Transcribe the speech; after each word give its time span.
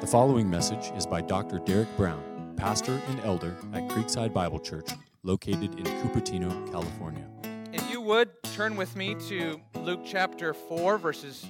The 0.00 0.06
following 0.06 0.48
message 0.48 0.92
is 0.96 1.08
by 1.08 1.20
Dr. 1.20 1.58
Derek 1.58 1.88
Brown, 1.96 2.54
pastor 2.56 3.02
and 3.08 3.20
elder 3.24 3.56
at 3.72 3.88
Creekside 3.88 4.32
Bible 4.32 4.60
Church, 4.60 4.88
located 5.24 5.74
in 5.74 5.84
Cupertino, 5.84 6.70
California. 6.70 7.26
If 7.72 7.90
you 7.90 8.00
would 8.02 8.30
turn 8.44 8.76
with 8.76 8.94
me 8.94 9.16
to 9.28 9.60
Luke 9.74 10.02
chapter 10.06 10.54
4, 10.54 10.98
verses 10.98 11.44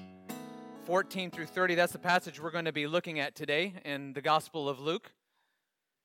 14 0.87 1.31
through 1.31 1.45
30, 1.45 1.75
that's 1.75 1.93
the 1.93 1.99
passage 1.99 2.41
we're 2.41 2.51
going 2.51 2.65
to 2.65 2.73
be 2.73 2.87
looking 2.87 3.21
at 3.21 3.35
today 3.35 3.75
in 3.85 4.15
the 4.15 4.23
Gospel 4.23 4.67
of 4.67 4.81
Luke. 4.81 5.13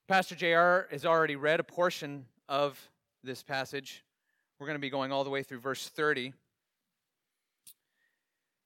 Pastor 0.10 0.36
JR 0.36 0.91
has 0.91 1.05
already 1.05 1.38
read 1.38 1.62
a 1.62 1.64
portion 1.64 2.25
of 2.50 2.78
this 3.23 3.41
passage. 3.41 4.04
We're 4.60 4.68
going 4.68 4.75
to 4.78 4.82
be 4.82 4.89
going 4.89 5.14
all 5.14 5.23
the 5.23 5.30
way 5.30 5.44
through 5.44 5.60
verse 5.60 5.88
30. 5.88 6.34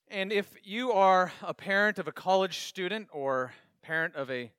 And 0.09 0.31
if 0.31 0.55
you 0.63 0.93
are 0.93 1.31
a 1.43 1.53
parent 1.53 1.99
of 1.99 2.07
a 2.07 2.11
college 2.11 2.59
student 2.59 3.09
or 3.11 3.51
parent 3.87 4.15
of 4.17 4.29
a 4.29 4.51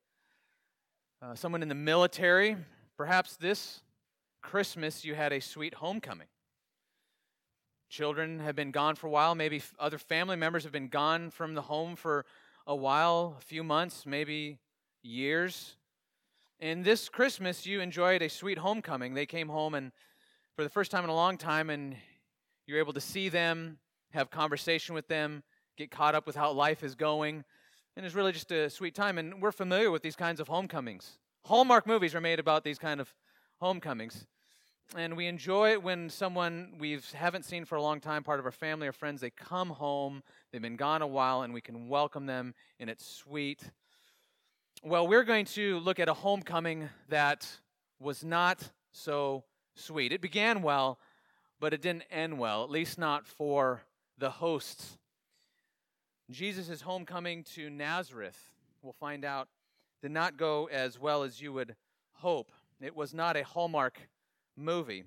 uh, 1.21 1.35
someone 1.35 1.61
in 1.61 1.69
the 1.69 1.75
military, 1.75 2.57
perhaps 2.97 3.37
this 3.37 3.83
Christmas 4.41 5.05
you 5.05 5.15
had 5.15 5.35
a 5.35 5.41
sweet 5.41 5.75
homecoming. 5.75 6.29
Children 7.91 8.39
have 8.39 8.57
been 8.57 8.71
gone 8.71 8.95
for 8.95 9.07
a 9.07 9.11
while, 9.11 9.35
maybe 9.35 9.61
other 9.79 9.99
family 9.99 10.37
members 10.37 10.63
have 10.63 10.73
been 10.73 10.89
gone 10.89 11.29
from 11.29 11.53
the 11.53 11.61
home 11.61 11.95
for 11.95 12.25
a 12.67 12.75
while, 12.75 13.37
a 13.39 13.43
few 13.43 13.63
months, 13.63 14.07
maybe 14.07 14.61
years. 15.03 15.77
And 16.59 16.83
this 16.83 17.11
Christmas 17.11 17.67
you 17.67 17.83
enjoyed 17.83 18.23
a 18.23 18.31
sweet 18.31 18.57
homecoming. 18.57 19.13
They 19.13 19.27
came 19.27 19.51
home 19.51 19.75
and 19.75 19.93
for 20.57 20.63
the 20.63 20.71
first 20.71 20.91
time 20.91 21.05
in 21.05 21.11
a 21.11 21.15
long 21.15 21.37
time 21.37 21.69
and 21.69 21.97
you're 22.67 22.79
able 22.79 22.95
to 22.95 23.01
see 23.03 23.29
them 23.29 23.79
have 24.13 24.31
conversation 24.31 24.95
with 24.95 25.07
them, 25.07 25.43
get 25.77 25.91
caught 25.91 26.15
up 26.15 26.27
with 26.27 26.35
how 26.35 26.51
life 26.53 26.83
is 26.83 26.95
going. 26.95 27.45
And 27.99 28.07
it's 28.07 28.15
really 28.15 28.31
just 28.31 28.53
a 28.53 28.71
sweet 28.71 28.95
time. 28.95 29.19
And 29.19 29.43
we're 29.43 29.51
familiar 29.51 29.91
with 29.91 30.03
these 30.03 30.15
kinds 30.15 30.39
of 30.39 30.47
homecomings. 30.47 31.19
Hallmark 31.47 31.85
movies 31.85 32.15
are 32.15 32.21
made 32.21 32.39
about 32.39 32.63
these 32.63 32.79
kind 32.79 33.01
of 33.01 33.13
homecomings. 33.61 34.25
And 34.95 35.17
we 35.17 35.27
enjoy 35.27 35.73
it 35.73 35.83
when 35.83 36.09
someone 36.09 36.75
we 36.79 37.01
haven't 37.13 37.45
seen 37.45 37.65
for 37.65 37.75
a 37.75 37.83
long 37.83 37.99
time, 37.99 38.23
part 38.23 38.39
of 38.39 38.47
our 38.47 38.53
family 38.53 38.87
or 38.87 38.93
friends, 38.93 39.21
they 39.21 39.31
come 39.31 39.71
home, 39.71 40.23
they've 40.53 40.63
been 40.63 40.77
gone 40.77 41.03
a 41.03 41.09
while, 41.09 41.43
and 41.43 41.53
we 41.53 41.61
can 41.61 41.89
welcome 41.89 42.27
them, 42.27 42.55
and 42.79 42.89
it's 42.89 43.05
sweet. 43.05 43.65
Well, 44.85 45.09
we're 45.09 45.25
going 45.25 45.47
to 45.47 45.81
look 45.81 45.99
at 45.99 46.09
a 46.09 46.15
homecoming 46.15 46.89
that 47.09 47.49
was 47.99 48.23
not 48.23 48.71
so 48.93 49.43
sweet. 49.75 50.13
It 50.13 50.21
began 50.21 50.63
well, 50.63 51.01
but 51.59 51.75
it 51.75 51.83
didn't 51.83 52.05
end 52.13 52.39
well, 52.39 52.63
at 52.63 52.71
least 52.71 52.97
not 52.97 53.27
for 53.27 53.83
the 54.17 54.31
hosts. 54.31 54.99
Jesus' 56.31 56.83
homecoming 56.83 57.43
to 57.55 57.71
Nazareth, 57.71 58.39
we'll 58.83 58.93
find 58.93 59.25
out, 59.25 59.49
did 60.03 60.11
not 60.11 60.37
go 60.37 60.67
as 60.67 60.99
well 60.99 61.23
as 61.23 61.41
you 61.41 61.53
would 61.53 61.75
hope. 62.13 62.53
It 62.81 62.95
was 62.95 63.15
not 63.15 63.37
a 63.37 63.45
Hallmark 63.45 63.99
movie. 64.57 65.05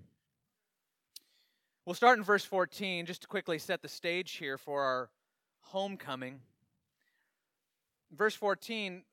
We'll 1.85 1.93
start 1.93 2.17
in 2.17 2.23
verse 2.23 2.43
14 2.43 3.05
just 3.05 3.21
to 3.21 3.27
quickly 3.27 3.59
set 3.59 3.81
the 3.81 3.87
stage 3.87 4.33
here 4.33 4.57
for 4.57 4.81
our 4.81 5.09
homecoming. 5.61 6.39
Verse 8.11 8.35
14 8.35 9.03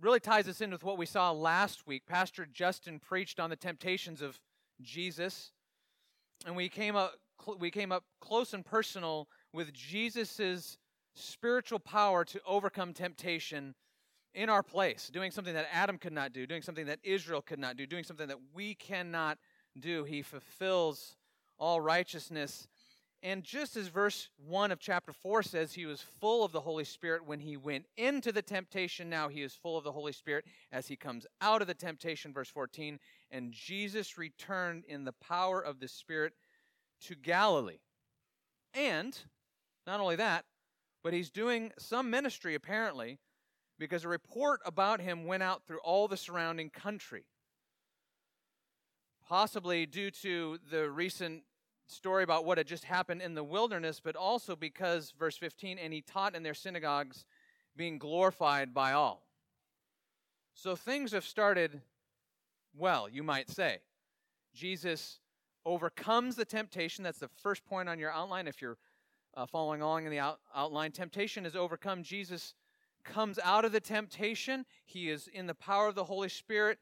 really 0.00 0.20
ties 0.20 0.48
us 0.48 0.60
in 0.60 0.70
with 0.70 0.84
what 0.84 0.98
we 0.98 1.06
saw 1.06 1.32
last 1.32 1.86
week. 1.86 2.06
Pastor 2.06 2.46
Justin 2.46 2.98
preached 2.98 3.40
on 3.40 3.50
the 3.50 3.56
temptations 3.56 4.20
of 4.20 4.38
Jesus, 4.80 5.52
and 6.44 6.56
we 6.56 6.68
came 6.68 6.96
up 6.96 7.14
we 7.58 7.72
came 7.72 7.90
up 7.90 8.04
close 8.20 8.54
and 8.54 8.64
personal 8.64 9.28
with 9.52 9.72
Jesus's 9.72 10.78
spiritual 11.14 11.78
power 11.78 12.24
to 12.24 12.40
overcome 12.46 12.92
temptation 12.92 13.74
in 14.34 14.48
our 14.48 14.62
place, 14.62 15.10
doing 15.12 15.30
something 15.30 15.54
that 15.54 15.68
Adam 15.72 15.98
could 15.98 16.12
not 16.12 16.32
do, 16.32 16.46
doing 16.46 16.62
something 16.62 16.86
that 16.86 17.00
Israel 17.02 17.42
could 17.42 17.58
not 17.58 17.76
do, 17.76 17.86
doing 17.86 18.04
something 18.04 18.28
that 18.28 18.38
we 18.54 18.74
cannot 18.74 19.38
do. 19.78 20.04
He 20.04 20.22
fulfills 20.22 21.16
all 21.58 21.80
righteousness. 21.80 22.66
And 23.22 23.44
just 23.44 23.76
as 23.76 23.86
verse 23.86 24.30
1 24.48 24.72
of 24.72 24.80
chapter 24.80 25.12
4 25.12 25.44
says, 25.44 25.74
he 25.74 25.86
was 25.86 26.04
full 26.20 26.44
of 26.44 26.50
the 26.50 26.60
Holy 26.60 26.84
Spirit 26.84 27.24
when 27.24 27.40
he 27.40 27.56
went 27.56 27.86
into 27.96 28.32
the 28.32 28.42
temptation. 28.42 29.08
Now 29.08 29.28
he 29.28 29.42
is 29.42 29.54
full 29.54 29.78
of 29.78 29.84
the 29.84 29.92
Holy 29.92 30.12
Spirit 30.12 30.44
as 30.72 30.88
he 30.88 30.96
comes 30.96 31.26
out 31.40 31.60
of 31.60 31.68
the 31.68 31.74
temptation, 31.74 32.32
verse 32.32 32.48
14. 32.48 32.98
And 33.30 33.52
Jesus 33.52 34.18
returned 34.18 34.84
in 34.88 35.04
the 35.04 35.12
power 35.12 35.60
of 35.60 35.78
the 35.78 35.88
Spirit 35.88 36.32
to 37.02 37.14
Galilee. 37.14 37.78
And 38.74 39.16
not 39.86 40.00
only 40.00 40.16
that, 40.16 40.44
but 41.02 41.12
he's 41.12 41.30
doing 41.30 41.72
some 41.78 42.10
ministry 42.10 42.54
apparently 42.54 43.18
because 43.78 44.04
a 44.04 44.08
report 44.08 44.60
about 44.64 45.00
him 45.00 45.24
went 45.24 45.42
out 45.42 45.62
through 45.66 45.78
all 45.78 46.06
the 46.08 46.16
surrounding 46.16 46.70
country. 46.70 47.24
Possibly 49.26 49.86
due 49.86 50.10
to 50.10 50.58
the 50.70 50.90
recent 50.90 51.42
story 51.88 52.22
about 52.22 52.44
what 52.44 52.58
had 52.58 52.66
just 52.66 52.84
happened 52.84 53.22
in 53.22 53.34
the 53.34 53.44
wilderness, 53.44 54.00
but 54.02 54.16
also 54.16 54.54
because, 54.54 55.12
verse 55.18 55.36
15, 55.36 55.78
and 55.78 55.92
he 55.92 56.00
taught 56.00 56.34
in 56.34 56.42
their 56.42 56.54
synagogues, 56.54 57.24
being 57.76 57.98
glorified 57.98 58.74
by 58.74 58.92
all. 58.92 59.26
So 60.54 60.76
things 60.76 61.12
have 61.12 61.24
started 61.24 61.80
well, 62.76 63.08
you 63.08 63.22
might 63.22 63.50
say. 63.50 63.78
Jesus 64.54 65.20
overcomes 65.64 66.36
the 66.36 66.44
temptation. 66.44 67.04
That's 67.04 67.18
the 67.18 67.30
first 67.42 67.64
point 67.64 67.88
on 67.88 67.98
your 67.98 68.10
outline. 68.10 68.46
If 68.46 68.60
you're 68.60 68.78
uh, 69.34 69.46
following 69.46 69.80
along 69.80 70.04
in 70.04 70.10
the 70.10 70.18
out, 70.18 70.40
outline, 70.54 70.92
temptation 70.92 71.46
is 71.46 71.56
overcome. 71.56 72.02
Jesus 72.02 72.54
comes 73.04 73.38
out 73.42 73.64
of 73.64 73.72
the 73.72 73.80
temptation. 73.80 74.64
He 74.84 75.10
is 75.10 75.28
in 75.28 75.46
the 75.46 75.54
power 75.54 75.88
of 75.88 75.94
the 75.94 76.04
Holy 76.04 76.28
Spirit. 76.28 76.78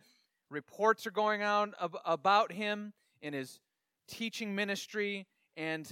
Reports 0.50 1.06
are 1.06 1.12
going 1.12 1.42
out 1.42 1.74
ab- 1.80 1.96
about 2.04 2.52
him 2.52 2.92
in 3.22 3.32
his 3.32 3.60
teaching 4.08 4.54
ministry, 4.54 5.26
and 5.56 5.88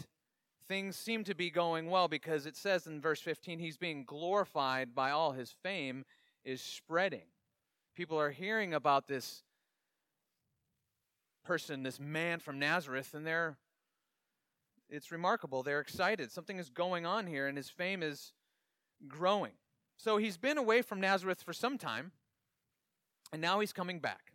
things 0.66 0.96
seem 0.96 1.24
to 1.24 1.34
be 1.34 1.50
going 1.50 1.88
well 1.88 2.08
because 2.08 2.46
it 2.46 2.56
says 2.56 2.86
in 2.86 3.00
verse 3.00 3.20
15, 3.20 3.58
he's 3.58 3.76
being 3.76 4.04
glorified 4.04 4.94
by 4.94 5.10
all. 5.10 5.32
His 5.32 5.54
fame 5.62 6.04
is 6.44 6.60
spreading. 6.60 7.26
People 7.96 8.20
are 8.20 8.30
hearing 8.30 8.74
about 8.74 9.06
this 9.06 9.42
person, 11.44 11.82
this 11.82 11.98
man 11.98 12.40
from 12.40 12.58
Nazareth, 12.58 13.14
and 13.14 13.26
they're 13.26 13.56
it's 14.90 15.12
remarkable. 15.12 15.62
They're 15.62 15.80
excited. 15.80 16.30
Something 16.30 16.58
is 16.58 16.70
going 16.70 17.06
on 17.06 17.26
here, 17.26 17.46
and 17.46 17.56
his 17.56 17.68
fame 17.68 18.02
is 18.02 18.32
growing. 19.06 19.52
So 19.96 20.16
he's 20.16 20.36
been 20.36 20.58
away 20.58 20.82
from 20.82 21.00
Nazareth 21.00 21.42
for 21.42 21.52
some 21.52 21.78
time, 21.78 22.12
and 23.32 23.42
now 23.42 23.60
he's 23.60 23.72
coming 23.72 23.98
back. 23.98 24.32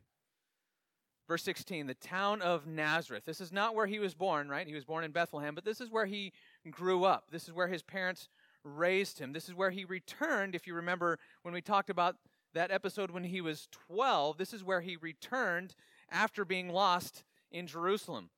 Verse 1.28 1.44
16, 1.44 1.88
the 1.88 1.94
town 1.94 2.42
of 2.42 2.68
Nazareth. 2.68 3.24
This 3.26 3.40
is 3.40 3.52
not 3.52 3.76
where 3.76 3.88
he 3.88 3.98
was 4.00 4.14
born, 4.14 4.50
right? 4.50 4.68
He 4.68 4.76
was 4.76 4.84
born 4.84 5.06
in 5.06 5.12
Bethlehem, 5.12 5.56
but 5.56 5.64
this 5.64 5.80
is 5.80 5.90
where 5.90 6.06
he 6.06 6.34
grew 6.70 7.06
up. 7.06 7.32
This 7.32 7.48
is 7.48 7.54
where 7.54 7.70
his 7.70 7.82
parents 7.82 8.28
raised 8.66 9.20
him. 9.20 9.32
This 9.32 9.48
is 9.48 9.56
where 9.56 9.72
he 9.72 9.86
returned. 9.86 10.54
If 10.54 10.68
you 10.68 10.74
remember 10.74 11.20
when 11.44 11.54
we 11.54 11.62
talked 11.62 11.90
about 11.90 12.18
that 12.54 12.72
episode 12.72 13.10
when 13.10 13.24
he 13.24 13.40
was 13.40 13.68
12, 13.88 14.38
this 14.38 14.54
is 14.54 14.64
where 14.64 14.82
he 14.82 14.98
returned 14.98 15.76
after 16.12 16.44
being 16.44 16.70
lost 16.70 17.24
in 17.52 17.68
Jerusalem 17.68 18.30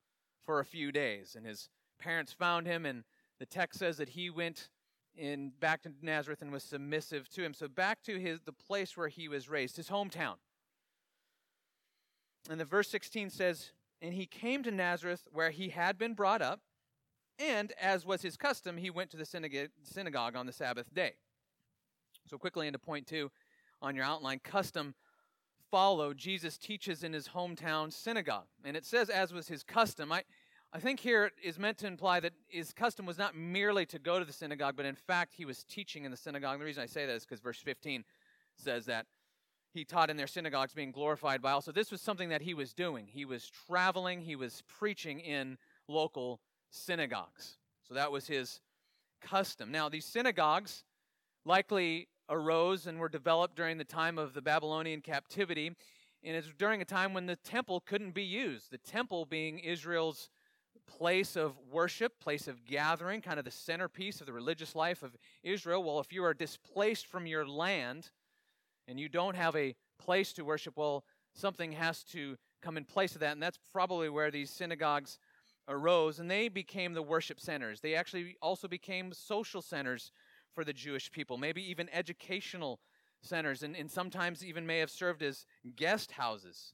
for 0.44 0.60
a 0.60 0.64
few 0.64 0.92
days. 0.92 1.34
And 1.36 1.44
his 1.44 1.68
parents 1.98 2.32
found 2.32 2.66
him, 2.66 2.86
and 2.86 3.04
the 3.38 3.46
text 3.46 3.78
says 3.78 3.96
that 3.98 4.10
he 4.10 4.30
went 4.30 4.68
in 5.16 5.52
back 5.60 5.82
to 5.82 5.92
Nazareth 6.02 6.42
and 6.42 6.52
was 6.52 6.62
submissive 6.62 7.28
to 7.30 7.42
him. 7.42 7.54
So 7.54 7.68
back 7.68 8.02
to 8.04 8.18
his 8.18 8.40
the 8.40 8.52
place 8.52 8.96
where 8.96 9.08
he 9.08 9.28
was 9.28 9.48
raised, 9.48 9.76
his 9.76 9.88
hometown. 9.88 10.34
And 12.50 12.60
the 12.60 12.64
verse 12.64 12.88
16 12.90 13.30
says, 13.30 13.70
And 14.02 14.14
he 14.14 14.26
came 14.26 14.62
to 14.62 14.70
Nazareth 14.70 15.26
where 15.32 15.50
he 15.50 15.70
had 15.70 15.98
been 15.98 16.14
brought 16.14 16.42
up, 16.42 16.60
and 17.38 17.72
as 17.80 18.06
was 18.06 18.22
his 18.22 18.36
custom, 18.36 18.76
he 18.76 18.90
went 18.90 19.10
to 19.10 19.16
the 19.16 19.26
synagogue 19.82 20.36
on 20.36 20.46
the 20.46 20.52
Sabbath 20.52 20.92
day. 20.94 21.14
So 22.26 22.38
quickly 22.38 22.66
into 22.66 22.78
point 22.78 23.06
two 23.06 23.30
on 23.82 23.94
your 23.94 24.04
outline, 24.04 24.40
custom 24.42 24.94
follow 25.70 26.14
Jesus 26.14 26.56
teaches 26.56 27.02
in 27.02 27.12
his 27.12 27.28
hometown 27.28 27.92
synagogue. 27.92 28.46
And 28.64 28.76
it 28.76 28.84
says, 28.84 29.10
as 29.10 29.32
was 29.32 29.48
his 29.48 29.62
custom. 29.62 30.12
I 30.12 30.22
I 30.72 30.78
think 30.78 31.00
here 31.00 31.30
is 31.42 31.58
meant 31.58 31.78
to 31.78 31.86
imply 31.86 32.20
that 32.20 32.32
his 32.48 32.72
custom 32.72 33.06
was 33.06 33.18
not 33.18 33.34
merely 33.34 33.86
to 33.86 33.98
go 33.98 34.18
to 34.18 34.24
the 34.24 34.32
synagogue, 34.32 34.76
but 34.76 34.84
in 34.84 34.94
fact 34.94 35.34
he 35.34 35.44
was 35.44 35.64
teaching 35.64 36.04
in 36.04 36.10
the 36.10 36.16
synagogue. 36.16 36.58
The 36.58 36.64
reason 36.64 36.82
I 36.82 36.86
say 36.86 37.06
that 37.06 37.14
is 37.14 37.24
because 37.24 37.40
verse 37.40 37.58
15 37.58 38.04
says 38.56 38.86
that 38.86 39.06
he 39.72 39.84
taught 39.84 40.10
in 40.10 40.16
their 40.16 40.26
synagogues, 40.26 40.72
being 40.72 40.90
glorified 40.90 41.42
by 41.42 41.52
all. 41.52 41.60
So 41.60 41.70
this 41.70 41.90
was 41.90 42.00
something 42.00 42.30
that 42.30 42.42
he 42.42 42.54
was 42.54 42.72
doing. 42.72 43.06
He 43.06 43.24
was 43.24 43.50
traveling, 43.68 44.22
he 44.22 44.36
was 44.36 44.62
preaching 44.78 45.20
in 45.20 45.58
local 45.86 46.40
synagogues. 46.70 47.58
So 47.86 47.94
that 47.94 48.10
was 48.10 48.26
his 48.26 48.60
custom. 49.20 49.70
Now, 49.70 49.88
these 49.88 50.04
synagogues 50.04 50.84
likely 51.44 52.08
arose 52.28 52.86
and 52.86 52.98
were 52.98 53.08
developed 53.08 53.54
during 53.54 53.78
the 53.78 53.84
time 53.84 54.18
of 54.18 54.34
the 54.34 54.42
Babylonian 54.42 55.00
captivity. 55.00 55.72
And 56.24 56.36
it's 56.36 56.52
during 56.58 56.80
a 56.82 56.86
time 56.86 57.14
when 57.14 57.26
the 57.26 57.36
temple 57.36 57.80
couldn't 57.80 58.12
be 58.12 58.24
used. 58.24 58.70
The 58.70 58.78
temple 58.78 59.26
being 59.26 59.58
Israel's 59.58 60.28
place 60.86 61.36
of 61.36 61.54
worship, 61.70 62.20
place 62.20 62.48
of 62.48 62.64
gathering, 62.64 63.20
kind 63.20 63.38
of 63.38 63.44
the 63.44 63.50
centerpiece 63.50 64.20
of 64.20 64.26
the 64.26 64.32
religious 64.32 64.74
life 64.74 65.02
of 65.02 65.16
Israel. 65.42 65.82
Well, 65.82 66.00
if 66.00 66.12
you 66.12 66.24
are 66.24 66.34
displaced 66.34 67.06
from 67.06 67.26
your 67.26 67.46
land, 67.46 68.10
and 68.88 69.00
you 69.00 69.08
don't 69.08 69.36
have 69.36 69.56
a 69.56 69.74
place 69.98 70.32
to 70.34 70.44
worship, 70.44 70.76
well, 70.76 71.04
something 71.34 71.72
has 71.72 72.02
to 72.04 72.36
come 72.62 72.76
in 72.76 72.84
place 72.84 73.14
of 73.14 73.20
that. 73.20 73.32
And 73.32 73.42
that's 73.42 73.58
probably 73.72 74.08
where 74.08 74.30
these 74.30 74.50
synagogues 74.50 75.18
arose. 75.68 76.18
And 76.20 76.30
they 76.30 76.48
became 76.48 76.94
the 76.94 77.02
worship 77.02 77.40
centers. 77.40 77.80
They 77.80 77.94
actually 77.94 78.36
also 78.40 78.68
became 78.68 79.12
social 79.12 79.62
centers 79.62 80.12
for 80.54 80.64
the 80.64 80.72
Jewish 80.72 81.10
people, 81.10 81.36
maybe 81.36 81.68
even 81.70 81.88
educational 81.92 82.80
centers, 83.22 83.62
and, 83.62 83.76
and 83.76 83.90
sometimes 83.90 84.44
even 84.44 84.66
may 84.66 84.78
have 84.78 84.90
served 84.90 85.22
as 85.22 85.44
guest 85.74 86.12
houses. 86.12 86.72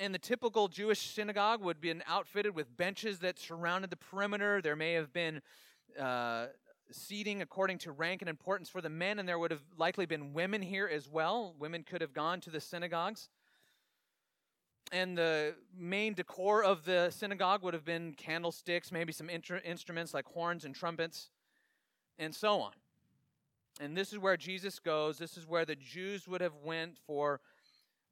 And 0.00 0.14
the 0.14 0.18
typical 0.18 0.68
Jewish 0.68 0.98
synagogue 0.98 1.60
would 1.62 1.78
be 1.78 1.92
outfitted 2.06 2.54
with 2.54 2.74
benches 2.74 3.18
that 3.18 3.38
surrounded 3.38 3.90
the 3.90 3.96
perimeter. 3.96 4.62
There 4.62 4.74
may 4.74 4.94
have 4.94 5.12
been 5.12 5.42
uh, 6.00 6.46
seating 6.90 7.42
according 7.42 7.76
to 7.80 7.92
rank 7.92 8.22
and 8.22 8.28
importance 8.30 8.70
for 8.70 8.80
the 8.80 8.88
men, 8.88 9.18
and 9.18 9.28
there 9.28 9.38
would 9.38 9.50
have 9.50 9.60
likely 9.76 10.06
been 10.06 10.32
women 10.32 10.62
here 10.62 10.88
as 10.90 11.06
well. 11.06 11.54
Women 11.58 11.82
could 11.82 12.00
have 12.00 12.14
gone 12.14 12.40
to 12.40 12.50
the 12.50 12.62
synagogues. 12.62 13.28
And 14.90 15.18
the 15.18 15.54
main 15.76 16.14
decor 16.14 16.64
of 16.64 16.86
the 16.86 17.10
synagogue 17.10 17.62
would 17.62 17.74
have 17.74 17.84
been 17.84 18.14
candlesticks, 18.14 18.90
maybe 18.90 19.12
some 19.12 19.28
inter- 19.28 19.60
instruments 19.66 20.14
like 20.14 20.24
horns 20.24 20.64
and 20.64 20.74
trumpets, 20.74 21.28
and 22.18 22.34
so 22.34 22.62
on. 22.62 22.72
And 23.82 23.94
this 23.94 24.14
is 24.14 24.18
where 24.18 24.38
Jesus 24.38 24.78
goes. 24.78 25.18
This 25.18 25.36
is 25.36 25.46
where 25.46 25.66
the 25.66 25.76
Jews 25.76 26.26
would 26.26 26.40
have 26.40 26.54
went 26.64 26.96
for 27.06 27.42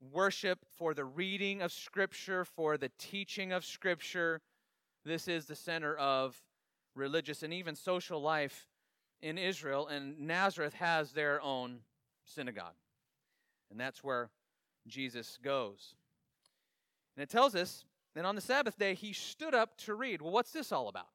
worship, 0.00 0.60
for 0.76 0.94
the 0.94 1.04
reading 1.04 1.62
of 1.62 1.72
Scripture, 1.72 2.44
for 2.44 2.76
the 2.76 2.90
teaching 2.98 3.52
of 3.52 3.64
Scripture. 3.64 4.40
This 5.04 5.28
is 5.28 5.46
the 5.46 5.56
center 5.56 5.96
of 5.96 6.40
religious 6.94 7.42
and 7.42 7.52
even 7.52 7.74
social 7.74 8.20
life 8.20 8.68
in 9.22 9.38
Israel, 9.38 9.88
and 9.88 10.18
Nazareth 10.20 10.74
has 10.74 11.12
their 11.12 11.40
own 11.42 11.80
synagogue. 12.24 12.74
And 13.70 13.80
that's 13.80 14.04
where 14.04 14.30
Jesus 14.86 15.38
goes. 15.42 15.94
And 17.16 17.22
it 17.22 17.28
tells 17.28 17.54
us 17.54 17.84
that 18.14 18.24
on 18.24 18.34
the 18.34 18.40
Sabbath 18.40 18.78
day, 18.78 18.94
he 18.94 19.12
stood 19.12 19.54
up 19.54 19.76
to 19.78 19.94
read. 19.94 20.22
Well, 20.22 20.32
what's 20.32 20.52
this 20.52 20.72
all 20.72 20.88
about? 20.88 21.08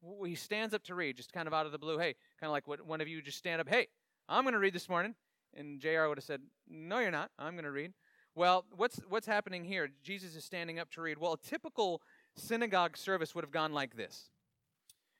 Well, 0.00 0.24
he 0.24 0.34
stands 0.34 0.74
up 0.74 0.82
to 0.84 0.94
read, 0.94 1.16
just 1.16 1.32
kind 1.32 1.46
of 1.46 1.54
out 1.54 1.66
of 1.66 1.72
the 1.72 1.78
blue. 1.78 1.98
Hey, 1.98 2.14
kind 2.40 2.48
of 2.48 2.52
like 2.52 2.66
what 2.66 2.84
one 2.84 3.00
of 3.00 3.08
you 3.08 3.22
just 3.22 3.38
stand 3.38 3.60
up. 3.60 3.68
Hey, 3.68 3.86
I'm 4.28 4.44
going 4.44 4.54
to 4.54 4.58
read 4.58 4.74
this 4.74 4.88
morning. 4.88 5.14
And 5.54 5.80
JR 5.80 6.06
would 6.08 6.18
have 6.18 6.24
said, 6.24 6.40
No, 6.68 6.98
you're 6.98 7.10
not. 7.10 7.30
I'm 7.38 7.52
going 7.52 7.64
to 7.64 7.70
read. 7.70 7.92
Well, 8.34 8.64
what's, 8.74 8.98
what's 9.08 9.26
happening 9.26 9.64
here? 9.64 9.90
Jesus 10.02 10.34
is 10.36 10.44
standing 10.44 10.78
up 10.78 10.90
to 10.92 11.02
read. 11.02 11.18
Well, 11.18 11.34
a 11.34 11.38
typical 11.38 12.00
synagogue 12.34 12.96
service 12.96 13.34
would 13.34 13.44
have 13.44 13.50
gone 13.50 13.72
like 13.72 13.96
this 13.96 14.30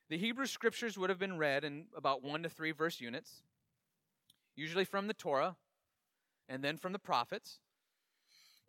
the 0.09 0.19
Hebrew 0.19 0.47
scriptures 0.47 0.99
would 0.99 1.09
have 1.09 1.19
been 1.19 1.39
read 1.39 1.65
in 1.65 1.87
about 1.97 2.23
one 2.23 2.43
to 2.43 2.49
three 2.51 2.73
verse 2.73 3.01
units, 3.01 3.43
usually 4.55 4.85
from 4.85 5.07
the 5.07 5.15
Torah 5.15 5.57
and 6.51 6.63
then 6.63 6.77
from 6.77 6.93
the 6.93 6.99
prophets. 6.99 7.61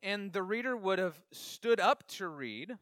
And 0.01 0.31
the 0.31 0.43
reader 0.43 0.77
would 0.77 0.99
have 0.99 1.21
stood 1.31 1.81
up 1.81 2.07
to 2.09 2.27
read 2.27 2.77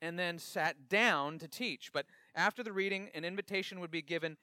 and 0.00 0.18
then 0.18 0.38
sat 0.38 0.88
down 0.88 1.38
to 1.38 1.48
teach. 1.48 1.90
But 1.92 2.06
after 2.34 2.62
the 2.62 2.72
reading, 2.72 3.10
an 3.14 3.26
invitation 3.26 3.80
would 3.80 3.90
be 3.90 4.02
given 4.02 4.38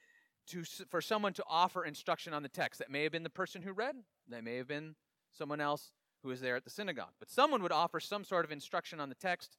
to, 0.47 0.63
for 0.89 1.01
someone 1.01 1.33
to 1.33 1.43
offer 1.47 1.85
instruction 1.85 2.33
on 2.33 2.43
the 2.43 2.49
text. 2.49 2.79
That 2.79 2.91
may 2.91 3.03
have 3.03 3.11
been 3.11 3.23
the 3.23 3.29
person 3.29 3.63
who 3.63 3.71
read, 3.71 3.95
that 4.29 4.43
may 4.43 4.57
have 4.57 4.67
been 4.67 4.95
someone 5.31 5.61
else 5.61 5.91
who 6.23 6.29
was 6.29 6.41
there 6.41 6.55
at 6.55 6.63
the 6.63 6.69
synagogue. 6.69 7.13
But 7.19 7.29
someone 7.29 7.61
would 7.61 7.71
offer 7.71 7.99
some 7.99 8.23
sort 8.23 8.45
of 8.45 8.51
instruction 8.51 8.99
on 8.99 9.09
the 9.09 9.15
text, 9.15 9.57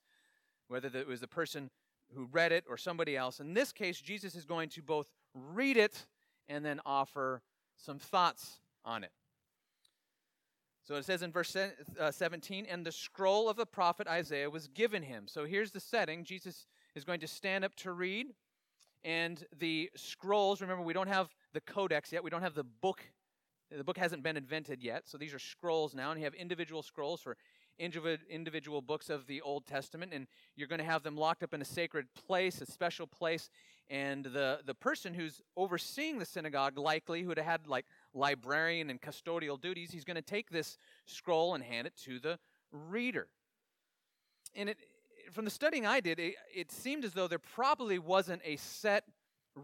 whether 0.69 0.89
it 0.89 1.07
was 1.07 1.21
the 1.21 1.29
person 1.29 1.71
who 2.15 2.29
read 2.33 2.53
it 2.53 2.65
or 2.69 2.77
somebody 2.77 3.17
else. 3.17 3.39
In 3.39 3.55
this 3.55 3.73
case, 3.73 4.01
Jesus 4.01 4.35
is 4.35 4.45
going 4.45 4.71
to 4.71 4.83
both 4.83 5.07
read 5.35 5.77
it 5.77 6.07
and 6.49 6.65
then 6.65 6.81
offer 6.85 7.43
some 7.77 7.99
thoughts 7.99 8.61
on 8.85 9.05
it. 9.05 9.11
So 10.85 10.97
it 10.97 11.05
says 11.07 11.23
in 11.23 11.33
verse 11.33 11.57
uh, 11.57 12.11
17, 12.11 12.67
and 12.67 12.85
the 12.85 12.93
scroll 12.93 13.49
of 13.49 13.57
the 13.57 13.65
prophet 13.65 14.07
Isaiah 14.07 14.51
was 14.51 14.69
given 14.69 15.03
him. 15.03 15.25
So 15.27 15.47
here's 15.47 15.71
the 15.71 15.81
setting. 15.81 16.25
Jesus 16.25 16.67
is 16.95 17.05
going 17.05 17.21
to 17.21 17.27
stand 17.27 17.65
up 17.65 17.75
to 17.77 17.93
read, 17.93 18.35
and 19.03 19.45
the 19.59 19.91
scrolls, 19.97 20.61
remember, 20.61 20.83
we 20.83 20.93
don't 20.93 21.09
have 21.09 21.29
the 21.55 21.63
codex 21.63 22.13
yet, 22.13 22.23
we 22.23 22.29
don't 22.29 22.43
have 22.43 22.55
the 22.55 22.65
book. 22.65 23.03
The 23.71 23.85
book 23.85 23.99
hasn't 23.99 24.23
been 24.23 24.37
invented 24.37 24.83
yet, 24.83 25.09
so 25.09 25.19
these 25.19 25.35
are 25.35 25.39
scrolls 25.39 25.95
now, 25.95 26.11
and 26.11 26.21
you 26.21 26.25
have 26.25 26.35
individual 26.35 26.83
scrolls 26.83 27.21
for 27.21 27.37
individual 27.79 28.81
books 28.81 29.11
of 29.11 29.27
the 29.27 29.41
Old 29.41 29.67
Testament, 29.67 30.13
and 30.15 30.27
you're 30.55 30.69
going 30.69 30.79
to 30.79 30.85
have 30.85 31.03
them 31.03 31.17
locked 31.17 31.43
up 31.43 31.55
in 31.55 31.61
a 31.61 31.65
sacred 31.65 32.07
place, 32.15 32.61
a 32.61 32.67
special 32.67 33.07
place. 33.07 33.51
And 33.91 34.25
the, 34.25 34.61
the 34.65 34.75
person 34.75 35.13
who's 35.13 35.43
overseeing 35.57 36.19
the 36.19 36.25
synagogue, 36.25 36.79
likely, 36.79 37.23
who 37.23 37.29
would 37.29 37.39
have 37.39 37.47
had 37.47 37.67
like 37.67 37.87
librarian 38.15 38.91
and 38.91 39.01
custodial 39.01 39.61
duties, 39.61 39.91
he's 39.91 40.05
going 40.05 40.17
to 40.17 40.23
take 40.23 40.51
this 40.51 40.79
scroll 41.07 41.55
and 41.55 41.65
hand 41.65 41.87
it 41.87 41.95
to 42.05 42.19
the 42.19 42.39
reader. 42.71 43.29
And 44.55 44.69
it, 44.69 44.79
from 45.33 45.45
the 45.45 45.51
studying 45.51 45.85
I 45.85 46.01
did, 46.01 46.19
it, 46.19 46.35
it 46.55 46.71
seemed 46.71 47.05
as 47.05 47.13
though 47.13 47.29
there 47.29 47.39
probably 47.39 47.99
wasn't 47.99 48.43
a 48.45 48.57
set 48.57 49.05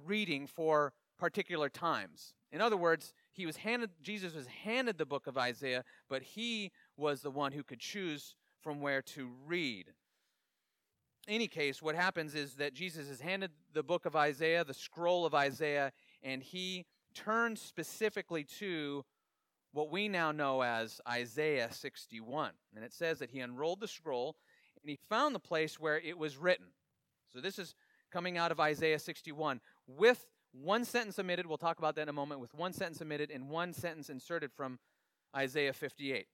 reading 0.04 0.46
for 0.46 0.92
particular 1.18 1.68
times. 1.68 2.34
In 2.52 2.60
other 2.60 2.76
words, 2.76 3.12
he 3.32 3.46
was 3.46 3.56
handed 3.56 3.90
Jesus 4.02 4.34
was 4.34 4.46
handed 4.46 4.98
the 4.98 5.06
book 5.06 5.26
of 5.26 5.38
Isaiah, 5.38 5.84
but 6.08 6.22
he 6.22 6.72
was 6.96 7.22
the 7.22 7.30
one 7.30 7.52
who 7.52 7.62
could 7.62 7.80
choose 7.80 8.34
from 8.60 8.80
where 8.80 9.02
to 9.02 9.30
read. 9.46 9.86
In 11.28 11.34
any 11.34 11.48
case, 11.48 11.80
what 11.80 11.94
happens 11.94 12.34
is 12.34 12.54
that 12.54 12.74
Jesus 12.74 13.08
is 13.08 13.20
handed 13.20 13.50
the 13.72 13.82
book 13.82 14.06
of 14.06 14.16
Isaiah, 14.16 14.64
the 14.64 14.74
scroll 14.74 15.24
of 15.24 15.34
Isaiah, 15.34 15.92
and 16.22 16.42
he 16.42 16.86
turns 17.14 17.60
specifically 17.60 18.44
to 18.58 19.04
what 19.72 19.90
we 19.90 20.08
now 20.08 20.32
know 20.32 20.62
as 20.62 21.00
Isaiah 21.08 21.72
61. 21.72 22.52
And 22.74 22.84
it 22.84 22.92
says 22.92 23.18
that 23.18 23.30
he 23.30 23.40
unrolled 23.40 23.80
the 23.80 23.88
scroll 23.88 24.36
and 24.82 24.90
he 24.90 24.98
found 25.08 25.34
the 25.34 25.40
place 25.40 25.78
where 25.78 25.98
it 25.98 26.18
was 26.18 26.36
written. 26.36 26.66
So 27.32 27.40
this 27.40 27.58
is 27.58 27.74
coming 28.10 28.36
out 28.36 28.50
of 28.50 28.58
Isaiah 28.58 28.98
61 28.98 29.60
with 29.86 30.26
one 30.52 30.84
sentence 30.84 31.18
omitted. 31.18 31.46
We'll 31.46 31.58
talk 31.58 31.78
about 31.78 31.94
that 31.96 32.02
in 32.02 32.08
a 32.08 32.12
moment. 32.12 32.40
With 32.40 32.54
one 32.54 32.72
sentence 32.72 33.00
omitted 33.00 33.30
and 33.30 33.48
one 33.48 33.72
sentence 33.72 34.10
inserted 34.10 34.52
from 34.52 34.78
Isaiah 35.34 35.72
58. 35.72 36.26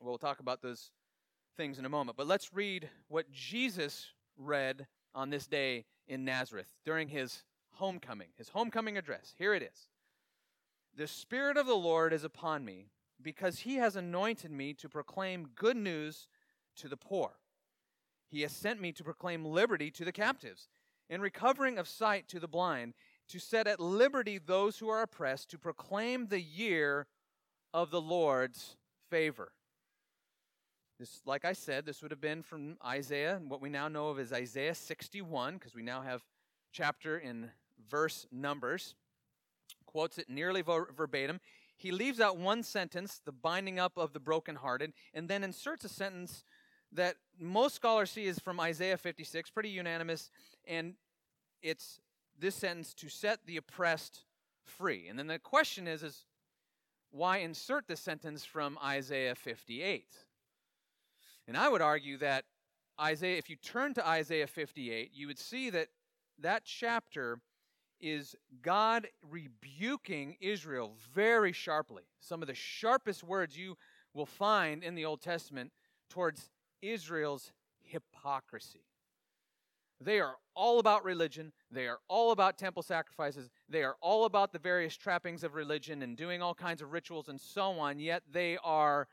We'll 0.00 0.18
talk 0.18 0.40
about 0.40 0.60
those 0.60 0.90
things 1.56 1.78
in 1.78 1.84
a 1.84 1.88
moment. 1.88 2.16
But 2.16 2.26
let's 2.26 2.52
read 2.52 2.88
what 3.08 3.30
Jesus 3.30 4.06
read 4.36 4.86
on 5.14 5.30
this 5.30 5.46
day 5.46 5.84
in 6.08 6.24
Nazareth 6.24 6.68
during 6.84 7.08
his 7.08 7.44
homecoming, 7.74 8.28
his 8.36 8.48
homecoming 8.50 8.96
address. 8.96 9.34
Here 9.38 9.54
it 9.54 9.62
is 9.62 9.88
The 10.96 11.06
Spirit 11.06 11.56
of 11.56 11.66
the 11.66 11.74
Lord 11.74 12.12
is 12.12 12.24
upon 12.24 12.64
me, 12.64 12.86
because 13.22 13.60
he 13.60 13.76
has 13.76 13.96
anointed 13.96 14.50
me 14.50 14.74
to 14.74 14.88
proclaim 14.88 15.48
good 15.54 15.76
news 15.76 16.28
to 16.76 16.88
the 16.88 16.96
poor. 16.96 17.38
He 18.28 18.42
has 18.42 18.52
sent 18.52 18.80
me 18.80 18.92
to 18.92 19.04
proclaim 19.04 19.44
liberty 19.44 19.90
to 19.92 20.04
the 20.04 20.12
captives, 20.12 20.68
and 21.08 21.22
recovering 21.22 21.78
of 21.78 21.86
sight 21.86 22.28
to 22.28 22.40
the 22.40 22.48
blind, 22.48 22.94
to 23.28 23.38
set 23.38 23.66
at 23.66 23.80
liberty 23.80 24.38
those 24.38 24.78
who 24.78 24.88
are 24.88 25.02
oppressed, 25.02 25.50
to 25.50 25.58
proclaim 25.58 26.26
the 26.26 26.40
year 26.40 27.06
of 27.72 27.90
the 27.90 28.00
Lord's 28.00 28.76
favor. 29.10 29.52
This, 30.98 31.20
like 31.26 31.44
I 31.44 31.54
said, 31.54 31.86
this 31.86 32.02
would 32.02 32.12
have 32.12 32.20
been 32.20 32.42
from 32.42 32.76
Isaiah, 32.84 33.40
what 33.48 33.60
we 33.60 33.68
now 33.68 33.88
know 33.88 34.08
of 34.08 34.18
as 34.18 34.32
Isaiah 34.32 34.74
61, 34.74 35.54
because 35.54 35.74
we 35.74 35.82
now 35.82 36.02
have 36.02 36.22
chapter 36.72 37.16
and 37.16 37.50
verse 37.90 38.26
numbers. 38.30 38.94
Quotes 39.86 40.18
it 40.18 40.28
nearly 40.28 40.62
verbatim. 40.62 41.40
He 41.76 41.90
leaves 41.90 42.20
out 42.20 42.36
one 42.36 42.62
sentence, 42.62 43.20
the 43.24 43.32
binding 43.32 43.80
up 43.80 43.96
of 43.96 44.12
the 44.12 44.20
brokenhearted, 44.20 44.92
and 45.12 45.28
then 45.28 45.42
inserts 45.42 45.84
a 45.84 45.88
sentence 45.88 46.44
that 46.92 47.16
most 47.40 47.74
scholars 47.74 48.12
see 48.12 48.26
is 48.26 48.38
from 48.38 48.60
Isaiah 48.60 48.96
56, 48.96 49.50
pretty 49.50 49.70
unanimous, 49.70 50.30
and 50.66 50.94
it's 51.60 51.98
this 52.38 52.54
sentence 52.54 52.94
to 52.94 53.08
set 53.08 53.40
the 53.46 53.56
oppressed 53.56 54.24
free. 54.64 55.08
And 55.08 55.18
then 55.18 55.26
the 55.26 55.38
question 55.38 55.86
is, 55.86 56.02
is 56.02 56.24
why 57.10 57.38
insert 57.38 57.86
the 57.86 57.96
sentence 57.96 58.44
from 58.44 58.78
Isaiah 58.82 59.34
58? 59.34 60.04
And 61.46 61.56
I 61.56 61.68
would 61.68 61.82
argue 61.82 62.16
that 62.18 62.44
Isaiah, 63.00 63.38
if 63.38 63.50
you 63.50 63.56
turn 63.56 63.94
to 63.94 64.06
Isaiah 64.06 64.46
58, 64.46 65.10
you 65.12 65.26
would 65.26 65.38
see 65.38 65.70
that 65.70 65.88
that 66.40 66.64
chapter 66.64 67.40
is 68.00 68.34
God 68.62 69.08
rebuking 69.28 70.36
Israel 70.40 70.94
very 71.14 71.52
sharply. 71.52 72.04
Some 72.20 72.42
of 72.42 72.48
the 72.48 72.54
sharpest 72.54 73.22
words 73.22 73.56
you 73.56 73.76
will 74.12 74.26
find 74.26 74.82
in 74.82 74.94
the 74.94 75.04
Old 75.04 75.20
Testament 75.20 75.72
towards 76.10 76.50
Israel's 76.82 77.52
hypocrisy. 77.80 78.84
They 80.00 80.20
are 80.20 80.36
all 80.54 80.78
about 80.78 81.04
religion. 81.04 81.52
They 81.70 81.86
are 81.86 81.98
all 82.08 82.32
about 82.32 82.58
temple 82.58 82.82
sacrifices. 82.82 83.50
They 83.68 83.82
are 83.82 83.96
all 84.00 84.24
about 84.24 84.52
the 84.52 84.58
various 84.58 84.96
trappings 84.96 85.44
of 85.44 85.54
religion 85.54 86.02
and 86.02 86.16
doing 86.16 86.42
all 86.42 86.54
kinds 86.54 86.82
of 86.82 86.92
rituals 86.92 87.28
and 87.28 87.40
so 87.40 87.72
on, 87.78 87.98
yet 87.98 88.22
they 88.30 88.58
are 88.62 89.08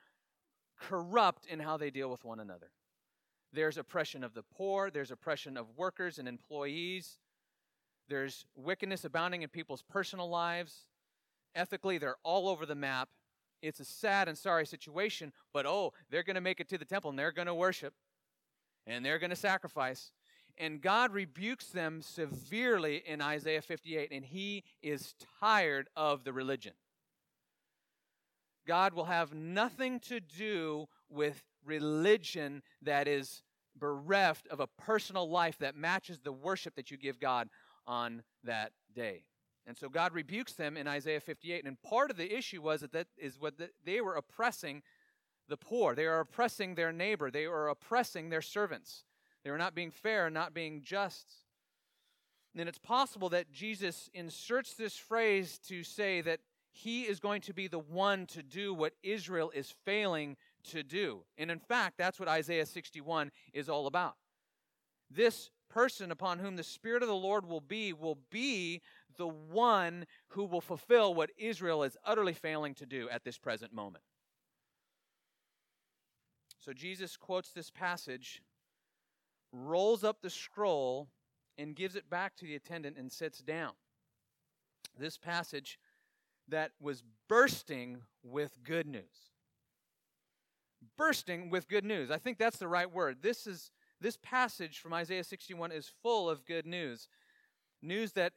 corrupt 0.79 1.45
in 1.45 1.59
how 1.59 1.77
they 1.77 1.91
deal 1.91 2.09
with 2.09 2.25
one 2.25 2.39
another. 2.39 2.71
There's 3.53 3.77
oppression 3.77 4.23
of 4.23 4.33
the 4.33 4.43
poor, 4.43 4.89
there's 4.89 5.11
oppression 5.11 5.57
of 5.57 5.67
workers 5.77 6.17
and 6.17 6.27
employees, 6.27 7.17
there's 8.07 8.45
wickedness 8.55 9.05
abounding 9.05 9.41
in 9.41 9.49
people's 9.49 9.83
personal 9.83 10.29
lives. 10.29 10.87
Ethically, 11.53 11.97
they're 11.97 12.17
all 12.23 12.47
over 12.47 12.65
the 12.65 12.75
map, 12.75 13.09
it's 13.61 13.79
a 13.79 13.85
sad 13.85 14.27
and 14.27 14.37
sorry 14.37 14.65
situation, 14.65 15.31
but 15.53 15.65
oh, 15.65 15.93
they're 16.09 16.23
going 16.23 16.35
to 16.35 16.41
make 16.41 16.59
it 16.59 16.69
to 16.69 16.77
the 16.77 16.85
temple 16.85 17.09
and 17.09 17.19
they're 17.19 17.31
going 17.31 17.47
to 17.47 17.53
worship 17.53 17.93
and 18.87 19.05
they're 19.05 19.19
going 19.19 19.29
to 19.29 19.35
sacrifice. 19.35 20.11
And 20.57 20.81
God 20.81 21.13
rebukes 21.13 21.67
them 21.67 22.01
severely 22.01 23.03
in 23.05 23.21
Isaiah 23.21 23.61
58, 23.61 24.11
and 24.11 24.25
he 24.25 24.63
is 24.81 25.15
tired 25.39 25.89
of 25.95 26.23
the 26.23 26.33
religion. 26.33 26.73
God 28.67 28.93
will 28.93 29.05
have 29.05 29.33
nothing 29.33 29.99
to 30.01 30.19
do 30.19 30.87
with 31.09 31.43
religion 31.65 32.61
that 32.81 33.07
is 33.07 33.43
bereft 33.77 34.47
of 34.47 34.59
a 34.59 34.67
personal 34.67 35.29
life 35.29 35.57
that 35.59 35.75
matches 35.75 36.19
the 36.19 36.31
worship 36.31 36.75
that 36.75 36.91
you 36.91 36.97
give 36.97 37.19
God 37.19 37.49
on 37.87 38.23
that 38.43 38.71
day. 38.93 39.23
And 39.67 39.77
so 39.77 39.89
God 39.89 40.13
rebukes 40.13 40.53
them 40.53 40.75
in 40.75 40.87
Isaiah 40.87 41.19
58. 41.19 41.65
And 41.65 41.81
part 41.81 42.11
of 42.11 42.17
the 42.17 42.35
issue 42.35 42.61
was 42.61 42.81
that, 42.81 42.91
that 42.91 43.07
is 43.17 43.39
what 43.39 43.57
the, 43.57 43.69
they 43.85 44.01
were 44.01 44.15
oppressing 44.15 44.81
the 45.47 45.57
poor. 45.57 45.95
They 45.95 46.05
are 46.05 46.19
oppressing 46.19 46.75
their 46.75 46.91
neighbor. 46.91 47.29
They 47.29 47.45
are 47.45 47.69
oppressing 47.69 48.29
their 48.29 48.41
servants. 48.41 49.03
They 49.43 49.51
were 49.51 49.57
not 49.57 49.75
being 49.75 49.91
fair 49.91 50.29
not 50.29 50.53
being 50.53 50.81
just. 50.83 51.27
And 52.55 52.67
it's 52.67 52.77
possible 52.77 53.29
that 53.29 53.51
Jesus 53.51 54.09
inserts 54.13 54.73
this 54.73 54.97
phrase 54.97 55.57
to 55.67 55.83
say 55.83 56.21
that 56.21 56.41
he 56.71 57.03
is 57.03 57.19
going 57.19 57.41
to 57.41 57.53
be 57.53 57.67
the 57.67 57.79
one 57.79 58.25
to 58.27 58.43
do 58.43 58.73
what 58.73 58.93
Israel 59.03 59.51
is 59.53 59.73
failing 59.85 60.37
to 60.65 60.83
do. 60.83 61.23
And 61.37 61.51
in 61.51 61.59
fact, 61.59 61.97
that's 61.97 62.19
what 62.19 62.29
Isaiah 62.29 62.65
61 62.65 63.31
is 63.53 63.69
all 63.69 63.87
about. 63.87 64.15
This 65.09 65.49
person 65.69 66.11
upon 66.11 66.39
whom 66.39 66.55
the 66.55 66.63
Spirit 66.63 67.01
of 67.01 67.09
the 67.09 67.15
Lord 67.15 67.45
will 67.45 67.61
be 67.61 67.93
will 67.93 68.19
be 68.29 68.81
the 69.17 69.27
one 69.27 70.05
who 70.29 70.45
will 70.45 70.61
fulfill 70.61 71.13
what 71.13 71.31
Israel 71.37 71.83
is 71.83 71.97
utterly 72.05 72.33
failing 72.33 72.73
to 72.75 72.85
do 72.85 73.09
at 73.09 73.23
this 73.23 73.37
present 73.37 73.73
moment. 73.73 74.03
So 76.59 76.73
Jesus 76.73 77.17
quotes 77.17 77.51
this 77.51 77.71
passage, 77.71 78.41
rolls 79.51 80.03
up 80.03 80.21
the 80.21 80.29
scroll, 80.29 81.09
and 81.57 81.75
gives 81.75 81.95
it 81.95 82.09
back 82.09 82.35
to 82.37 82.45
the 82.45 82.55
attendant 82.55 82.97
and 82.97 83.11
sits 83.11 83.39
down. 83.39 83.73
This 84.97 85.17
passage 85.17 85.79
that 86.47 86.71
was 86.81 87.03
bursting 87.29 88.01
with 88.23 88.63
good 88.63 88.87
news. 88.87 89.31
Bursting 90.97 91.49
with 91.49 91.67
good 91.67 91.85
news. 91.85 92.09
I 92.09 92.17
think 92.17 92.37
that's 92.37 92.57
the 92.57 92.67
right 92.67 92.91
word. 92.91 93.17
This 93.21 93.45
is 93.45 93.71
this 94.01 94.17
passage 94.23 94.79
from 94.79 94.93
Isaiah 94.93 95.23
61 95.23 95.71
is 95.71 95.91
full 96.01 96.29
of 96.29 96.45
good 96.45 96.65
news. 96.65 97.07
News 97.83 98.13
that 98.13 98.33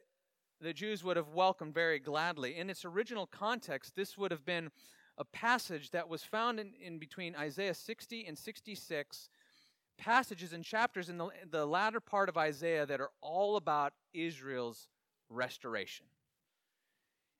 the 0.61 0.73
Jews 0.73 1.03
would 1.03 1.17
have 1.17 1.29
welcomed 1.29 1.73
very 1.73 1.99
gladly. 1.99 2.55
In 2.55 2.69
its 2.69 2.85
original 2.85 3.25
context, 3.25 3.95
this 3.95 4.17
would 4.17 4.31
have 4.31 4.45
been 4.45 4.69
a 5.17 5.25
passage 5.25 5.91
that 5.91 6.07
was 6.07 6.23
found 6.23 6.59
in, 6.59 6.73
in 6.79 6.99
between 6.99 7.35
Isaiah 7.35 7.73
60 7.73 8.25
and 8.27 8.37
66, 8.37 9.29
passages 9.97 10.53
and 10.53 10.63
chapters 10.63 11.09
in 11.09 11.17
the, 11.17 11.29
the 11.49 11.65
latter 11.65 11.99
part 11.99 12.29
of 12.29 12.37
Isaiah 12.37 12.85
that 12.85 13.01
are 13.01 13.11
all 13.21 13.57
about 13.57 13.93
Israel's 14.13 14.87
restoration. 15.29 16.05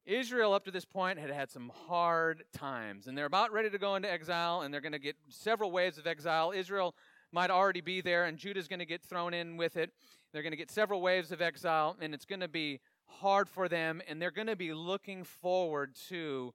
Israel, 0.05 0.53
up 0.53 0.65
to 0.65 0.71
this 0.71 0.85
point, 0.85 1.17
had 1.17 1.31
had 1.31 1.49
some 1.49 1.71
hard 1.87 2.43
times, 2.53 3.07
and 3.07 3.17
they're 3.17 3.25
about 3.25 3.51
ready 3.51 3.71
to 3.71 3.77
go 3.79 3.95
into 3.95 4.11
exile, 4.11 4.61
and 4.61 4.71
they're 4.73 4.81
going 4.81 4.91
to 4.91 4.99
get 4.99 5.15
several 5.29 5.71
waves 5.71 5.97
of 5.97 6.05
exile. 6.05 6.51
Israel 6.55 6.93
might 7.31 7.49
already 7.49 7.81
be 7.81 8.01
there, 8.01 8.25
and 8.25 8.37
Judah's 8.37 8.67
going 8.67 8.79
to 8.79 8.85
get 8.85 9.01
thrown 9.01 9.33
in 9.33 9.57
with 9.57 9.77
it. 9.77 9.91
They're 10.31 10.43
going 10.43 10.51
to 10.51 10.57
get 10.57 10.69
several 10.69 11.01
waves 11.01 11.31
of 11.31 11.41
exile, 11.41 11.97
and 11.99 12.13
it's 12.13 12.25
going 12.25 12.41
to 12.41 12.47
be 12.47 12.81
hard 13.07 13.49
for 13.49 13.67
them, 13.67 14.01
and 14.07 14.21
they're 14.21 14.31
going 14.31 14.47
to 14.47 14.55
be 14.55 14.73
looking 14.73 15.23
forward 15.23 15.95
to 16.09 16.53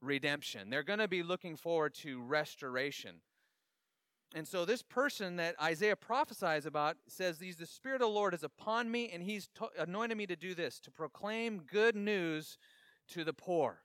redemption. 0.00 0.70
They're 0.70 0.82
going 0.82 1.00
to 1.00 1.08
be 1.08 1.22
looking 1.22 1.56
forward 1.56 1.94
to 1.96 2.20
restoration. 2.22 3.16
And 4.34 4.46
so, 4.46 4.64
this 4.64 4.82
person 4.82 5.36
that 5.36 5.60
Isaiah 5.60 5.96
prophesies 5.96 6.64
about 6.64 6.96
says, 7.08 7.38
"These 7.38 7.56
the 7.56 7.66
Spirit 7.66 7.96
of 7.96 8.08
the 8.08 8.08
Lord 8.08 8.32
is 8.32 8.44
upon 8.44 8.90
me, 8.90 9.08
and 9.10 9.22
He's 9.24 9.48
to- 9.54 9.70
anointed 9.76 10.16
me 10.16 10.26
to 10.26 10.36
do 10.36 10.54
this, 10.54 10.78
to 10.80 10.90
proclaim 10.90 11.62
good 11.62 11.96
news 11.96 12.56
to 13.08 13.24
the 13.24 13.32
poor, 13.32 13.82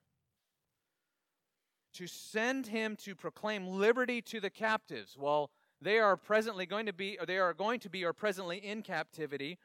to 1.94 2.06
send 2.06 2.68
Him 2.68 2.96
to 2.98 3.16
proclaim 3.16 3.68
liberty 3.68 4.22
to 4.22 4.40
the 4.40 4.52
captives." 4.52 5.18
Well, 5.18 5.50
they 5.82 6.00
are 6.00 6.16
presently 6.16 6.66
going 6.66 6.86
to 6.86 6.94
be, 6.94 7.18
or 7.20 7.26
they 7.26 7.40
are 7.40 7.54
going 7.54 7.80
to 7.82 7.90
be, 7.90 8.06
or 8.06 8.14
presently 8.14 8.58
in 8.58 8.84
captivity. 8.84 9.58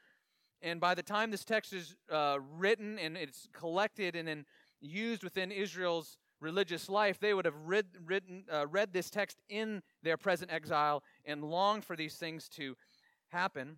And 0.62 0.80
by 0.80 0.94
the 0.94 1.02
time 1.02 1.30
this 1.30 1.44
text 1.44 1.72
is 1.72 1.96
uh, 2.10 2.38
written 2.56 2.98
and 2.98 3.16
it's 3.16 3.48
collected 3.52 4.14
and 4.16 4.28
then 4.28 4.44
used 4.80 5.22
within 5.22 5.50
Israel's 5.50 6.18
religious 6.40 6.88
life, 6.88 7.18
they 7.20 7.34
would 7.34 7.44
have 7.44 7.54
read, 7.64 7.86
written, 8.04 8.44
uh, 8.52 8.66
read 8.66 8.92
this 8.92 9.10
text 9.10 9.38
in 9.48 9.82
their 10.02 10.16
present 10.16 10.50
exile 10.50 11.02
and 11.24 11.44
longed 11.44 11.84
for 11.84 11.96
these 11.96 12.16
things 12.16 12.48
to 12.48 12.76
happen. 13.28 13.76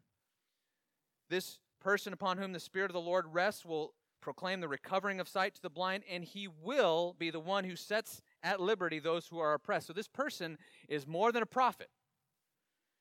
This 1.28 1.58
person 1.80 2.12
upon 2.12 2.38
whom 2.38 2.52
the 2.52 2.60
Spirit 2.60 2.90
of 2.90 2.94
the 2.94 3.00
Lord 3.00 3.26
rests 3.32 3.64
will 3.64 3.94
proclaim 4.20 4.60
the 4.60 4.68
recovering 4.68 5.18
of 5.18 5.28
sight 5.28 5.54
to 5.56 5.62
the 5.62 5.70
blind, 5.70 6.04
and 6.08 6.24
he 6.24 6.46
will 6.46 7.16
be 7.18 7.30
the 7.30 7.40
one 7.40 7.64
who 7.64 7.74
sets 7.74 8.22
at 8.42 8.60
liberty 8.60 8.98
those 8.98 9.26
who 9.26 9.38
are 9.38 9.54
oppressed. 9.54 9.88
So 9.88 9.92
this 9.92 10.08
person 10.08 10.56
is 10.88 11.06
more 11.06 11.32
than 11.32 11.42
a 11.42 11.46
prophet 11.46 11.88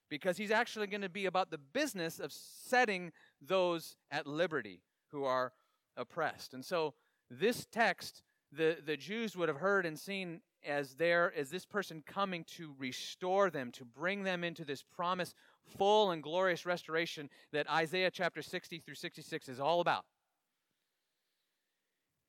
because 0.10 0.38
he's 0.38 0.52
actually 0.52 0.88
going 0.88 1.02
to 1.02 1.10
be 1.10 1.26
about 1.26 1.52
the 1.52 1.58
business 1.58 2.20
of 2.20 2.34
setting 2.34 3.12
those 3.40 3.96
at 4.10 4.28
liberty 4.28 4.82
who 5.12 5.24
are 5.24 5.54
oppressed. 5.96 6.54
And 6.54 6.66
so 6.66 6.96
this 7.30 7.66
text 7.72 8.24
the, 8.52 8.78
the 8.86 8.98
Jews 8.98 9.36
would 9.36 9.50
have 9.50 9.58
heard 9.58 9.86
and 9.86 9.98
seen 9.98 10.42
as 10.66 10.96
there 10.96 11.34
as 11.36 11.50
this 11.50 11.66
person 11.66 12.04
coming 12.06 12.44
to 12.56 12.74
restore 12.78 13.50
them, 13.50 13.72
to 13.72 13.86
bring 13.86 14.24
them 14.24 14.44
into 14.44 14.66
this 14.66 14.84
promise 14.84 15.34
full 15.78 16.12
and 16.12 16.22
glorious 16.22 16.66
restoration 16.66 17.30
that 17.52 17.70
Isaiah 17.70 18.12
chapter 18.12 18.42
60 18.42 18.80
through 18.80 18.96
66 18.96 19.50
is 19.50 19.60
all 19.60 19.80
about. 19.80 20.06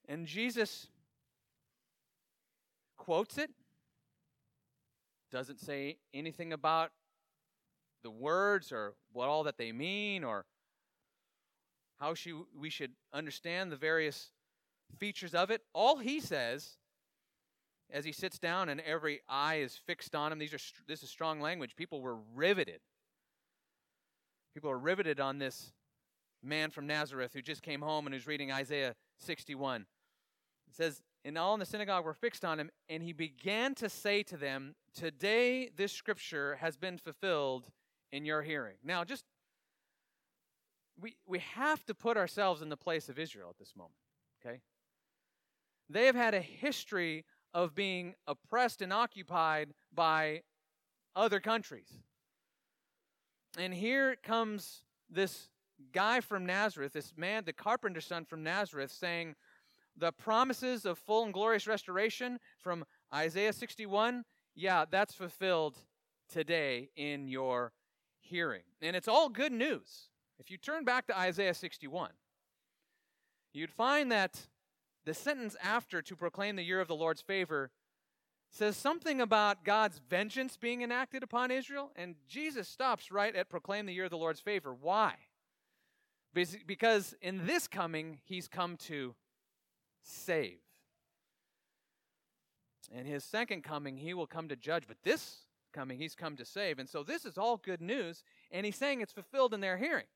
And 0.08 0.26
Jesus 0.26 0.88
quotes 2.96 3.38
it, 3.38 3.50
doesn't 5.30 5.60
say 5.60 5.98
anything 6.12 6.52
about 6.52 6.90
the 8.02 8.10
words 8.10 8.72
or 8.72 8.94
what 9.12 9.28
all 9.28 9.44
that 9.44 9.56
they 9.56 9.72
mean 9.72 10.24
or 10.24 10.44
how 11.98 12.14
she, 12.14 12.34
we 12.56 12.68
should 12.68 12.92
understand 13.12 13.70
the 13.70 13.76
various 13.76 14.30
features 14.98 15.34
of 15.34 15.50
it. 15.50 15.62
All 15.72 15.98
he 15.98 16.20
says 16.20 16.76
as 17.90 18.04
he 18.04 18.12
sits 18.12 18.38
down 18.38 18.68
and 18.68 18.80
every 18.80 19.20
eye 19.28 19.56
is 19.56 19.76
fixed 19.86 20.14
on 20.14 20.32
him, 20.32 20.38
these 20.38 20.54
are, 20.54 20.58
this 20.86 21.02
is 21.02 21.10
strong 21.10 21.40
language. 21.40 21.76
People 21.76 22.00
were 22.00 22.16
riveted. 22.34 22.80
People 24.54 24.70
are 24.70 24.78
riveted 24.78 25.20
on 25.20 25.38
this 25.38 25.72
man 26.42 26.70
from 26.70 26.86
Nazareth 26.86 27.32
who 27.34 27.42
just 27.42 27.62
came 27.62 27.82
home 27.82 28.06
and 28.06 28.14
who's 28.14 28.26
reading 28.26 28.50
Isaiah 28.50 28.94
61. 29.18 29.82
It 30.68 30.76
says, 30.76 31.02
And 31.24 31.36
all 31.38 31.54
in 31.54 31.60
the 31.60 31.66
synagogue 31.66 32.04
were 32.04 32.14
fixed 32.14 32.44
on 32.44 32.58
him, 32.58 32.70
and 32.88 33.02
he 33.02 33.12
began 33.12 33.74
to 33.76 33.88
say 33.88 34.22
to 34.24 34.36
them, 34.36 34.74
Today 34.94 35.70
this 35.74 35.92
scripture 35.92 36.56
has 36.60 36.76
been 36.76 36.98
fulfilled 36.98 37.68
in 38.10 38.24
your 38.24 38.42
hearing. 38.42 38.76
Now, 38.84 39.04
just 39.04 39.24
we, 41.00 41.16
we 41.26 41.38
have 41.40 41.84
to 41.86 41.94
put 41.94 42.16
ourselves 42.16 42.62
in 42.62 42.68
the 42.68 42.76
place 42.76 43.08
of 43.08 43.18
Israel 43.18 43.48
at 43.50 43.58
this 43.58 43.74
moment, 43.76 43.94
okay? 44.44 44.60
They 45.92 46.06
have 46.06 46.14
had 46.14 46.34
a 46.34 46.40
history 46.40 47.24
of 47.54 47.74
being 47.74 48.14
oppressed 48.26 48.82
and 48.82 48.92
occupied 48.92 49.74
by 49.94 50.42
other 51.14 51.40
countries. 51.40 51.88
And 53.58 53.74
here 53.74 54.16
comes 54.22 54.84
this 55.10 55.48
guy 55.92 56.20
from 56.20 56.46
Nazareth, 56.46 56.94
this 56.94 57.12
man, 57.16 57.44
the 57.44 57.52
carpenter's 57.52 58.06
son 58.06 58.24
from 58.24 58.42
Nazareth, 58.42 58.90
saying, 58.90 59.34
The 59.96 60.12
promises 60.12 60.86
of 60.86 60.98
full 60.98 61.24
and 61.24 61.34
glorious 61.34 61.66
restoration 61.66 62.38
from 62.58 62.84
Isaiah 63.14 63.52
61, 63.52 64.24
yeah, 64.54 64.86
that's 64.90 65.14
fulfilled 65.14 65.76
today 66.30 66.88
in 66.96 67.28
your 67.28 67.72
hearing. 68.20 68.62
And 68.80 68.96
it's 68.96 69.08
all 69.08 69.28
good 69.28 69.52
news. 69.52 70.08
If 70.38 70.50
you 70.50 70.56
turn 70.56 70.84
back 70.84 71.06
to 71.08 71.18
Isaiah 71.18 71.54
61, 71.54 72.10
you'd 73.52 73.70
find 73.70 74.10
that 74.10 74.48
the 75.04 75.14
sentence 75.14 75.56
after 75.62 76.02
to 76.02 76.16
proclaim 76.16 76.56
the 76.56 76.62
year 76.62 76.80
of 76.80 76.88
the 76.88 76.94
Lord's 76.94 77.20
favor 77.20 77.70
says 78.50 78.76
something 78.76 79.20
about 79.20 79.64
God's 79.64 80.00
vengeance 80.10 80.56
being 80.56 80.82
enacted 80.82 81.22
upon 81.22 81.50
Israel, 81.50 81.90
and 81.96 82.16
Jesus 82.28 82.68
stops 82.68 83.10
right 83.10 83.34
at 83.34 83.48
proclaim 83.48 83.86
the 83.86 83.94
year 83.94 84.04
of 84.04 84.10
the 84.10 84.18
Lord's 84.18 84.40
favor. 84.40 84.74
Why? 84.74 85.14
Because 86.34 87.14
in 87.20 87.46
this 87.46 87.66
coming, 87.66 88.18
he's 88.24 88.48
come 88.48 88.76
to 88.88 89.14
save. 90.02 90.58
In 92.94 93.06
his 93.06 93.24
second 93.24 93.64
coming, 93.64 93.96
he 93.96 94.12
will 94.12 94.26
come 94.26 94.48
to 94.48 94.56
judge, 94.56 94.84
but 94.86 94.98
this 95.02 95.46
coming, 95.72 95.98
he's 95.98 96.14
come 96.14 96.36
to 96.36 96.44
save. 96.44 96.78
And 96.78 96.88
so 96.88 97.02
this 97.02 97.24
is 97.24 97.38
all 97.38 97.56
good 97.56 97.80
news, 97.80 98.22
and 98.50 98.66
he's 98.66 98.76
saying 98.76 99.00
it's 99.00 99.12
fulfilled 99.12 99.54
in 99.54 99.60
their 99.60 99.78
hearing. 99.78 100.06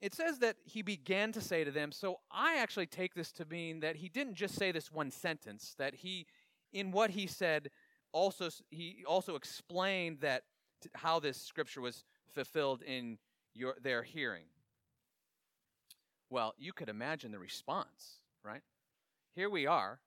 It 0.00 0.14
says 0.14 0.38
that 0.38 0.56
he 0.64 0.82
began 0.82 1.32
to 1.32 1.40
say 1.40 1.64
to 1.64 1.70
them. 1.70 1.90
So 1.92 2.20
I 2.30 2.58
actually 2.58 2.86
take 2.86 3.14
this 3.14 3.32
to 3.32 3.44
mean 3.44 3.80
that 3.80 3.96
he 3.96 4.08
didn't 4.08 4.34
just 4.34 4.54
say 4.54 4.70
this 4.70 4.92
one 4.92 5.10
sentence, 5.10 5.74
that 5.78 5.94
he, 5.94 6.26
in 6.72 6.92
what 6.92 7.10
he 7.10 7.26
said, 7.26 7.70
also 8.12 8.48
he 8.70 9.04
also 9.06 9.34
explained 9.34 10.18
that 10.20 10.44
how 10.94 11.18
this 11.18 11.40
scripture 11.40 11.80
was 11.80 12.04
fulfilled 12.32 12.82
in 12.82 13.18
your 13.54 13.74
their 13.82 14.02
hearing. 14.02 14.46
Well, 16.30 16.54
you 16.58 16.72
could 16.72 16.88
imagine 16.88 17.32
the 17.32 17.38
response, 17.38 18.20
right? 18.44 18.62
Here 19.34 19.50
we 19.50 19.66
are, 19.66 20.00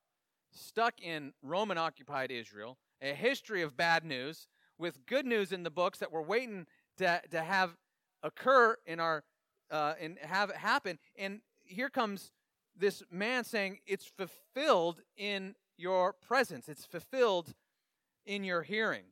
stuck 0.52 1.02
in 1.02 1.34
Roman 1.42 1.78
occupied 1.78 2.32
Israel, 2.32 2.78
a 3.02 3.14
history 3.14 3.62
of 3.62 3.76
bad 3.76 4.06
news, 4.06 4.48
with 4.78 5.06
good 5.06 5.26
news 5.26 5.52
in 5.52 5.64
the 5.64 5.70
books 5.70 6.00
that 6.00 6.12
we're 6.12 6.22
waiting 6.22 6.68
to, 6.98 7.22
to 7.32 7.42
have 7.42 7.76
occur 8.24 8.78
in 8.86 9.00
our 9.00 9.24
uh, 9.72 9.94
and 10.00 10.18
have 10.20 10.50
it 10.50 10.58
happen. 10.58 11.00
And 11.18 11.42
here 11.64 11.90
comes 11.90 12.32
this 12.78 13.02
man 13.10 13.44
saying, 13.44 13.80
It's 13.88 14.06
fulfilled 14.06 15.02
in 15.18 15.56
your 15.78 16.14
presence, 16.14 16.70
it's 16.70 16.86
fulfilled 16.86 17.54
in 18.26 18.44
your 18.44 18.62
hearing. 18.62 19.06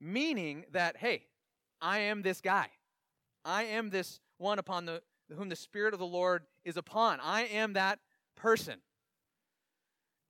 Meaning 0.00 0.64
that, 0.72 0.96
hey, 0.98 1.26
I 1.80 2.00
am 2.00 2.22
this 2.22 2.40
guy. 2.40 2.68
I 3.44 3.64
am 3.64 3.90
this 3.90 4.20
one 4.38 4.58
upon 4.58 4.84
the 4.86 5.02
whom 5.34 5.48
the 5.48 5.56
Spirit 5.56 5.92
of 5.92 6.00
the 6.00 6.06
Lord 6.06 6.44
is 6.64 6.76
upon. 6.76 7.18
I 7.20 7.42
am 7.46 7.72
that 7.72 7.98
person. 8.36 8.76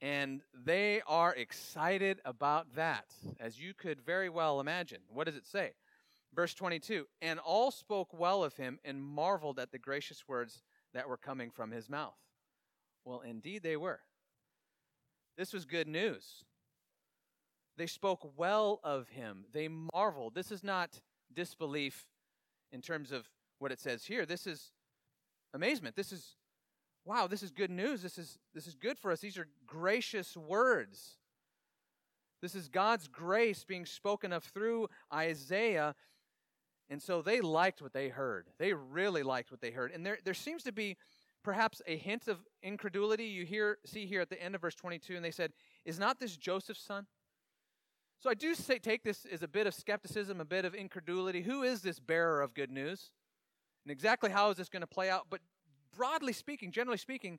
And 0.01 0.43
they 0.55 1.01
are 1.07 1.35
excited 1.35 2.21
about 2.25 2.75
that, 2.77 3.07
as 3.41 3.61
you 3.61 3.75
could 3.75 4.01
very 4.01 4.29
well 4.29 4.61
imagine. 4.61 4.99
What 5.09 5.27
does 5.27 5.37
it 5.37 5.47
say? 5.47 5.73
Verse 6.35 6.55
22 6.55 7.07
And 7.23 7.39
all 7.39 7.71
spoke 7.71 8.19
well 8.19 8.45
of 8.45 8.57
him 8.57 8.79
and 8.85 9.03
marveled 9.03 9.59
at 9.59 9.73
the 9.73 9.79
gracious 9.79 10.25
words 10.29 10.63
that 10.95 11.09
were 11.09 11.17
coming 11.17 11.51
from 11.51 11.71
his 11.71 11.89
mouth. 11.89 12.17
Well, 13.05 13.21
indeed 13.21 13.63
they 13.63 13.77
were. 13.77 14.01
This 15.37 15.53
was 15.53 15.65
good 15.65 15.87
news. 15.87 16.45
They 17.77 17.87
spoke 17.87 18.33
well 18.37 18.81
of 18.83 19.09
him. 19.09 19.45
They 19.53 19.69
marveled. 19.69 20.35
This 20.35 20.51
is 20.51 20.65
not 20.65 21.01
disbelief 21.33 22.07
in 22.73 22.81
terms 22.81 23.13
of 23.13 23.29
what 23.59 23.73
it 23.73 23.81
says 23.81 24.05
here. 24.05 24.25
This 24.25 24.47
is 24.47 24.73
amazement. 25.55 25.97
This 25.97 26.13
is 26.13 26.37
wow, 27.05 27.27
this 27.27 27.43
is 27.43 27.51
good 27.51 27.71
news. 27.71 28.03
This 28.03 28.19
is 28.19 28.39
this 28.55 28.67
is 28.67 28.75
good 28.75 28.99
for 28.99 29.13
us. 29.13 29.21
These 29.21 29.39
are 29.39 29.49
gracious 29.67 30.37
words. 30.37 31.19
This 32.43 32.55
is 32.55 32.69
God's 32.69 33.09
grace 33.09 33.65
being 33.65 33.87
spoken 33.87 34.33
of 34.33 34.45
through 34.45 34.89
Isaiah. 35.13 35.95
And 36.89 37.03
so 37.03 37.23
they 37.23 37.41
liked 37.41 37.83
what 37.83 37.93
they 37.93 38.09
heard. 38.09 38.47
They 38.59 38.73
really 38.73 39.23
liked 39.23 39.51
what 39.51 39.61
they 39.61 39.71
heard. 39.71 39.91
And 39.93 40.07
there, 40.07 40.19
there 40.25 40.35
seems 40.35 40.63
to 40.65 40.73
be 40.73 40.97
perhaps 41.43 41.83
a 41.87 41.97
hint 41.97 42.29
of 42.29 42.39
incredulity. 42.63 43.25
You 43.25 43.45
hear, 43.45 43.79
see 43.85 44.07
here 44.07 44.21
at 44.21 44.31
the 44.31 44.41
end 44.41 44.55
of 44.55 44.61
verse 44.61 44.75
22, 44.75 45.17
and 45.17 45.25
they 45.25 45.31
said, 45.31 45.53
Is 45.85 45.99
not 45.99 46.21
this 46.21 46.37
Joseph's 46.37 46.83
son? 46.83 47.07
So 48.19 48.31
I 48.31 48.35
do 48.35 48.55
say, 48.55 48.79
take 48.79 49.05
this 49.05 49.27
as 49.31 49.43
a 49.43 49.49
bit 49.49 49.67
of 49.67 49.75
skepticism, 49.75 50.41
a 50.41 50.45
bit 50.45 50.65
of 50.65 50.75
incredulity. 50.75 51.43
Who 51.43 51.63
is 51.63 51.83
this 51.83 52.01
bearer 52.01 52.41
of 52.41 52.55
good 52.55 52.71
news? 52.71 53.11
And 53.85 53.93
exactly 53.93 54.31
how 54.31 54.51
is 54.51 54.57
this 54.57 54.69
going 54.69 54.81
to 54.81 54.87
play 54.87 55.11
out? 55.11 55.27
But 55.29 55.41
broadly 55.97 56.33
speaking, 56.33 56.73
generally 56.73 56.99
speaking, 56.99 57.39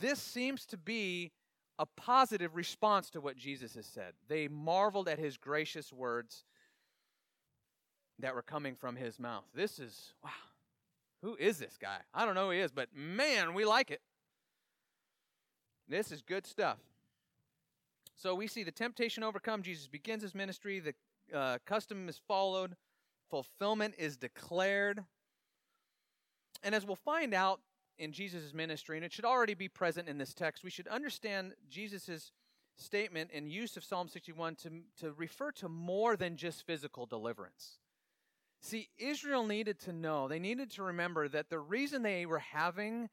this 0.00 0.20
seems 0.20 0.64
to 0.66 0.76
be 0.76 1.32
a 1.78 1.86
positive 1.86 2.56
response 2.56 3.10
to 3.10 3.20
what 3.20 3.36
Jesus 3.36 3.74
has 3.74 3.86
said. 3.86 4.12
They 4.28 4.48
marveled 4.48 5.08
at 5.08 5.18
his 5.18 5.36
gracious 5.36 5.92
words 5.92 6.44
that 8.18 8.34
were 8.34 8.42
coming 8.42 8.74
from 8.74 8.96
his 8.96 9.18
mouth. 9.18 9.44
This 9.54 9.78
is, 9.78 10.12
wow, 10.24 10.30
who 11.22 11.36
is 11.36 11.58
this 11.58 11.76
guy? 11.80 11.98
I 12.14 12.24
don't 12.24 12.34
know 12.34 12.46
who 12.46 12.52
he 12.52 12.60
is, 12.60 12.72
but 12.72 12.88
man, 12.94 13.54
we 13.54 13.64
like 13.64 13.90
it. 13.90 14.00
This 15.88 16.10
is 16.10 16.22
good 16.22 16.46
stuff. 16.46 16.78
So 18.16 18.34
we 18.34 18.46
see 18.46 18.64
the 18.64 18.72
temptation 18.72 19.22
overcome. 19.22 19.62
Jesus 19.62 19.86
begins 19.88 20.22
his 20.22 20.34
ministry. 20.34 20.80
The 20.80 20.94
uh, 21.36 21.58
custom 21.66 22.08
is 22.08 22.20
followed. 22.26 22.76
Fulfillment 23.30 23.94
is 23.98 24.16
declared. 24.16 25.04
And 26.62 26.74
as 26.74 26.86
we'll 26.86 26.96
find 26.96 27.34
out 27.34 27.60
in 27.98 28.12
Jesus' 28.12 28.54
ministry, 28.54 28.96
and 28.96 29.04
it 29.04 29.12
should 29.12 29.24
already 29.24 29.54
be 29.54 29.68
present 29.68 30.08
in 30.08 30.18
this 30.18 30.34
text, 30.34 30.64
we 30.64 30.70
should 30.70 30.88
understand 30.88 31.52
Jesus' 31.68 32.32
statement 32.76 33.30
and 33.32 33.50
use 33.50 33.76
of 33.76 33.84
Psalm 33.84 34.08
61 34.08 34.56
to, 34.56 34.70
to 35.00 35.12
refer 35.12 35.50
to 35.52 35.68
more 35.68 36.16
than 36.16 36.36
just 36.36 36.66
physical 36.66 37.06
deliverance. 37.06 37.78
See, 38.60 38.88
Israel 38.98 39.46
needed 39.46 39.78
to 39.80 39.92
know, 39.92 40.28
they 40.28 40.38
needed 40.38 40.70
to 40.72 40.82
remember 40.82 41.28
that 41.28 41.50
the 41.50 41.58
reason 41.58 42.02
they 42.02 42.26
were 42.26 42.40
having 42.40 43.08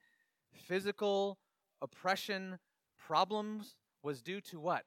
physical 0.52 1.38
oppression 1.82 2.60
problems 2.98 3.76
was 4.02 4.22
due 4.22 4.42
to 4.42 4.60
what? 4.60 4.86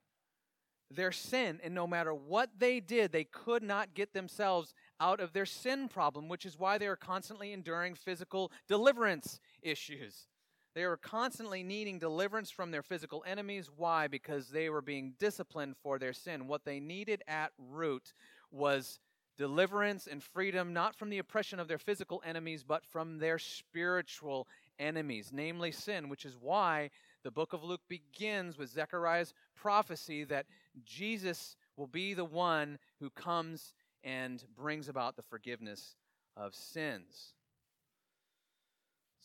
Their 0.90 1.12
sin. 1.12 1.60
And 1.62 1.74
no 1.74 1.86
matter 1.86 2.14
what 2.14 2.50
they 2.58 2.80
did, 2.80 3.12
they 3.12 3.24
could 3.24 3.62
not 3.62 3.94
get 3.94 4.12
themselves 4.12 4.74
out 5.00 5.20
of 5.20 5.32
their 5.32 5.46
sin 5.46 5.88
problem, 5.88 6.28
which 6.28 6.46
is 6.46 6.58
why 6.58 6.78
they 6.78 6.88
were 6.88 6.96
constantly 6.96 7.52
enduring 7.52 7.94
physical 7.94 8.52
deliverance 8.68 9.40
issues. 9.62 10.26
They 10.74 10.86
were 10.86 10.98
constantly 10.98 11.62
needing 11.62 11.98
deliverance 11.98 12.50
from 12.50 12.70
their 12.70 12.82
physical 12.82 13.24
enemies. 13.26 13.70
Why? 13.74 14.08
Because 14.08 14.48
they 14.48 14.68
were 14.68 14.82
being 14.82 15.14
disciplined 15.18 15.76
for 15.82 15.98
their 15.98 16.12
sin. 16.12 16.48
What 16.48 16.64
they 16.64 16.80
needed 16.80 17.22
at 17.26 17.52
root 17.58 18.12
was 18.50 19.00
deliverance 19.36 20.06
and 20.06 20.22
freedom, 20.22 20.72
not 20.72 20.94
from 20.94 21.10
the 21.10 21.18
oppression 21.18 21.60
of 21.60 21.68
their 21.68 21.78
physical 21.78 22.22
enemies, 22.24 22.64
but 22.66 22.84
from 22.84 23.18
their 23.18 23.38
spiritual 23.38 24.46
enemies, 24.78 25.30
namely 25.32 25.72
sin, 25.72 26.08
which 26.08 26.24
is 26.24 26.36
why 26.40 26.90
the 27.22 27.30
book 27.30 27.52
of 27.52 27.64
Luke 27.64 27.82
begins 27.88 28.56
with 28.56 28.70
Zechariah's 28.70 29.34
prophecy 29.54 30.24
that 30.24 30.46
Jesus 30.84 31.56
will 31.76 31.86
be 31.86 32.14
the 32.14 32.24
one 32.24 32.78
who 33.00 33.10
comes 33.10 33.74
and 34.04 34.42
brings 34.56 34.88
about 34.88 35.16
the 35.16 35.22
forgiveness 35.22 35.96
of 36.36 36.54
sins. 36.54 37.34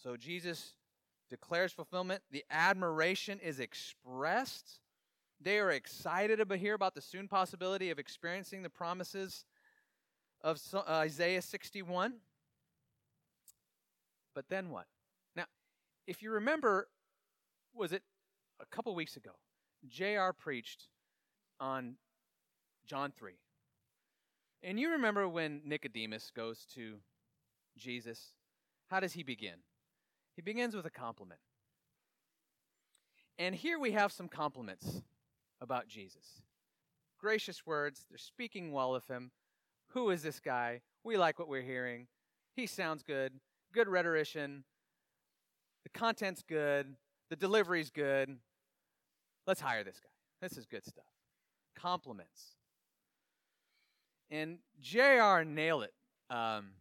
So 0.01 0.17
Jesus 0.17 0.73
declares 1.29 1.71
fulfillment. 1.71 2.23
The 2.31 2.43
admiration 2.49 3.39
is 3.39 3.59
expressed. 3.59 4.79
They 5.39 5.59
are 5.59 5.71
excited 5.71 6.37
to 6.37 6.57
hear 6.57 6.73
about 6.73 6.95
the 6.95 7.01
soon 7.01 7.27
possibility 7.27 7.91
of 7.91 7.99
experiencing 7.99 8.63
the 8.63 8.69
promises 8.69 9.45
of 10.43 10.59
uh, 10.73 10.83
Isaiah 10.87 11.41
61. 11.41 12.13
But 14.33 14.45
then 14.49 14.69
what? 14.69 14.85
Now, 15.35 15.45
if 16.07 16.21
you 16.21 16.31
remember, 16.31 16.87
was 17.73 17.91
it 17.91 18.03
a 18.59 18.65
couple 18.65 18.95
weeks 18.95 19.17
ago? 19.17 19.31
JR 19.87 20.31
preached 20.37 20.87
on 21.59 21.95
John 22.85 23.11
3. 23.17 23.33
And 24.63 24.79
you 24.79 24.91
remember 24.91 25.27
when 25.27 25.61
Nicodemus 25.65 26.31
goes 26.35 26.65
to 26.75 26.97
Jesus? 27.77 28.33
How 28.87 28.99
does 28.99 29.13
he 29.13 29.23
begin? 29.23 29.55
He 30.35 30.41
begins 30.41 30.75
with 30.75 30.85
a 30.85 30.91
compliment. 30.91 31.39
And 33.39 33.55
here 33.55 33.79
we 33.79 33.91
have 33.91 34.11
some 34.11 34.27
compliments 34.27 35.01
about 35.59 35.87
Jesus. 35.87 36.41
Gracious 37.19 37.65
words, 37.65 38.05
they're 38.09 38.17
speaking 38.17 38.71
well 38.71 38.93
of 38.93 39.07
him. 39.07 39.31
Who 39.93 40.09
is 40.09 40.23
this 40.23 40.39
guy? 40.39 40.81
We 41.03 41.17
like 41.17 41.39
what 41.39 41.47
we're 41.47 41.61
hearing. 41.61 42.07
He 42.55 42.67
sounds 42.67 43.03
good. 43.03 43.33
Good 43.73 43.87
rhetorician. 43.87 44.63
The 45.83 45.89
content's 45.89 46.43
good. 46.43 46.95
The 47.29 47.35
delivery's 47.35 47.89
good. 47.89 48.37
Let's 49.47 49.61
hire 49.61 49.83
this 49.83 49.99
guy. 49.99 50.09
This 50.41 50.57
is 50.57 50.65
good 50.65 50.85
stuff. 50.85 51.05
Compliments. 51.75 52.55
And 54.29 54.59
JR 54.79 55.43
nailed 55.43 55.83
it 55.83 55.93
um, 56.29 56.71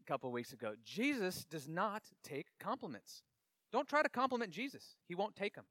a 0.00 0.04
couple 0.06 0.30
weeks 0.30 0.52
ago. 0.52 0.74
Jesus 0.84 1.44
does 1.44 1.68
not 1.68 2.02
take 2.22 2.46
compliments. 2.60 3.22
Don't 3.72 3.88
try 3.88 4.02
to 4.02 4.08
compliment 4.08 4.50
Jesus, 4.50 4.96
he 5.06 5.14
won't 5.14 5.36
take 5.36 5.54
them. 5.54 5.64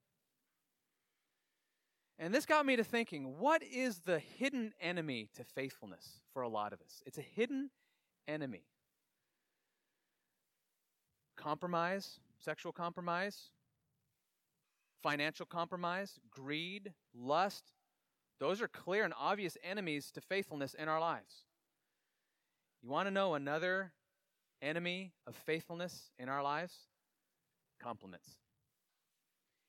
And 2.20 2.34
this 2.34 2.46
got 2.46 2.66
me 2.66 2.76
to 2.76 2.84
thinking 2.84 3.38
what 3.38 3.62
is 3.62 4.00
the 4.00 4.20
hidden 4.20 4.74
enemy 4.82 5.30
to 5.36 5.44
faithfulness 5.44 6.22
for 6.34 6.42
a 6.42 6.50
lot 6.50 6.74
of 6.74 6.82
us? 6.82 7.04
It's 7.06 7.18
a 7.18 7.22
hidden 7.22 7.70
enemy. 8.28 8.64
Compromise, 11.36 12.20
sexual 12.40 12.72
compromise, 12.72 13.52
financial 15.04 15.46
compromise, 15.46 16.20
greed, 16.32 16.94
lust. 17.14 17.72
Those 18.40 18.62
are 18.62 18.68
clear 18.68 19.04
and 19.04 19.14
obvious 19.20 19.58
enemies 19.64 20.12
to 20.12 20.22
faithfulness 20.22 20.74
in 20.74 20.90
our 20.90 21.00
lives. 21.00 21.46
You 22.82 22.90
want 22.90 23.08
to 23.08 23.12
know 23.12 23.36
another 23.36 23.94
enemy 24.62 25.14
of 25.28 25.36
faithfulness 25.36 26.12
in 26.18 26.30
our 26.30 26.42
lives? 26.42 26.74
Compliments. 27.80 28.38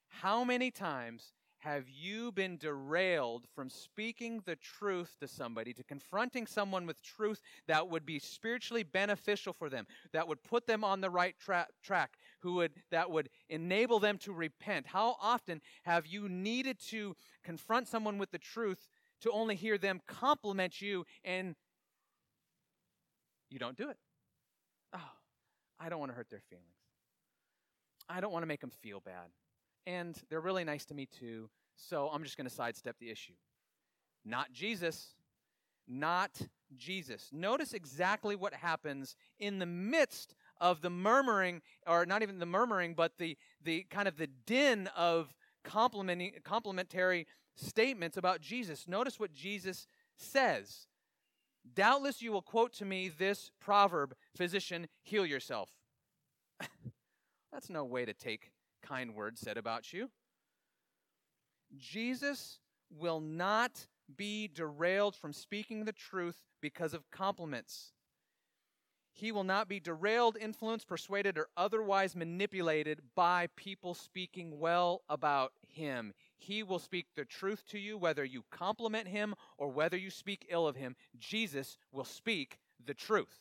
How 0.08 0.44
many 0.44 0.70
times 0.70 1.34
have 1.58 1.88
you 1.88 2.30
been 2.30 2.56
derailed 2.56 3.44
from 3.54 3.68
speaking 3.68 4.42
the 4.46 4.56
truth 4.56 5.16
to 5.18 5.26
somebody, 5.26 5.72
to 5.72 5.82
confronting 5.82 6.46
someone 6.46 6.86
with 6.86 7.02
truth 7.02 7.42
that 7.66 7.88
would 7.88 8.06
be 8.06 8.18
spiritually 8.18 8.84
beneficial 8.84 9.52
for 9.52 9.68
them, 9.68 9.86
that 10.12 10.28
would 10.28 10.42
put 10.44 10.66
them 10.66 10.84
on 10.84 11.00
the 11.00 11.10
right 11.10 11.34
tra- 11.38 11.66
track, 11.82 12.16
who 12.40 12.54
would 12.54 12.72
that 12.90 13.10
would 13.10 13.28
enable 13.48 13.98
them 13.98 14.18
to 14.18 14.32
repent? 14.32 14.86
How 14.86 15.16
often 15.20 15.60
have 15.82 16.06
you 16.06 16.28
needed 16.28 16.78
to 16.90 17.16
confront 17.42 17.88
someone 17.88 18.18
with 18.18 18.30
the 18.30 18.38
truth 18.38 18.88
to 19.22 19.30
only 19.32 19.56
hear 19.56 19.78
them 19.78 20.00
compliment 20.06 20.80
you 20.80 21.04
and 21.24 21.56
you 23.50 23.58
don't 23.58 23.76
do 23.76 23.90
it? 23.90 23.96
Oh, 24.92 25.10
I 25.80 25.88
don't 25.88 25.98
want 25.98 26.12
to 26.12 26.16
hurt 26.16 26.30
their 26.30 26.42
feelings. 26.48 26.66
I 28.08 28.20
don't 28.20 28.32
want 28.32 28.42
to 28.42 28.46
make 28.46 28.60
them 28.60 28.70
feel 28.70 29.00
bad 29.00 29.28
and 29.86 30.16
they're 30.28 30.40
really 30.40 30.64
nice 30.64 30.84
to 30.86 30.94
me 30.94 31.06
too, 31.06 31.48
so 31.76 32.10
I'm 32.12 32.22
just 32.22 32.36
going 32.36 32.48
to 32.48 32.54
sidestep 32.54 32.96
the 32.98 33.10
issue. 33.10 33.34
Not 34.24 34.52
Jesus. 34.52 35.14
Not 35.86 36.40
Jesus. 36.76 37.30
Notice 37.32 37.72
exactly 37.72 38.36
what 38.36 38.52
happens 38.52 39.16
in 39.38 39.58
the 39.58 39.66
midst 39.66 40.34
of 40.60 40.82
the 40.82 40.90
murmuring, 40.90 41.62
or 41.86 42.04
not 42.04 42.22
even 42.22 42.38
the 42.38 42.46
murmuring, 42.46 42.94
but 42.94 43.16
the, 43.18 43.36
the 43.64 43.84
kind 43.90 44.08
of 44.08 44.16
the 44.16 44.28
din 44.46 44.88
of 44.96 45.34
complimenting, 45.64 46.32
complimentary 46.44 47.26
statements 47.56 48.16
about 48.16 48.40
Jesus. 48.40 48.86
Notice 48.86 49.18
what 49.18 49.32
Jesus 49.32 49.86
says. 50.16 50.86
Doubtless 51.74 52.22
you 52.22 52.32
will 52.32 52.42
quote 52.42 52.72
to 52.74 52.84
me 52.84 53.08
this 53.08 53.50
proverb 53.60 54.14
Physician, 54.36 54.88
heal 55.02 55.26
yourself. 55.26 55.70
That's 57.52 57.70
no 57.70 57.84
way 57.84 58.04
to 58.04 58.12
take 58.12 58.50
kind 58.82 59.14
words 59.14 59.40
said 59.40 59.56
about 59.56 59.92
you. 59.92 60.10
Jesus 61.76 62.60
will 62.90 63.20
not 63.20 63.86
be 64.16 64.48
derailed 64.48 65.14
from 65.14 65.32
speaking 65.32 65.84
the 65.84 65.92
truth 65.92 66.44
because 66.60 66.94
of 66.94 67.10
compliments. 67.10 67.92
He 69.12 69.32
will 69.32 69.44
not 69.44 69.68
be 69.68 69.80
derailed, 69.80 70.36
influenced, 70.40 70.86
persuaded, 70.86 71.38
or 71.38 71.48
otherwise 71.56 72.14
manipulated 72.14 73.00
by 73.16 73.48
people 73.56 73.94
speaking 73.94 74.60
well 74.60 75.02
about 75.08 75.52
him. 75.66 76.14
He 76.36 76.62
will 76.62 76.78
speak 76.78 77.06
the 77.16 77.24
truth 77.24 77.64
to 77.70 77.80
you, 77.80 77.98
whether 77.98 78.24
you 78.24 78.44
compliment 78.52 79.08
him 79.08 79.34
or 79.56 79.68
whether 79.70 79.96
you 79.96 80.10
speak 80.10 80.46
ill 80.48 80.68
of 80.68 80.76
him. 80.76 80.94
Jesus 81.18 81.78
will 81.90 82.04
speak 82.04 82.60
the 82.84 82.94
truth. 82.94 83.40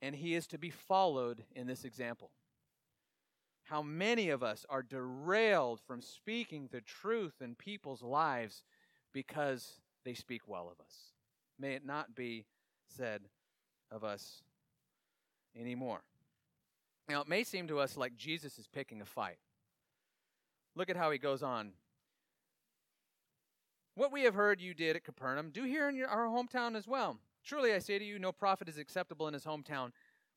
And 0.00 0.16
he 0.16 0.34
is 0.34 0.46
to 0.46 0.58
be 0.58 0.70
followed 0.70 1.44
in 1.54 1.66
this 1.66 1.84
example 1.84 2.30
how 3.70 3.82
many 3.82 4.30
of 4.30 4.42
us 4.42 4.66
are 4.68 4.82
derailed 4.82 5.80
from 5.80 6.02
speaking 6.02 6.68
the 6.72 6.80
truth 6.80 7.34
in 7.40 7.54
people's 7.54 8.02
lives 8.02 8.64
because 9.12 9.78
they 10.04 10.12
speak 10.12 10.42
well 10.48 10.68
of 10.68 10.84
us. 10.84 11.12
May 11.56 11.74
it 11.74 11.86
not 11.86 12.16
be 12.16 12.46
said 12.88 13.22
of 13.92 14.02
us 14.02 14.42
anymore. 15.58 16.00
Now, 17.08 17.20
it 17.20 17.28
may 17.28 17.44
seem 17.44 17.68
to 17.68 17.78
us 17.78 17.96
like 17.96 18.16
Jesus 18.16 18.58
is 18.58 18.66
picking 18.66 19.00
a 19.00 19.04
fight. 19.04 19.38
Look 20.74 20.90
at 20.90 20.96
how 20.96 21.12
he 21.12 21.18
goes 21.18 21.42
on. 21.42 21.70
What 23.94 24.12
we 24.12 24.22
have 24.22 24.34
heard 24.34 24.60
you 24.60 24.74
did 24.74 24.96
at 24.96 25.04
Capernaum, 25.04 25.50
do 25.50 25.62
here 25.62 25.88
in 25.88 25.94
your, 25.94 26.08
our 26.08 26.26
hometown 26.26 26.74
as 26.74 26.88
well. 26.88 27.18
Truly, 27.44 27.72
I 27.72 27.78
say 27.78 28.00
to 28.00 28.04
you, 28.04 28.18
no 28.18 28.32
prophet 28.32 28.68
is 28.68 28.78
acceptable 28.78 29.28
in 29.28 29.34
his 29.34 29.44
hometown, 29.44 29.90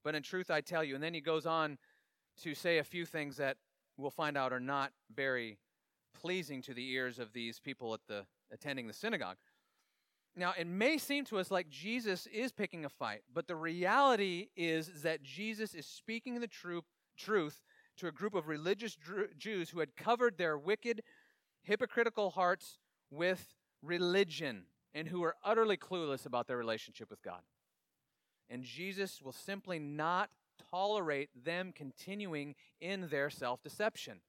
but 0.04 0.14
in 0.14 0.22
truth 0.22 0.52
I 0.52 0.62
tell 0.62 0.84
you. 0.84 0.94
And 0.94 1.04
then 1.04 1.16
he 1.16 1.22
goes 1.22 1.48
on 1.48 1.80
to 2.42 2.56
say 2.56 2.78
a 2.78 2.84
few 2.84 3.06
things 3.06 3.38
that 3.38 3.58
we'll 3.98 4.10
find 4.10 4.38
out 4.38 4.52
are 4.52 4.60
not 4.60 4.92
very 5.14 5.60
pleasing 6.20 6.62
to 6.64 6.74
the 6.74 6.90
ears 6.92 7.20
of 7.20 7.34
these 7.34 7.60
people 7.60 7.94
at 7.94 8.02
the 8.08 8.26
attending 8.52 8.88
the 8.88 8.94
synagogue. 8.94 9.38
Now, 10.36 10.54
it 10.58 10.66
may 10.66 10.98
seem 10.98 11.26
to 11.26 11.38
us 11.38 11.52
like 11.52 11.70
Jesus 11.70 12.28
is 12.28 12.52
picking 12.52 12.86
a 12.86 12.90
fight, 12.90 13.22
but 13.32 13.48
the 13.48 13.56
reality 13.56 14.48
is 14.56 15.04
that 15.04 15.22
Jesus 15.22 15.76
is 15.76 15.86
speaking 15.86 16.40
the 16.40 16.48
truth, 16.48 16.86
truth 17.18 17.62
to 17.98 18.08
a 18.08 18.12
group 18.12 18.34
of 18.34 18.48
religious 18.48 18.98
Jews 19.38 19.70
who 19.70 19.80
had 19.80 19.96
covered 19.96 20.38
their 20.38 20.58
wicked, 20.58 21.04
hypocritical 21.62 22.32
hearts 22.32 22.80
with 23.12 23.54
religion 23.84 24.64
and 24.96 25.08
who 25.08 25.24
are 25.24 25.36
utterly 25.44 25.78
clueless 25.78 26.26
about 26.26 26.48
their 26.48 26.58
relationship 26.58 27.12
with 27.12 27.22
God. 27.22 27.42
And 28.50 28.64
Jesus 28.64 29.22
will 29.22 29.32
simply 29.32 29.78
not 29.78 30.30
tolerate 30.72 31.30
them 31.44 31.72
continuing 31.74 32.56
in 32.82 33.08
their 33.10 33.30
self 33.30 33.62
deception. 33.64 34.20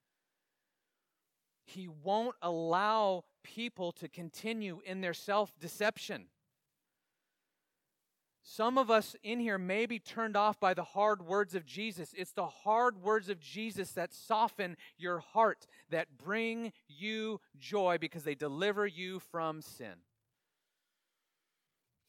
He 1.64 1.88
won't 1.88 2.36
allow 2.42 3.24
people 3.42 3.92
to 3.92 4.08
continue 4.08 4.80
in 4.84 5.00
their 5.00 5.14
self 5.14 5.52
deception. 5.58 6.26
Some 8.46 8.76
of 8.76 8.90
us 8.90 9.16
in 9.22 9.40
here 9.40 9.56
may 9.56 9.86
be 9.86 9.98
turned 9.98 10.36
off 10.36 10.60
by 10.60 10.74
the 10.74 10.84
hard 10.84 11.26
words 11.26 11.54
of 11.54 11.64
Jesus. 11.64 12.12
It's 12.14 12.32
the 12.32 12.46
hard 12.46 13.02
words 13.02 13.30
of 13.30 13.40
Jesus 13.40 13.92
that 13.92 14.12
soften 14.12 14.76
your 14.98 15.20
heart, 15.20 15.66
that 15.88 16.18
bring 16.22 16.72
you 16.86 17.40
joy 17.58 17.96
because 17.98 18.24
they 18.24 18.34
deliver 18.34 18.86
you 18.86 19.18
from 19.18 19.62
sin. 19.62 19.94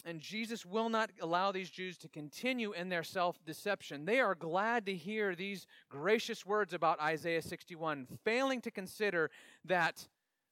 And 0.08 0.22
Jesus 0.22 0.68
will 0.68 0.88
not 0.88 1.10
allow 1.20 1.52
these 1.52 1.72
Jews 1.72 1.98
to 1.98 2.08
continue 2.08 2.74
in 2.74 2.90
their 2.90 3.04
self 3.04 3.44
deception. 3.44 4.06
They 4.06 4.20
are 4.20 4.36
glad 4.36 4.86
to 4.86 4.96
hear 4.96 5.36
these 5.36 5.66
gracious 5.90 6.46
words 6.46 6.74
about 6.74 7.02
Isaiah 7.02 7.42
61, 7.42 8.08
failing 8.24 8.62
to 8.62 8.72
consider 8.72 9.32
that 9.66 10.08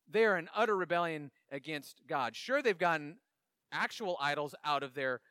they 0.10 0.26
are 0.26 0.38
in 0.38 0.50
utter 0.56 0.76
rebellion 0.76 1.30
against 1.52 2.02
God. 2.08 2.36
Sure, 2.36 2.64
they've 2.64 2.78
gotten 2.78 3.18
actual 3.72 4.18
idols 4.20 4.56
out 4.66 4.82
of 4.82 4.96
their 4.96 5.22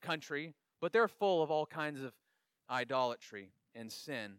country, 0.00 0.54
but 0.80 0.92
they're 0.92 1.08
full 1.08 1.42
of 1.42 1.50
all 1.50 1.66
kinds 1.66 2.02
of 2.02 2.14
idolatry 2.70 3.50
and 3.74 3.92
sin. 3.92 4.36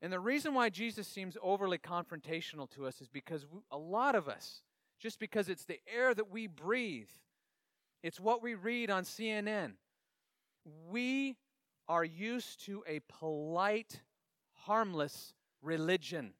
And 0.00 0.12
the 0.12 0.20
reason 0.20 0.54
why 0.54 0.68
Jesus 0.68 1.06
seems 1.06 1.36
overly 1.40 1.78
confrontational 1.78 2.68
to 2.70 2.86
us 2.86 3.00
is 3.00 3.08
because 3.08 3.46
a 3.70 3.78
lot 3.78 4.16
of 4.16 4.28
us, 4.28 4.62
just 4.98 5.20
because 5.20 5.48
it's 5.48 5.64
the 5.64 5.78
air 5.92 6.12
that 6.14 6.30
we 6.30 6.48
breathe, 6.48 7.08
it's 8.02 8.20
what 8.20 8.42
we 8.42 8.54
read 8.54 8.90
on 8.90 9.04
CNN. 9.04 9.72
We 10.90 11.36
are 11.88 12.04
used 12.04 12.64
to 12.66 12.82
a 12.86 13.00
polite, 13.08 14.00
harmless 14.52 15.34
religion. 15.62 16.34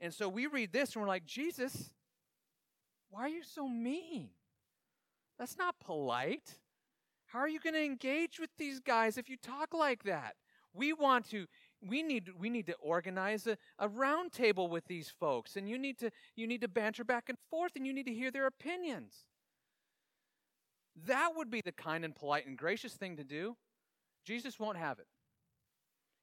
And 0.00 0.12
so 0.12 0.28
we 0.28 0.46
read 0.46 0.72
this 0.72 0.94
and 0.94 1.02
we're 1.02 1.08
like, 1.08 1.26
Jesus, 1.26 1.90
why 3.10 3.22
are 3.22 3.28
you 3.28 3.42
so 3.42 3.68
mean? 3.68 4.30
That's 5.38 5.58
not 5.58 5.78
polite. 5.80 6.58
How 7.26 7.38
are 7.38 7.48
you 7.48 7.60
going 7.60 7.74
to 7.74 7.84
engage 7.84 8.40
with 8.40 8.50
these 8.58 8.80
guys 8.80 9.16
if 9.16 9.28
you 9.28 9.36
talk 9.36 9.72
like 9.72 10.04
that? 10.04 10.36
We 10.72 10.92
want 10.92 11.30
to 11.30 11.46
we 11.82 12.02
need 12.02 12.30
we 12.38 12.50
need 12.50 12.66
to 12.66 12.74
organize 12.74 13.46
a, 13.46 13.56
a 13.78 13.88
round 13.88 14.32
table 14.32 14.68
with 14.68 14.86
these 14.86 15.08
folks 15.08 15.56
and 15.56 15.68
you 15.68 15.78
need 15.78 15.98
to 15.98 16.10
you 16.36 16.46
need 16.46 16.60
to 16.60 16.68
banter 16.68 17.04
back 17.04 17.28
and 17.28 17.38
forth 17.50 17.72
and 17.74 17.86
you 17.86 17.92
need 17.92 18.06
to 18.06 18.12
hear 18.12 18.30
their 18.30 18.46
opinions. 18.46 19.24
That 21.06 21.30
would 21.36 21.50
be 21.50 21.60
the 21.60 21.72
kind 21.72 22.04
and 22.04 22.14
polite 22.14 22.46
and 22.46 22.56
gracious 22.56 22.94
thing 22.94 23.16
to 23.16 23.24
do. 23.24 23.56
Jesus 24.24 24.58
won't 24.58 24.76
have 24.76 24.98
it. 24.98 25.06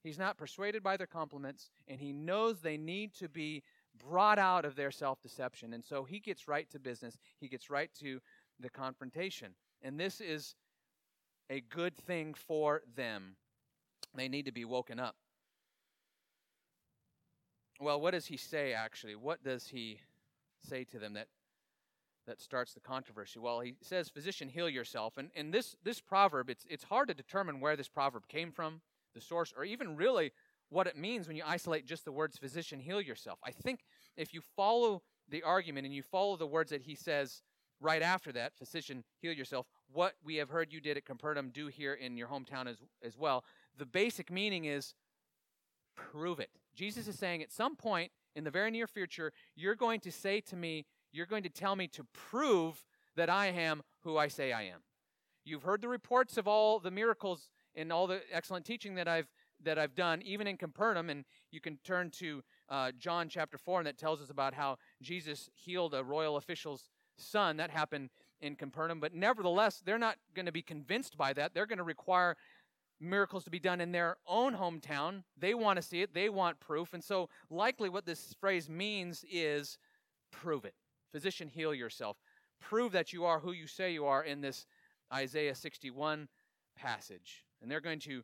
He's 0.04 0.20
not 0.20 0.38
persuaded 0.38 0.84
by 0.84 0.98
their 0.98 1.08
compliments, 1.08 1.70
and 1.88 2.00
he 2.00 2.14
knows 2.14 2.60
they 2.60 2.78
need 2.78 3.14
to 3.16 3.28
be 3.28 3.64
brought 3.98 4.40
out 4.40 4.64
of 4.64 4.76
their 4.76 4.92
self 4.92 5.22
deception. 5.22 5.74
And 5.74 5.84
so 5.84 6.04
he 6.04 6.20
gets 6.20 6.48
right 6.48 6.70
to 6.70 6.80
business, 6.80 7.18
he 7.40 7.48
gets 7.48 7.70
right 7.70 7.90
to 8.00 8.20
the 8.60 8.70
confrontation. 8.70 9.54
And 9.82 10.00
this 10.00 10.22
is 10.22 10.56
a 11.50 11.62
good 11.62 11.96
thing 11.96 12.34
for 12.34 12.82
them. 12.96 13.36
They 14.16 14.28
need 14.28 14.46
to 14.46 14.52
be 14.52 14.66
woken 14.66 15.00
up. 15.00 15.16
Well, 17.80 18.02
what 18.02 18.12
does 18.12 18.26
he 18.26 18.38
say 18.38 18.74
actually? 18.74 19.16
What 19.16 19.44
does 19.44 19.68
he 19.68 20.00
say 20.68 20.84
to 20.86 21.00
them 21.00 21.14
that 21.14 21.28
that 22.28 22.42
starts 22.42 22.74
the 22.74 22.80
controversy? 22.80 23.40
Well, 23.40 23.62
he 23.62 23.76
says, 23.82 24.10
Physician, 24.10 24.50
heal 24.50 24.70
yourself. 24.70 25.18
And 25.18 25.32
in 25.36 25.52
this, 25.52 25.76
this 25.84 26.00
proverb, 26.00 26.50
it's, 26.50 26.66
it's 26.70 26.84
hard 26.84 27.08
to 27.08 27.14
determine 27.14 27.60
where 27.60 27.76
this 27.76 27.88
proverb 27.88 28.28
came 28.28 28.52
from, 28.52 28.82
the 29.16 29.22
source, 29.22 29.54
or 29.58 29.64
even 29.66 29.96
really 29.96 30.32
what 30.70 30.88
it 30.88 30.98
means 30.98 31.28
when 31.28 31.38
you 31.38 31.44
isolate 31.46 31.86
just 31.86 32.06
the 32.06 32.12
words 32.12 32.38
physician, 32.38 32.80
heal 32.80 33.02
yourself. 33.02 33.40
I 33.44 33.52
think 33.52 33.80
if 34.16 34.34
you 34.34 34.42
follow 34.56 35.02
the 35.30 35.44
argument 35.44 35.86
and 35.86 35.96
you 35.96 36.04
follow 36.04 36.36
the 36.36 36.48
words 36.48 36.72
that 36.72 36.84
he 36.84 36.96
says 36.96 37.42
right 37.80 38.02
after 38.02 38.32
that, 38.34 38.54
physician, 38.58 39.04
heal 39.22 39.32
yourself, 39.32 39.66
what 39.92 40.16
we 40.24 40.36
have 40.36 40.50
heard 40.50 40.74
you 40.74 40.82
did 40.82 40.98
at 40.98 41.06
Capernaum, 41.06 41.50
do 41.50 41.68
here 41.68 41.94
in 41.94 42.18
your 42.18 42.28
hometown 42.28 42.68
as, 42.68 42.78
as 43.04 43.18
well. 43.18 43.44
The 43.78 43.86
basic 43.86 44.32
meaning 44.32 44.66
is 44.66 44.94
prove 45.96 46.40
it. 46.40 46.50
Jesus 46.76 47.08
is 47.08 47.18
saying 47.18 47.42
at 47.42 47.52
some 47.52 47.76
point 47.76 48.12
in 48.36 48.44
the 48.44 48.52
very 48.52 48.72
near 48.72 48.88
future, 48.88 49.32
you're 49.56 49.76
going 49.76 50.00
to 50.02 50.12
say 50.12 50.42
to 50.42 50.56
me, 50.56 50.86
you're 51.12 51.26
going 51.26 51.44
to 51.44 51.50
tell 51.50 51.76
me 51.76 51.88
to 51.90 52.04
prove 52.14 52.84
that 53.16 53.30
I 53.30 53.48
am 53.48 53.82
who 54.04 54.18
I 54.18 54.28
say 54.28 54.52
I 54.52 54.64
am. 54.64 54.82
You've 55.46 55.64
heard 55.64 55.82
the 55.82 55.88
reports 55.88 56.38
of 56.38 56.48
all 56.48 56.80
the 56.80 56.92
miracles 56.92 57.50
and 57.76 57.92
all 57.92 58.08
the 58.08 58.22
excellent 58.32 58.66
teaching 58.66 58.96
that 58.96 59.08
I've 59.08 59.28
that 59.64 59.80
I've 59.80 59.96
done, 59.96 60.22
even 60.22 60.46
in 60.46 60.56
Capernaum, 60.56 61.10
and 61.10 61.26
you 61.52 61.60
can 61.60 61.80
turn 61.84 62.12
to 62.20 62.44
uh, 62.70 62.92
John 63.00 63.28
chapter 63.28 63.58
4, 63.58 63.80
and 63.80 63.88
that 63.88 63.98
tells 63.98 64.22
us 64.22 64.30
about 64.30 64.54
how 64.54 64.78
Jesus 65.02 65.50
healed 65.56 65.96
a 65.96 66.04
royal 66.04 66.38
official's 66.38 66.90
son. 67.18 67.58
That 67.58 67.72
happened 67.72 68.12
in 68.40 68.56
Capernaum. 68.56 69.00
But 69.00 69.14
nevertheless, 69.14 69.82
they're 69.84 69.98
not 69.98 70.18
going 70.36 70.46
to 70.46 70.52
be 70.52 70.62
convinced 70.62 71.18
by 71.18 71.34
that. 71.34 71.54
They're 71.54 71.66
going 71.66 71.78
to 71.78 71.84
require 71.84 72.38
miracles 73.00 73.44
to 73.46 73.50
be 73.50 73.60
done 73.60 73.82
in 73.82 73.92
their 73.92 74.18
own 74.28 74.56
hometown. 74.56 75.24
They 75.38 75.54
want 75.54 75.78
to 75.78 75.82
see 75.82 76.02
it, 76.02 76.14
they 76.14 76.30
want 76.30 76.60
proof. 76.60 76.94
And 76.94 77.04
so, 77.04 77.30
likely, 77.50 77.90
what 77.90 78.06
this 78.06 78.36
phrase 78.40 78.70
means 78.70 79.26
is 79.30 79.78
prove 80.32 80.66
it. 80.66 80.76
Physician, 81.12 81.48
heal 81.48 81.74
yourself. 81.74 82.18
Prove 82.60 82.92
that 82.92 83.14
you 83.14 83.26
are 83.26 83.40
who 83.40 83.52
you 83.52 83.68
say 83.68 83.94
you 83.94 84.06
are 84.06 84.24
in 84.24 84.42
this 84.42 84.66
Isaiah 85.14 85.56
61 85.56 86.28
passage. 86.76 87.46
And 87.62 87.72
they're 87.72 87.82
going 87.82 88.00
to 88.00 88.24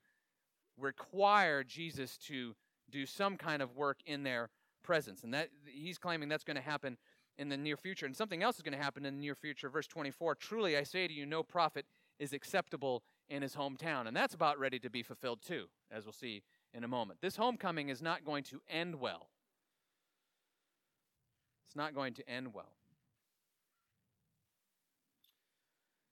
require 0.77 1.63
Jesus 1.63 2.17
to 2.17 2.55
do 2.89 3.05
some 3.05 3.37
kind 3.37 3.61
of 3.61 3.75
work 3.75 3.99
in 4.05 4.23
their 4.23 4.49
presence. 4.83 5.23
And 5.23 5.33
that 5.33 5.49
he's 5.65 5.97
claiming 5.97 6.29
that's 6.29 6.43
going 6.43 6.55
to 6.55 6.61
happen 6.61 6.97
in 7.37 7.49
the 7.49 7.57
near 7.57 7.77
future. 7.77 8.05
And 8.05 8.15
something 8.15 8.43
else 8.43 8.57
is 8.57 8.61
going 8.61 8.77
to 8.77 8.83
happen 8.83 9.05
in 9.05 9.15
the 9.15 9.21
near 9.21 9.35
future. 9.35 9.69
Verse 9.69 9.87
24 9.87 10.35
Truly 10.35 10.77
I 10.77 10.83
say 10.83 11.07
to 11.07 11.13
you, 11.13 11.25
no 11.25 11.43
prophet 11.43 11.85
is 12.19 12.33
acceptable 12.33 13.03
in 13.29 13.41
his 13.41 13.55
hometown. 13.55 14.07
And 14.07 14.15
that's 14.15 14.35
about 14.35 14.59
ready 14.59 14.79
to 14.79 14.89
be 14.89 15.03
fulfilled 15.03 15.41
too, 15.41 15.65
as 15.91 16.05
we'll 16.05 16.13
see 16.13 16.43
in 16.73 16.83
a 16.83 16.87
moment. 16.87 17.19
This 17.21 17.35
homecoming 17.35 17.89
is 17.89 18.01
not 18.01 18.25
going 18.25 18.43
to 18.45 18.61
end 18.69 18.99
well. 18.99 19.29
It's 21.73 21.77
not 21.79 21.95
going 21.95 22.13
to 22.13 22.29
end 22.29 22.53
well. 22.53 22.69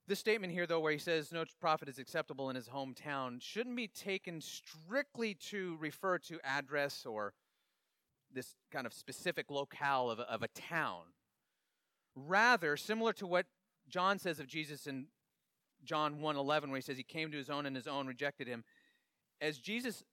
This 0.07 0.17
statement 0.17 0.51
here, 0.51 0.65
though, 0.65 0.79
where 0.79 0.91
he 0.91 0.97
says 0.97 1.31
no 1.31 1.45
prophet 1.59 1.87
is 1.87 1.99
acceptable 1.99 2.49
in 2.49 2.55
his 2.55 2.67
hometown, 2.67 3.39
shouldn't 3.39 3.75
be 3.75 3.87
taken 3.87 4.41
strictly 4.41 5.35
to 5.35 5.77
refer 5.79 6.17
to 6.17 6.39
address 6.43 7.05
or 7.05 7.35
this 8.33 8.55
kind 8.71 8.87
of 8.87 8.93
specific 8.93 9.51
locale 9.51 10.09
of 10.09 10.17
a, 10.17 10.23
of 10.23 10.41
a 10.41 10.47
town. 10.47 11.03
Rather, 12.15 12.75
similar 12.75 13.13
to 13.13 13.27
what 13.27 13.45
John 13.87 14.17
says 14.17 14.39
of 14.39 14.47
Jesus 14.47 14.87
in 14.87 15.05
John 15.83 16.21
1:11 16.21 16.69
where 16.69 16.77
he 16.77 16.81
says 16.81 16.97
he 16.97 17.03
came 17.03 17.29
to 17.29 17.37
his 17.37 17.51
own 17.51 17.67
and 17.67 17.75
his 17.75 17.85
own 17.85 18.07
rejected 18.07 18.47
him, 18.47 18.63
as 19.39 19.59
Jesus 19.59 20.03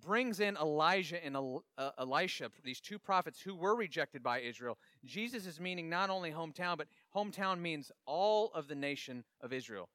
brings 0.00 0.40
in 0.40 0.56
Elijah 0.56 1.24
and 1.24 1.36
uh, 1.36 1.90
Elisha, 1.98 2.50
these 2.64 2.80
two 2.80 2.98
prophets 2.98 3.40
who 3.40 3.54
were 3.54 3.74
rejected 3.74 4.22
by 4.22 4.40
Israel, 4.40 4.78
Jesus 5.04 5.46
is 5.46 5.60
meaning 5.60 5.88
not 5.88 6.10
only 6.10 6.30
hometown, 6.30 6.78
but 6.78 6.88
hometown 7.14 7.60
means 7.60 7.92
all 8.06 8.50
of 8.54 8.68
the 8.68 8.74
nation 8.74 9.24
of 9.40 9.52
Israel. 9.52 9.88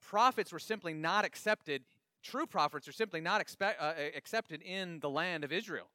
Prophets 0.00 0.52
were 0.52 0.58
simply 0.58 0.92
not 0.92 1.24
accepted, 1.24 1.82
true 2.22 2.46
prophets 2.46 2.88
are 2.88 2.92
simply 2.92 3.20
not 3.20 3.44
uh, 3.60 3.92
accepted 4.16 4.62
in 4.62 5.00
the 5.00 5.10
land 5.10 5.44
of 5.44 5.52
Israel. 5.52 5.88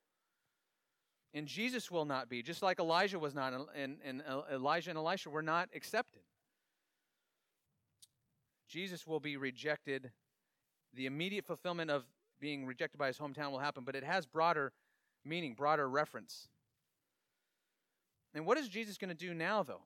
And 1.34 1.46
Jesus 1.46 1.92
will 1.92 2.06
not 2.06 2.30
be, 2.30 2.42
just 2.42 2.64
like 2.64 2.80
Elijah 2.80 3.20
was 3.20 3.36
not, 3.36 3.54
and, 3.76 3.98
and 4.04 4.24
Elijah 4.52 4.90
and 4.90 4.98
Elisha 4.98 5.30
were 5.30 5.42
not 5.42 5.70
accepted. 5.76 6.22
Jesus 8.68 9.06
will 9.06 9.20
be 9.20 9.38
rejected. 9.38 10.12
The 10.94 11.06
immediate 11.06 11.46
fulfillment 11.46 11.92
of 11.92 12.06
being 12.40 12.66
rejected 12.66 12.98
by 12.98 13.08
his 13.08 13.18
hometown 13.18 13.52
will 13.52 13.60
happen, 13.60 13.84
but 13.84 13.96
it 13.96 14.04
has 14.04 14.26
broader 14.26 14.74
meaning, 15.26 15.54
broader 15.54 15.90
reference. 15.90 16.48
And 18.34 18.46
what 18.46 18.58
is 18.58 18.70
Jesus 18.70 18.98
going 18.98 19.10
to 19.10 19.16
do 19.16 19.34
now, 19.34 19.64
though? 19.64 19.84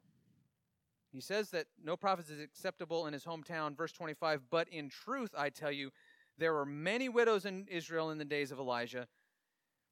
He 1.12 1.22
says 1.22 1.50
that 1.50 1.68
no 1.84 1.98
prophet 1.98 2.30
is 2.30 2.40
acceptable 2.40 3.08
in 3.08 3.14
his 3.14 3.26
hometown. 3.26 3.76
Verse 3.76 3.92
25, 3.92 4.44
but 4.50 4.68
in 4.70 4.90
truth, 4.90 5.32
I 5.38 5.50
tell 5.50 5.72
you, 5.72 5.92
there 6.38 6.54
were 6.54 6.66
many 6.66 7.10
widows 7.10 7.46
in 7.46 7.68
Israel 7.70 8.10
in 8.10 8.18
the 8.18 8.26
days 8.26 8.52
of 8.52 8.60
Elijah 8.60 9.08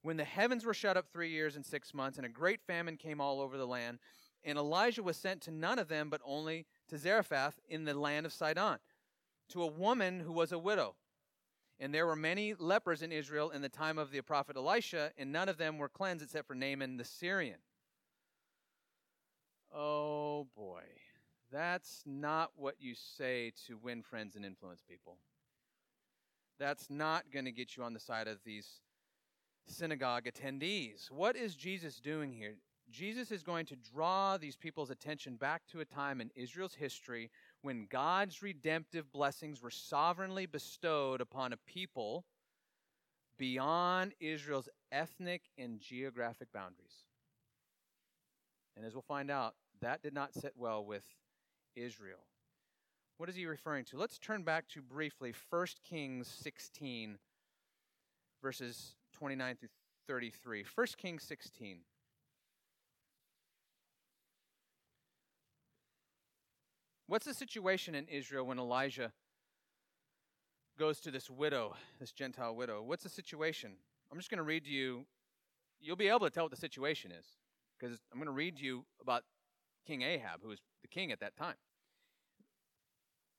when 0.02 0.16
the 0.16 0.24
heavens 0.24 0.64
were 0.64 0.74
shut 0.74 0.96
up 0.96 1.06
three 1.12 1.30
years 1.30 1.56
and 1.56 1.64
six 1.64 1.92
months, 1.92 2.16
and 2.16 2.26
a 2.26 2.30
great 2.30 2.60
famine 2.62 2.96
came 2.96 3.20
all 3.20 3.40
over 3.40 3.56
the 3.56 3.66
land, 3.66 3.98
and 4.44 4.56
Elijah 4.56 5.02
was 5.02 5.16
sent 5.16 5.42
to 5.42 5.50
none 5.50 5.78
of 5.78 5.88
them, 5.88 6.08
but 6.08 6.22
only 6.24 6.66
to 6.88 6.96
Zarephath 6.96 7.60
in 7.68 7.84
the 7.84 7.98
land 7.98 8.24
of 8.24 8.32
Sidon, 8.32 8.78
to 9.50 9.62
a 9.62 9.66
woman 9.66 10.20
who 10.20 10.32
was 10.32 10.52
a 10.52 10.58
widow. 10.58 10.96
And 11.80 11.94
there 11.94 12.06
were 12.06 12.16
many 12.16 12.52
lepers 12.52 13.00
in 13.00 13.10
Israel 13.10 13.50
in 13.50 13.62
the 13.62 13.68
time 13.70 13.96
of 13.96 14.10
the 14.10 14.20
prophet 14.20 14.56
Elisha, 14.56 15.12
and 15.16 15.32
none 15.32 15.48
of 15.48 15.56
them 15.56 15.78
were 15.78 15.88
cleansed 15.88 16.22
except 16.22 16.46
for 16.46 16.54
Naaman 16.54 16.98
the 16.98 17.04
Syrian. 17.04 17.58
Oh 19.74 20.46
boy, 20.54 20.82
that's 21.50 22.02
not 22.04 22.50
what 22.56 22.74
you 22.78 22.94
say 22.94 23.52
to 23.66 23.78
win 23.78 24.02
friends 24.02 24.36
and 24.36 24.44
influence 24.44 24.82
people. 24.86 25.16
That's 26.58 26.90
not 26.90 27.32
going 27.32 27.46
to 27.46 27.52
get 27.52 27.76
you 27.78 27.82
on 27.82 27.94
the 27.94 28.00
side 28.00 28.28
of 28.28 28.38
these 28.44 28.68
synagogue 29.66 30.24
attendees. 30.24 31.10
What 31.10 31.34
is 31.34 31.54
Jesus 31.54 31.98
doing 31.98 32.32
here? 32.32 32.56
Jesus 32.90 33.30
is 33.30 33.42
going 33.42 33.66
to 33.66 33.76
draw 33.76 34.36
these 34.36 34.56
people's 34.56 34.90
attention 34.90 35.36
back 35.36 35.62
to 35.68 35.80
a 35.80 35.84
time 35.84 36.20
in 36.20 36.30
Israel's 36.34 36.74
history 36.74 37.30
when 37.62 37.86
God's 37.90 38.42
redemptive 38.42 39.12
blessings 39.12 39.62
were 39.62 39.70
sovereignly 39.70 40.46
bestowed 40.46 41.20
upon 41.20 41.52
a 41.52 41.56
people 41.56 42.24
beyond 43.38 44.12
Israel's 44.20 44.68
ethnic 44.92 45.42
and 45.58 45.80
geographic 45.80 46.52
boundaries. 46.52 47.04
And 48.76 48.84
as 48.84 48.94
we'll 48.94 49.02
find 49.02 49.30
out, 49.30 49.54
that 49.80 50.02
did 50.02 50.14
not 50.14 50.34
sit 50.34 50.52
well 50.56 50.84
with 50.84 51.04
Israel. 51.76 52.26
What 53.18 53.28
is 53.28 53.36
he 53.36 53.46
referring 53.46 53.84
to? 53.86 53.98
Let's 53.98 54.18
turn 54.18 54.42
back 54.42 54.68
to 54.68 54.80
briefly 54.80 55.34
1 55.50 55.66
Kings 55.84 56.26
16, 56.26 57.18
verses 58.42 58.94
29 59.12 59.56
through 59.56 59.68
33. 60.06 60.64
1 60.74 60.86
Kings 60.96 61.22
16. 61.24 61.80
What's 67.10 67.26
the 67.26 67.34
situation 67.34 67.96
in 67.96 68.06
Israel 68.06 68.46
when 68.46 68.60
Elijah 68.60 69.10
goes 70.78 71.00
to 71.00 71.10
this 71.10 71.28
widow, 71.28 71.74
this 71.98 72.12
Gentile 72.12 72.54
widow? 72.54 72.84
What's 72.84 73.02
the 73.02 73.08
situation? 73.08 73.72
I'm 74.12 74.18
just 74.18 74.30
going 74.30 74.38
to 74.38 74.44
read 74.44 74.64
to 74.66 74.70
you. 74.70 75.04
You'll 75.80 75.96
be 75.96 76.06
able 76.06 76.20
to 76.20 76.30
tell 76.30 76.44
what 76.44 76.52
the 76.52 76.56
situation 76.56 77.10
is 77.10 77.26
because 77.76 77.98
I'm 78.12 78.18
going 78.18 78.26
to 78.26 78.32
read 78.32 78.58
to 78.58 78.64
you 78.64 78.84
about 79.00 79.24
King 79.84 80.02
Ahab, 80.02 80.40
who 80.40 80.50
was 80.50 80.60
the 80.82 80.86
king 80.86 81.10
at 81.10 81.18
that 81.18 81.34
time. 81.36 81.56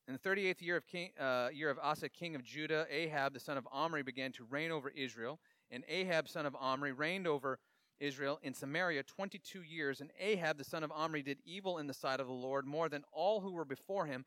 In 0.05 0.15
the 0.21 0.29
38th 0.29 0.61
year 0.61 0.75
of, 0.75 0.85
king, 0.85 1.11
uh, 1.17 1.47
year 1.53 1.69
of 1.69 1.79
Asa, 1.81 2.09
king 2.09 2.35
of 2.35 2.43
Judah, 2.43 2.85
Ahab, 2.91 3.33
the 3.33 3.39
son 3.39 3.57
of 3.57 3.65
Omri, 3.71 4.03
began 4.03 4.33
to 4.33 4.43
reign 4.43 4.71
over 4.71 4.89
Israel. 4.89 5.39
And 5.71 5.85
Ahab, 5.87 6.27
son 6.27 6.45
of 6.45 6.57
Omri, 6.59 6.91
reigned 6.91 7.25
over 7.25 7.57
Israel 8.01 8.39
in 8.43 8.53
Samaria 8.53 9.03
22 9.03 9.61
years. 9.61 10.01
And 10.01 10.11
Ahab, 10.19 10.57
the 10.57 10.63
son 10.63 10.83
of 10.83 10.91
Omri, 10.91 11.21
did 11.21 11.37
evil 11.45 11.77
in 11.77 11.87
the 11.87 11.93
sight 11.93 12.19
of 12.19 12.27
the 12.27 12.33
Lord 12.33 12.65
more 12.65 12.89
than 12.89 13.03
all 13.13 13.39
who 13.39 13.53
were 13.53 13.65
before 13.65 14.05
him. 14.05 14.25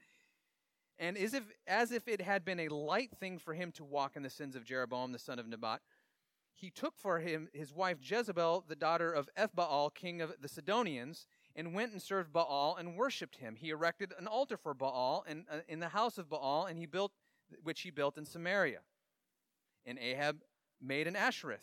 And 0.98 1.18
as 1.18 1.34
if, 1.34 1.42
as 1.66 1.90
if 1.90 2.06
it 2.06 2.20
had 2.20 2.44
been 2.44 2.60
a 2.60 2.68
light 2.68 3.10
thing 3.18 3.38
for 3.38 3.52
him 3.52 3.72
to 3.72 3.84
walk 3.84 4.16
in 4.16 4.22
the 4.22 4.30
sins 4.30 4.54
of 4.54 4.64
Jeroboam, 4.64 5.12
the 5.12 5.18
son 5.18 5.38
of 5.38 5.48
Nebat, 5.48 5.80
he 6.54 6.70
took 6.70 6.96
for 6.96 7.18
him 7.18 7.48
his 7.52 7.72
wife 7.72 7.98
Jezebel, 8.00 8.64
the 8.68 8.76
daughter 8.76 9.12
of 9.12 9.28
Ethbaal, 9.36 9.92
king 9.92 10.22
of 10.22 10.32
the 10.40 10.48
Sidonians, 10.48 11.26
and 11.56 11.74
went 11.74 11.92
and 11.92 12.00
served 12.00 12.32
Baal 12.32 12.76
and 12.78 12.96
worshipped 12.96 13.38
him. 13.38 13.56
He 13.56 13.70
erected 13.70 14.12
an 14.18 14.28
altar 14.28 14.56
for 14.56 14.72
Baal 14.72 15.24
in, 15.28 15.46
uh, 15.50 15.58
in 15.68 15.80
the 15.80 15.88
house 15.88 16.16
of 16.16 16.28
Baal, 16.28 16.66
and 16.66 16.78
he 16.78 16.86
built 16.86 17.12
which 17.62 17.80
he 17.80 17.90
built 17.90 18.16
in 18.16 18.24
Samaria. 18.24 18.80
And 19.84 19.98
Ahab 19.98 20.42
made 20.80 21.06
an 21.06 21.16
Asherah. 21.16 21.58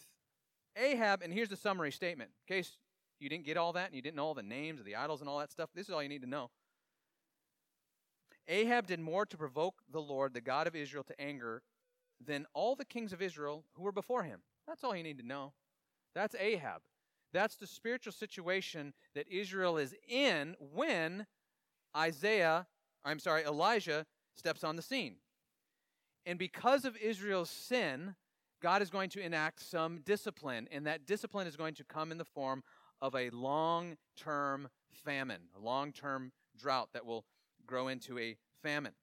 Ahab, 0.76 1.22
and 1.22 1.34
here's 1.34 1.50
the 1.50 1.56
summary 1.56 1.92
statement, 1.92 2.32
in 2.48 2.56
case 2.56 2.78
you 3.20 3.30
didn't 3.30 3.46
get 3.46 3.58
all 3.58 3.74
that 3.74 3.88
and 3.88 3.96
you 3.96 4.02
didn't 4.02 4.16
know 4.16 4.26
all 4.26 4.34
the 4.34 4.44
names 4.44 4.80
of 4.80 4.86
the 4.86 4.96
idols 4.96 5.22
and 5.22 5.30
all 5.30 5.40
that 5.40 5.52
stuff, 5.52 5.70
this 5.76 5.88
is 5.88 5.94
all 5.94 6.02
you 6.02 6.10
need 6.10 6.22
to 6.22 6.30
know. 6.30 6.50
Ahab 8.48 8.88
did 8.88 9.00
more 9.00 9.26
to 9.26 9.38
provoke 9.38 9.76
the 9.92 10.02
Lord, 10.02 10.34
the 10.34 10.42
God 10.42 10.68
of 10.68 10.76
Israel, 10.76 11.04
to 11.06 11.22
anger 11.22 11.62
than 12.26 12.46
all 12.54 12.76
the 12.76 12.86
kings 12.86 13.14
of 13.14 13.22
Israel 13.22 13.66
who 13.74 13.84
were 13.84 13.92
before 13.92 14.24
him. 14.24 14.42
That's 14.68 14.84
all 14.84 14.96
you 14.96 15.04
need 15.04 15.20
to 15.20 15.28
know. 15.28 15.54
That's 16.16 16.36
Ahab. 16.36 16.82
That's 17.34 17.56
the 17.56 17.68
spiritual 17.68 18.14
situation 18.14 18.94
that 19.16 19.28
Israel 19.30 19.78
is 19.78 19.96
in 20.08 20.56
when 20.60 21.28
Isaiah, 21.96 22.68
I'm 23.06 23.20
sorry, 23.20 23.44
Elijah 23.44 24.06
steps 24.36 24.64
on 24.64 24.76
the 24.76 24.82
scene. 24.82 25.16
And 26.26 26.38
because 26.38 26.86
of 26.86 26.98
Israel's 26.98 27.50
sin, 27.50 28.16
God 28.62 28.82
is 28.82 28.90
going 28.90 29.10
to 29.12 29.20
enact 29.20 29.60
some 29.60 30.00
discipline, 30.06 30.68
and 30.72 30.86
that 30.86 31.06
discipline 31.06 31.48
is 31.48 31.56
going 31.56 31.74
to 31.76 31.84
come 31.84 32.12
in 32.12 32.18
the 32.18 32.26
form 32.26 32.64
of 33.02 33.16
a 33.16 33.30
long 33.32 33.98
term 34.16 34.70
famine, 34.92 35.42
a 35.58 35.60
long 35.60 35.92
term 35.92 36.32
drought 36.58 36.90
that 36.94 37.06
will 37.06 37.26
grow 37.66 37.88
into 37.88 38.20
a 38.20 38.38
famine. 38.62 38.94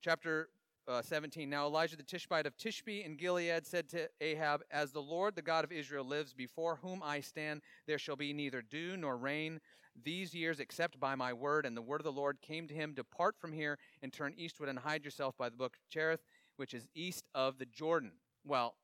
Chapter 0.00 0.48
uh, 0.86 1.02
17 1.02 1.50
Now 1.50 1.66
Elijah 1.66 1.96
the 1.96 2.02
Tishbite 2.02 2.46
of 2.46 2.56
Tishbe 2.56 3.04
in 3.04 3.16
Gilead 3.16 3.66
said 3.66 3.88
to 3.90 4.08
Ahab, 4.22 4.62
As 4.70 4.92
the 4.92 5.02
Lord, 5.02 5.36
the 5.36 5.42
God 5.42 5.64
of 5.64 5.72
Israel, 5.72 6.04
lives, 6.04 6.32
before 6.32 6.76
whom 6.76 7.02
I 7.02 7.20
stand, 7.20 7.60
there 7.86 7.98
shall 7.98 8.16
be 8.16 8.32
neither 8.32 8.62
dew 8.62 8.96
nor 8.96 9.18
rain 9.18 9.60
these 10.04 10.34
years 10.34 10.60
except 10.60 10.98
by 10.98 11.14
my 11.14 11.32
word. 11.32 11.66
And 11.66 11.76
the 11.76 11.82
word 11.82 12.00
of 12.00 12.04
the 12.04 12.12
Lord 12.12 12.40
came 12.40 12.66
to 12.68 12.74
him 12.74 12.94
Depart 12.94 13.36
from 13.38 13.52
here 13.52 13.78
and 14.02 14.12
turn 14.12 14.34
eastward 14.38 14.68
and 14.68 14.78
hide 14.78 15.04
yourself 15.04 15.36
by 15.36 15.48
the 15.50 15.56
brook 15.56 15.76
Cherith 15.90 16.24
which 16.58 16.74
is 16.74 16.88
east 16.94 17.24
of 17.34 17.58
the 17.58 17.66
Jordan. 17.66 18.12
Well, 18.44 18.74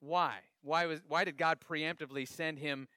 why? 0.00 0.38
Why 0.62 0.86
was 0.86 1.00
why 1.06 1.24
did 1.24 1.36
God 1.36 1.58
preemptively 1.60 2.26
send 2.26 2.58
him 2.58 2.88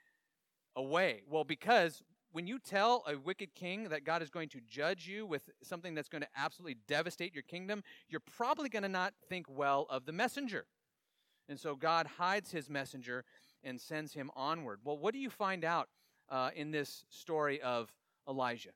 away? 0.76 1.22
Well, 1.30 1.44
because 1.44 2.04
when 2.32 2.46
you 2.46 2.60
tell 2.60 3.04
a 3.08 3.18
wicked 3.18 3.56
king 3.56 3.90
that 3.90 4.04
God 4.04 4.22
is 4.22 4.30
going 4.30 4.50
to 4.50 4.60
judge 4.68 5.08
you 5.08 5.26
with 5.26 5.50
something 5.64 5.96
that's 5.96 6.10
going 6.10 6.22
to 6.22 6.28
absolutely 6.38 6.78
devastate 6.88 7.34
your 7.34 7.44
kingdom, 7.44 7.84
you're 8.08 8.22
probably 8.38 8.70
going 8.70 8.84
to 8.84 8.90
not 8.90 9.14
think 9.28 9.48
well 9.50 9.88
of 9.90 10.06
the 10.06 10.12
messenger. 10.12 10.66
And 11.48 11.60
so 11.60 11.76
God 11.76 12.06
hides 12.18 12.52
his 12.52 12.70
messenger 12.70 13.26
and 13.64 13.82
sends 13.82 14.14
him 14.14 14.30
onward. 14.36 14.82
Well, 14.84 14.98
what 14.98 15.14
do 15.14 15.20
you 15.20 15.30
find 15.30 15.66
out 15.66 15.90
uh, 16.30 16.52
in 16.56 16.70
this 16.70 17.06
story 17.10 17.60
of 17.62 17.92
Elijah? 18.28 18.70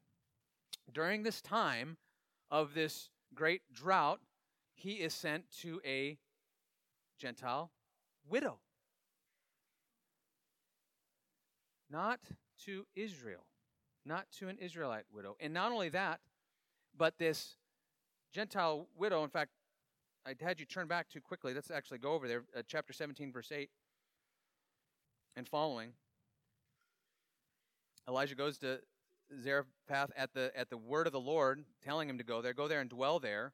During 0.92 1.22
this 1.22 1.42
time 1.42 1.98
of 2.50 2.74
this 2.74 3.10
great 3.36 3.62
drought, 3.72 4.20
he 4.73 4.93
is 4.93 5.13
sent 5.13 5.45
to 5.62 5.81
a 5.86 6.17
Gentile 7.17 7.71
widow. 8.27 8.59
Not 11.89 12.19
to 12.65 12.86
Israel, 12.95 13.45
not 14.05 14.25
to 14.39 14.47
an 14.47 14.57
Israelite 14.57 15.05
widow. 15.13 15.36
And 15.39 15.53
not 15.53 15.71
only 15.71 15.89
that, 15.89 16.21
but 16.97 17.17
this 17.17 17.55
Gentile 18.33 18.88
widow, 18.97 19.23
in 19.23 19.29
fact, 19.29 19.51
I 20.25 20.36
had 20.39 20.59
you 20.59 20.65
turn 20.65 20.88
back 20.88 21.09
too 21.09 21.21
quickly. 21.21 21.53
Let's 21.53 21.69
actually 21.69 21.99
go 21.99 22.13
over 22.13 22.27
there, 22.27 22.43
uh, 22.57 22.62
chapter 22.65 22.93
17, 22.93 23.31
verse 23.31 23.51
8 23.51 23.69
and 25.36 25.47
following. 25.47 25.93
Elijah 28.07 28.36
goes 28.36 28.57
to 28.59 28.79
Zarephath 29.41 30.12
at 30.15 30.33
the 30.33 30.51
at 30.55 30.69
the 30.69 30.77
word 30.77 31.07
of 31.07 31.13
the 31.13 31.19
Lord, 31.19 31.63
telling 31.83 32.09
him 32.09 32.17
to 32.17 32.23
go 32.23 32.41
there. 32.41 32.53
Go 32.53 32.67
there 32.67 32.81
and 32.81 32.89
dwell 32.89 33.19
there. 33.19 33.53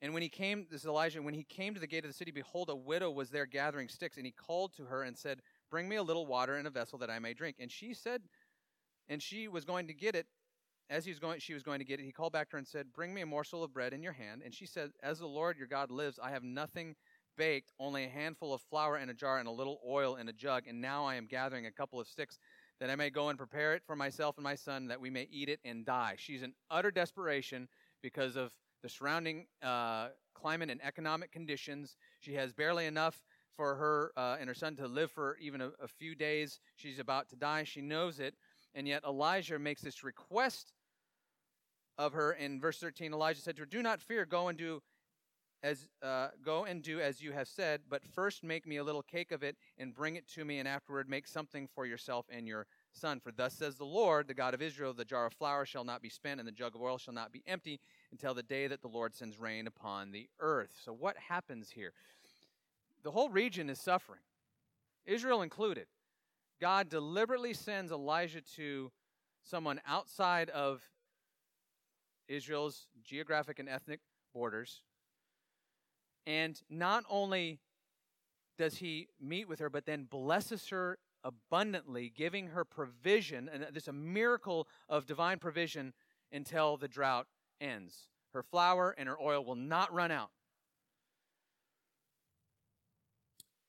And 0.00 0.14
when 0.14 0.22
he 0.22 0.28
came, 0.28 0.66
this 0.70 0.82
is 0.82 0.86
Elijah, 0.86 1.20
when 1.20 1.34
he 1.34 1.42
came 1.42 1.74
to 1.74 1.80
the 1.80 1.86
gate 1.86 2.04
of 2.04 2.10
the 2.10 2.16
city, 2.16 2.30
behold, 2.30 2.70
a 2.70 2.76
widow 2.76 3.10
was 3.10 3.30
there 3.30 3.46
gathering 3.46 3.88
sticks, 3.88 4.16
and 4.16 4.24
he 4.24 4.32
called 4.32 4.72
to 4.76 4.84
her 4.84 5.02
and 5.02 5.18
said, 5.18 5.40
Bring 5.70 5.88
me 5.88 5.96
a 5.96 6.02
little 6.02 6.26
water 6.26 6.56
in 6.56 6.66
a 6.66 6.70
vessel 6.70 6.98
that 6.98 7.10
I 7.10 7.18
may 7.18 7.34
drink. 7.34 7.56
And 7.58 7.70
she 7.70 7.94
said, 7.94 8.22
and 9.08 9.22
she 9.22 9.48
was 9.48 9.64
going 9.64 9.86
to 9.86 9.94
get 9.94 10.14
it. 10.14 10.26
As 10.90 11.04
he 11.04 11.10
was 11.10 11.18
going, 11.18 11.38
she 11.40 11.52
was 11.52 11.62
going 11.62 11.80
to 11.80 11.84
get 11.84 12.00
it. 12.00 12.04
He 12.04 12.12
called 12.12 12.32
back 12.32 12.48
to 12.50 12.56
her 12.56 12.58
and 12.58 12.66
said, 12.66 12.92
Bring 12.94 13.12
me 13.12 13.20
a 13.20 13.26
morsel 13.26 13.62
of 13.62 13.74
bread 13.74 13.92
in 13.92 14.02
your 14.02 14.14
hand. 14.14 14.42
And 14.42 14.54
she 14.54 14.64
said, 14.64 14.90
As 15.02 15.18
the 15.18 15.26
Lord 15.26 15.58
your 15.58 15.66
God 15.66 15.90
lives, 15.90 16.18
I 16.22 16.30
have 16.30 16.42
nothing 16.42 16.94
baked, 17.36 17.72
only 17.78 18.04
a 18.04 18.08
handful 18.08 18.54
of 18.54 18.62
flour 18.62 18.96
in 18.96 19.10
a 19.10 19.14
jar 19.14 19.38
and 19.38 19.46
a 19.46 19.52
little 19.52 19.80
oil 19.86 20.16
in 20.16 20.28
a 20.28 20.32
jug. 20.32 20.66
And 20.66 20.80
now 20.80 21.04
I 21.04 21.16
am 21.16 21.26
gathering 21.26 21.66
a 21.66 21.70
couple 21.70 22.00
of 22.00 22.08
sticks 22.08 22.38
that 22.80 22.88
I 22.88 22.96
may 22.96 23.10
go 23.10 23.28
and 23.28 23.36
prepare 23.36 23.74
it 23.74 23.82
for 23.86 23.96
myself 23.96 24.36
and 24.38 24.44
my 24.44 24.54
son, 24.54 24.88
that 24.88 25.00
we 25.00 25.10
may 25.10 25.28
eat 25.30 25.48
it 25.50 25.60
and 25.64 25.84
die. 25.84 26.14
She's 26.16 26.42
in 26.42 26.54
utter 26.70 26.90
desperation 26.90 27.68
because 28.02 28.36
of 28.36 28.52
the 28.82 28.88
surrounding 28.88 29.46
uh, 29.62 30.08
climate 30.34 30.70
and 30.70 30.80
economic 30.84 31.32
conditions. 31.32 31.96
She 32.20 32.34
has 32.34 32.52
barely 32.52 32.86
enough 32.86 33.22
for 33.56 33.74
her 33.74 34.12
uh, 34.16 34.36
and 34.38 34.48
her 34.48 34.54
son 34.54 34.76
to 34.76 34.86
live 34.86 35.10
for 35.10 35.36
even 35.40 35.60
a, 35.60 35.70
a 35.82 35.88
few 35.88 36.14
days. 36.14 36.60
She's 36.76 36.98
about 36.98 37.28
to 37.30 37.36
die. 37.36 37.64
She 37.64 37.80
knows 37.80 38.20
it. 38.20 38.34
And 38.74 38.86
yet 38.86 39.02
Elijah 39.04 39.58
makes 39.58 39.82
this 39.82 40.04
request 40.04 40.72
of 41.96 42.12
her 42.12 42.32
in 42.32 42.60
verse 42.60 42.78
13. 42.78 43.12
Elijah 43.12 43.40
said 43.40 43.56
to 43.56 43.62
her, 43.62 43.66
Do 43.66 43.82
not 43.82 44.00
fear, 44.00 44.24
go 44.24 44.48
and 44.48 44.56
do 44.56 44.80
as 45.62 45.88
uh, 46.02 46.28
go 46.44 46.64
and 46.64 46.82
do 46.82 47.00
as 47.00 47.20
you 47.20 47.32
have 47.32 47.48
said, 47.48 47.80
but 47.88 48.04
first 48.04 48.44
make 48.44 48.66
me 48.66 48.76
a 48.76 48.84
little 48.84 49.02
cake 49.02 49.32
of 49.32 49.42
it 49.42 49.56
and 49.76 49.92
bring 49.92 50.16
it 50.16 50.28
to 50.28 50.44
me, 50.44 50.58
and 50.58 50.68
afterward 50.68 51.08
make 51.08 51.26
something 51.26 51.68
for 51.74 51.84
yourself 51.84 52.26
and 52.30 52.46
your 52.46 52.66
son. 52.92 53.20
For 53.20 53.32
thus 53.32 53.54
says 53.54 53.76
the 53.76 53.84
Lord, 53.84 54.28
the 54.28 54.34
God 54.34 54.54
of 54.54 54.62
Israel, 54.62 54.92
the 54.92 55.04
jar 55.04 55.26
of 55.26 55.34
flour 55.34 55.64
shall 55.64 55.84
not 55.84 56.02
be 56.02 56.08
spent, 56.08 56.40
and 56.40 56.46
the 56.46 56.52
jug 56.52 56.74
of 56.74 56.82
oil 56.82 56.98
shall 56.98 57.14
not 57.14 57.32
be 57.32 57.42
empty 57.46 57.80
until 58.10 58.34
the 58.34 58.42
day 58.42 58.66
that 58.66 58.82
the 58.82 58.88
Lord 58.88 59.14
sends 59.14 59.38
rain 59.38 59.66
upon 59.66 60.10
the 60.10 60.28
earth. 60.40 60.70
So 60.82 60.92
what 60.92 61.16
happens 61.16 61.70
here? 61.70 61.92
the 63.02 63.10
whole 63.10 63.28
region 63.30 63.70
is 63.70 63.80
suffering, 63.80 64.20
Israel 65.06 65.42
included. 65.42 65.86
God 66.60 66.88
deliberately 66.88 67.54
sends 67.54 67.92
Elijah 67.92 68.40
to 68.56 68.90
someone 69.44 69.80
outside 69.86 70.50
of 70.50 70.82
Israel's 72.26 72.88
geographic 73.04 73.58
and 73.58 73.68
ethnic 73.68 74.00
borders. 74.34 74.82
And 76.26 76.60
not 76.68 77.04
only 77.08 77.60
does 78.58 78.76
he 78.76 79.08
meet 79.20 79.48
with 79.48 79.60
her, 79.60 79.70
but 79.70 79.86
then 79.86 80.04
blesses 80.04 80.68
her 80.68 80.98
abundantly, 81.28 82.10
giving 82.14 82.48
her 82.48 82.64
provision, 82.64 83.48
and 83.52 83.66
there's 83.72 83.88
a 83.88 83.92
miracle 83.92 84.66
of 84.88 85.06
divine 85.06 85.38
provision 85.38 85.92
until 86.32 86.76
the 86.76 86.88
drought 86.88 87.26
ends. 87.60 88.08
Her 88.32 88.42
flour 88.42 88.94
and 88.96 89.08
her 89.08 89.20
oil 89.20 89.44
will 89.44 89.54
not 89.54 89.92
run 89.92 90.10
out. 90.10 90.30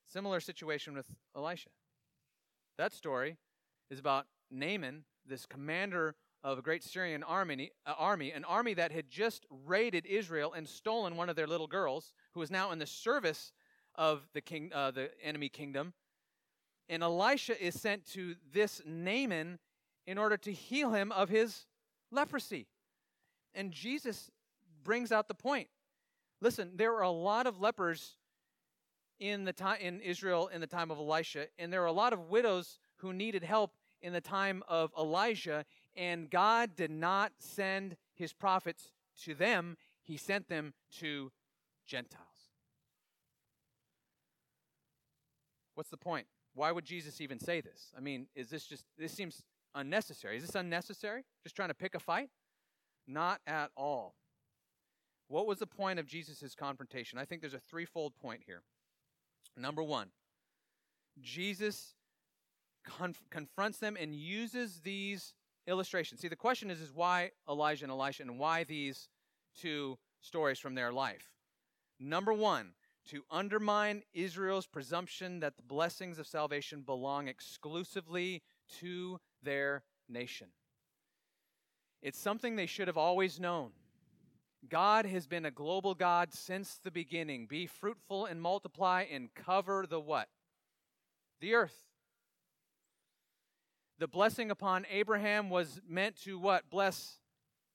Similar 0.08 0.39
situation 0.39 0.95
with 0.95 1.06
Elisha. 1.36 1.69
That 2.78 2.93
story 2.93 3.38
is 3.91 4.00
about 4.00 4.26
Naaman, 4.50 5.04
this 5.26 5.45
commander 5.45 6.15
of 6.43 6.58
a 6.58 6.62
great 6.62 6.84
Syrian 6.84 7.24
army, 7.24 7.72
uh, 7.86 7.93
army, 7.98 8.32
an 8.32 8.45
army 8.45 8.74
that 8.74 8.91
had 8.91 9.10
just 9.10 9.45
raided 9.65 10.06
Israel 10.06 10.54
and 10.54 10.67
stolen 10.67 11.15
one 11.15 11.30
of 11.30 11.36
their 11.36 11.48
little 11.48 11.67
girls, 11.67 12.13
who 12.34 12.39
was 12.39 12.50
now 12.50 12.72
in 12.72 12.80
the 12.80 12.86
service 12.86 13.52
of 13.95 14.28
the 14.34 14.41
king, 14.41 14.72
uh, 14.74 14.91
the 14.91 15.12
enemy 15.24 15.50
kingdom. 15.50 15.93
And 16.89 17.04
Elisha 17.04 17.62
is 17.63 17.80
sent 17.80 18.06
to 18.13 18.36
this 18.52 18.82
Naaman 18.86 19.60
in 20.08 20.17
order 20.17 20.38
to 20.38 20.52
heal 20.52 20.91
him 20.91 21.12
of 21.12 21.30
his 21.30 21.67
leprosy. 22.12 22.67
And 23.54 23.71
Jesus 23.71 24.32
brings 24.84 25.12
out 25.12 25.28
the 25.28 25.36
point. 25.36 25.67
Listen, 26.41 26.71
there 26.75 26.91
were 26.91 27.02
a 27.02 27.12
lot 27.12 27.45
of 27.45 27.60
lepers 27.60 28.15
in 29.19 29.43
the 29.43 29.54
time 29.54 29.78
in 29.82 29.99
Israel 29.99 30.47
in 30.47 30.62
the 30.62 30.67
time 30.67 30.91
of 30.91 30.97
Elisha, 30.97 31.47
and 31.58 31.71
there 31.71 31.82
were 31.82 31.88
a 31.88 31.91
lot 31.91 32.13
of 32.13 32.30
widows 32.30 32.80
who 32.97 33.13
needed 33.13 33.43
help 33.43 33.73
in 34.02 34.13
the 34.13 34.21
time 34.21 34.63
of 34.67 34.91
Elijah, 34.97 35.65
and 35.95 36.30
God 36.30 36.75
did 36.75 36.91
not 36.91 37.34
send 37.38 37.97
his 38.15 38.32
prophets 38.32 38.91
to 39.23 39.36
them, 39.36 39.75
he 40.02 40.15
sent 40.15 40.47
them 40.47 40.73
to 40.99 41.32
Gentiles. 41.86 42.23
What's 45.75 45.89
the 45.89 45.97
point? 45.97 46.28
Why 46.60 46.74
would 46.74 46.84
Jesus 46.84 47.22
even 47.22 47.39
say 47.39 47.62
this? 47.62 47.93
I 47.98 48.02
mean, 48.02 48.28
is 48.36 48.50
this 48.50 48.65
just 48.65 48.84
this 48.98 49.13
seems 49.13 49.43
unnecessary? 49.76 50.36
Is 50.36 50.45
this 50.45 50.56
unnecessary? 50.56 51.24
Just 51.41 51.56
trying 51.56 51.69
to 51.69 51.74
pick 51.74 51.95
a 51.95 52.02
fight? 52.02 52.32
Not 53.08 53.39
at 53.48 53.72
all. 53.78 54.15
What 55.30 55.48
was 55.48 55.60
the 55.60 55.65
point 55.65 56.00
of 56.00 56.06
Jesus' 56.06 56.56
confrontation? 56.56 57.17
I 57.17 57.24
think 57.24 57.39
there's 57.39 57.54
a 57.54 57.62
threefold 57.62 58.12
point 58.22 58.41
here. 58.45 58.63
Number 59.56 59.82
one, 59.82 60.10
Jesus 61.22 61.95
conf- 62.84 63.24
confronts 63.30 63.78
them 63.78 63.95
and 63.98 64.13
uses 64.13 64.82
these 64.82 65.34
illustrations. 65.65 66.19
See, 66.19 66.28
the 66.28 66.36
question 66.36 66.69
is, 66.69 66.82
is 66.82 66.91
why 66.93 67.32
Elijah 67.48 67.86
and 67.86 67.91
Elisha 67.91 68.24
and 68.24 68.38
why 68.38 68.65
these 68.65 69.08
two 69.58 69.98
stories 70.19 70.60
from 70.60 70.76
their 70.76 70.91
life? 70.91 71.32
Number 72.02 72.34
one, 72.34 72.74
to 73.10 73.24
undermine 73.32 74.04
Israel's 74.13 74.67
presumption 74.67 75.39
that 75.39 75.58
the 75.58 75.63
blessings 75.63 76.19
of 76.19 76.28
salvation 76.28 76.82
belong 76.82 77.28
exclusively 77.28 78.41
to 78.80 79.19
their 79.41 79.84
nation. 80.08 80.48
It's 82.02 82.19
something 82.19 82.56
they 82.56 82.65
should 82.65 82.88
have 82.88 82.98
always 82.98 83.39
known. 83.39 83.72
God 84.67 85.06
has 85.06 85.28
been 85.28 85.45
a 85.45 85.52
global 85.52 85.95
God 85.95 86.34
since 86.34 86.80
the 86.84 86.91
beginning. 86.91 87.48
Be 87.48 87.65
fruitful 87.65 88.26
and 88.26 88.41
multiply 88.41 89.06
and 89.12 89.34
cover 89.34 89.86
the 89.89 90.00
what? 90.00 90.28
The 91.39 91.56
earth. 91.56 91.76
The 94.00 94.08
blessing 94.08 94.52
upon 94.52 94.86
Abraham 94.91 95.50
was 95.50 95.82
meant 95.88 96.22
to 96.24 96.38
what? 96.38 96.69
Bless 96.69 97.19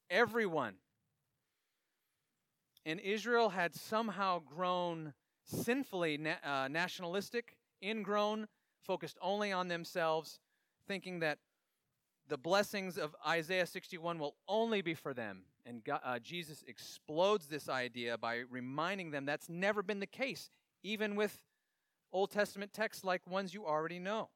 everyone. 0.09 0.75
And 2.85 2.99
Israel 2.99 3.49
had 3.49 3.75
somehow 3.75 4.39
grown 4.39 5.13
sinfully 5.45 6.17
na- 6.17 6.43
uh, 6.43 6.67
nationalistic, 6.67 7.55
ingrown, 7.81 8.47
focused 8.83 9.17
only 9.21 9.51
on 9.51 9.67
themselves, 9.67 10.39
thinking 10.87 11.19
that 11.19 11.39
the 12.27 12.37
blessings 12.37 12.97
of 12.97 13.15
Isaiah 13.25 13.65
61 13.65 14.19
will 14.19 14.35
only 14.47 14.81
be 14.81 14.93
for 14.93 15.13
them. 15.13 15.43
And 15.65 15.83
God, 15.83 16.01
uh, 16.03 16.19
Jesus 16.19 16.63
explodes 16.67 17.47
this 17.47 17.69
idea 17.69 18.17
by 18.17 18.43
reminding 18.49 19.11
them 19.11 19.25
that's 19.25 19.49
never 19.49 19.83
been 19.83 19.99
the 19.99 20.07
case, 20.07 20.49
even 20.83 21.15
with 21.15 21.39
Old 22.11 22.31
Testament 22.31 22.73
texts 22.73 23.03
like 23.03 23.21
ones 23.29 23.53
you 23.53 23.65
already 23.65 23.99
know. 23.99 24.29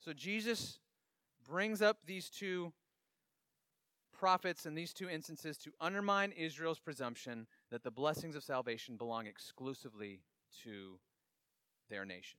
So 0.00 0.12
Jesus 0.12 0.78
brings 1.48 1.80
up 1.80 1.98
these 2.06 2.28
two 2.28 2.72
prophets 4.12 4.66
in 4.66 4.74
these 4.74 4.92
two 4.92 5.08
instances 5.08 5.56
to 5.58 5.72
undermine 5.80 6.32
Israel's 6.32 6.78
presumption 6.78 7.46
that 7.70 7.82
the 7.82 7.90
blessings 7.90 8.36
of 8.36 8.44
salvation 8.44 8.96
belong 8.96 9.26
exclusively 9.26 10.20
to 10.64 10.98
their 11.90 12.04
nation. 12.04 12.38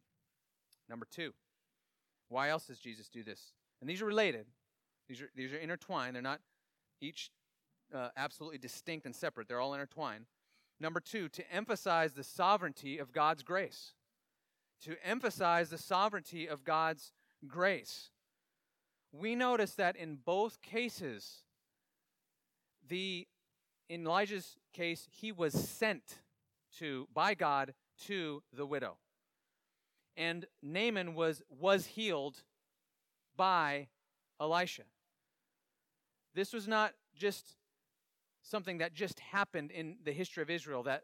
Number 0.90 1.06
two, 1.10 1.34
why 2.30 2.50
else 2.50 2.68
does 2.68 2.80
Jesus 2.80 3.10
do 3.10 3.24
this? 3.24 3.54
And 3.82 3.90
these 3.90 4.02
are 4.02 4.06
related. 4.06 4.46
These 5.08 5.22
are, 5.22 5.30
these 5.36 5.54
are 5.54 5.58
intertwined. 5.58 6.16
They're 6.16 6.22
not 6.22 6.42
each 7.02 7.32
uh, 7.94 8.10
absolutely 8.18 8.58
distinct 8.58 9.06
and 9.06 9.16
separate. 9.16 9.48
They're 9.48 9.62
all 9.62 9.74
intertwined. 9.74 10.26
Number 10.80 11.00
two, 11.00 11.30
to 11.30 11.54
emphasize 11.54 12.14
the 12.14 12.24
sovereignty 12.24 12.98
of 12.98 13.12
God's 13.12 13.44
grace. 13.44 13.94
To 14.84 14.96
emphasize 15.04 15.70
the 15.70 15.78
sovereignty 15.78 16.48
of 16.48 16.64
God's 16.64 17.14
grace. 17.48 18.12
We 19.12 19.36
notice 19.36 19.74
that 19.74 19.96
in 19.96 20.18
both 20.24 20.62
cases, 20.62 21.44
the 22.88 23.28
in 23.90 24.06
Elijah's 24.06 24.58
case, 24.74 25.08
he 25.12 25.32
was 25.32 25.54
sent 25.54 26.20
to 26.80 27.08
by 27.14 27.34
God 27.34 27.74
to 28.06 28.44
the 28.54 28.66
widow. 28.66 28.98
And 30.16 30.46
Naaman 30.62 31.16
was 31.16 31.42
was 31.50 31.86
healed 31.86 32.44
by 33.36 33.88
Elisha. 34.40 34.84
This 36.34 36.54
was 36.54 36.68
not 36.68 36.94
just 37.16 37.56
something 38.44 38.78
that 38.78 38.94
just 38.94 39.20
happened 39.20 39.72
in 39.72 39.98
the 40.04 40.12
history 40.12 40.42
of 40.42 40.50
Israel 40.50 40.84
that, 40.84 41.04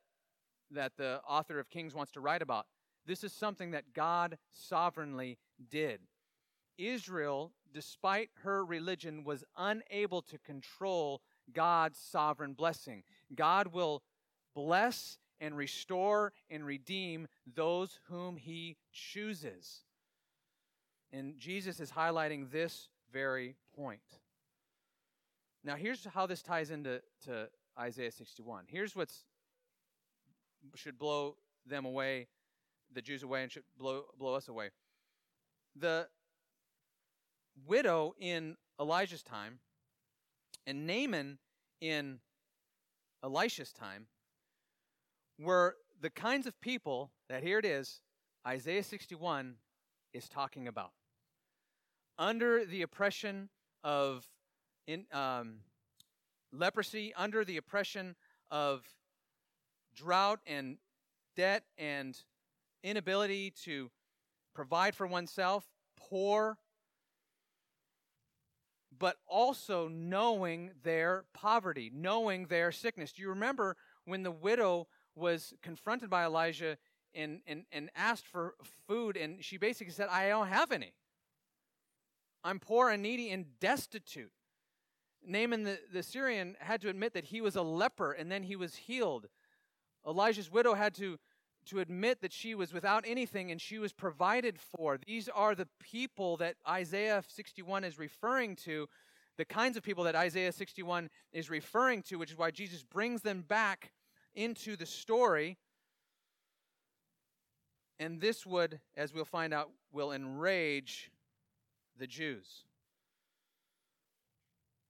that 0.72 0.94
the 0.98 1.22
author 1.28 1.60
of 1.60 1.70
Kings 1.70 1.94
wants 1.94 2.12
to 2.14 2.22
write 2.22 2.42
about. 2.42 2.66
This 3.06 3.24
is 3.24 3.34
something 3.34 3.72
that 3.72 3.94
God 3.94 4.38
sovereignly 4.54 5.38
did. 5.70 6.02
Israel, 6.78 7.52
despite 7.74 8.30
her 8.44 8.64
religion, 8.64 9.24
was 9.24 9.44
unable 9.58 10.22
to 10.22 10.38
control 10.40 11.22
God's 11.52 12.00
sovereign 12.00 12.54
blessing. 12.54 13.04
God 13.36 13.68
will 13.68 14.04
bless 14.56 15.18
and 15.40 15.58
restore 15.58 16.32
and 16.50 16.66
redeem 16.66 17.28
those 17.54 18.00
whom 18.08 18.38
he 18.38 18.78
chooses. 18.92 19.84
And 21.12 21.38
Jesus 21.38 21.80
is 21.80 21.92
highlighting 21.92 22.52
this 22.52 22.90
very 23.12 23.56
point. 23.76 24.02
Now, 25.64 25.76
here's 25.76 26.06
how 26.06 26.26
this 26.26 26.42
ties 26.42 26.72
into 26.72 27.02
to 27.26 27.50
Isaiah 27.80 28.12
61. 28.12 28.66
Here's 28.68 28.96
what's 28.96 29.24
should 30.76 30.98
blow 30.98 31.36
them 31.66 31.86
away, 31.86 32.28
the 32.94 33.02
Jews 33.02 33.24
away, 33.24 33.44
and 33.44 33.52
should 33.52 33.64
blow, 33.78 34.04
blow 34.18 34.36
us 34.36 34.48
away. 34.48 34.70
The 35.76 36.08
widow 37.66 38.16
in 38.20 38.56
Elijah's 38.80 39.24
time 39.24 39.60
and 40.66 40.88
Naaman 40.88 41.38
in 41.82 42.20
Elisha's 43.24 43.72
time 43.72 44.08
were 45.40 45.76
the 46.02 46.10
kinds 46.10 46.48
of 46.48 46.60
people 46.62 47.12
that 47.30 47.44
here 47.44 47.60
it 47.60 47.66
is, 47.66 48.02
Isaiah 48.46 48.84
61 48.84 49.56
is 50.14 50.28
talking 50.28 50.68
about. 50.68 50.92
Under 52.18 52.66
the 52.66 52.82
oppression 52.82 53.50
of 53.84 54.26
in, 54.86 55.06
um, 55.12 55.60
leprosy, 56.52 57.14
under 57.16 57.44
the 57.44 57.58
oppression 57.58 58.16
of 58.52 58.86
drought 59.96 60.40
and 60.46 60.78
debt 61.36 61.64
and 61.78 62.20
inability 62.84 63.52
to 63.64 63.90
provide 64.54 64.96
for 64.96 65.08
oneself, 65.08 65.66
poor, 65.98 66.58
but 69.00 69.18
also 69.28 69.88
knowing 69.88 70.72
their 70.84 71.26
poverty, 71.34 71.92
knowing 71.94 72.46
their 72.46 72.72
sickness. 72.72 73.12
Do 73.12 73.22
you 73.22 73.30
remember 73.30 73.76
when 74.06 74.24
the 74.24 74.32
widow 74.32 74.88
was 75.16 75.54
confronted 75.62 76.10
by 76.10 76.26
Elijah 76.26 76.78
and, 77.16 77.42
and, 77.46 77.66
and 77.72 77.90
asked 77.96 78.28
for 78.28 78.56
food, 78.88 79.18
and 79.18 79.44
she 79.44 79.58
basically 79.58 79.94
said, 79.94 80.08
I 80.10 80.30
don't 80.30 80.48
have 80.48 80.72
any. 80.72 80.94
I'm 82.44 82.60
poor 82.60 82.90
and 82.90 83.02
needy 83.04 83.30
and 83.30 83.60
destitute. 83.60 84.32
Naaman 85.26 85.64
the, 85.64 85.80
the 85.94 86.04
Syrian 86.04 86.58
had 86.60 86.82
to 86.82 86.90
admit 86.90 87.14
that 87.14 87.26
he 87.26 87.40
was 87.40 87.56
a 87.56 87.62
leper 87.62 88.12
and 88.12 88.32
then 88.32 88.44
he 88.44 88.56
was 88.56 88.76
healed. 88.76 89.28
Elijah's 90.06 90.52
widow 90.52 90.74
had 90.74 90.94
to, 90.96 91.18
to 91.68 91.80
admit 91.80 92.22
that 92.22 92.34
she 92.34 92.56
was 92.56 92.74
without 92.74 93.04
anything 93.08 93.52
and 93.52 93.60
she 93.60 93.80
was 93.80 93.94
provided 93.94 94.60
for. 94.60 94.98
These 95.06 95.30
are 95.30 95.56
the 95.56 95.68
people 95.80 96.38
that 96.38 96.56
Isaiah 96.68 97.24
61 97.28 97.84
is 97.84 97.98
referring 98.00 98.56
to, 98.58 98.88
the 99.38 99.46
kinds 99.46 99.78
of 99.78 99.84
people 99.84 100.04
that 100.04 100.16
Isaiah 100.16 100.52
61 100.52 101.10
is 101.32 101.50
referring 101.50 102.04
to, 102.04 102.18
which 102.18 102.32
is 102.32 102.38
why 102.38 102.52
Jesus 102.52 102.84
brings 102.84 103.22
them 103.22 103.42
back 103.42 103.92
into 104.36 104.76
the 104.76 104.86
story. 104.86 105.58
And 108.00 108.20
this 108.20 108.46
would, 108.46 108.80
as 108.96 109.14
we'll 109.14 109.26
find 109.26 109.54
out, 109.54 109.72
will 109.92 110.12
enrage 110.12 111.12
the 111.98 112.08
Jews. 112.08 112.66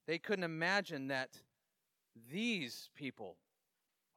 They 0.08 0.18
couldn't 0.18 0.44
imagine 0.44 1.08
that 1.08 1.30
these 2.32 2.90
people 2.96 3.38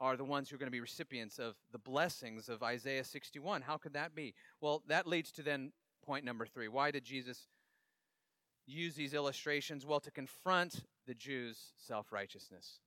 are 0.01 0.17
the 0.17 0.25
ones 0.25 0.49
who 0.49 0.57
are 0.57 0.59
going 0.59 0.67
to 0.67 0.73
be 0.73 0.81
recipients 0.81 1.39
of 1.39 1.55
the 1.73 1.79
blessings 1.79 2.49
of 2.49 2.63
Isaiah 2.63 3.05
61. 3.05 3.63
How 3.63 3.77
could 3.77 3.95
that 3.95 4.15
be? 4.15 4.35
Well, 4.61 4.83
that 4.89 5.07
leads 5.07 5.33
to 5.33 5.43
then 5.43 5.73
point 6.05 6.25
number 6.25 6.47
three. 6.47 6.69
Why 6.69 6.91
did 6.91 7.05
Jesus 7.05 7.49
use 8.67 8.95
these 8.95 9.15
illustrations? 9.15 9.87
Well, 9.87 10.01
to 10.01 10.11
confront 10.11 10.83
the 11.07 11.15
Jews' 11.15 11.73
self 11.77 12.13
righteousness. 12.13 12.81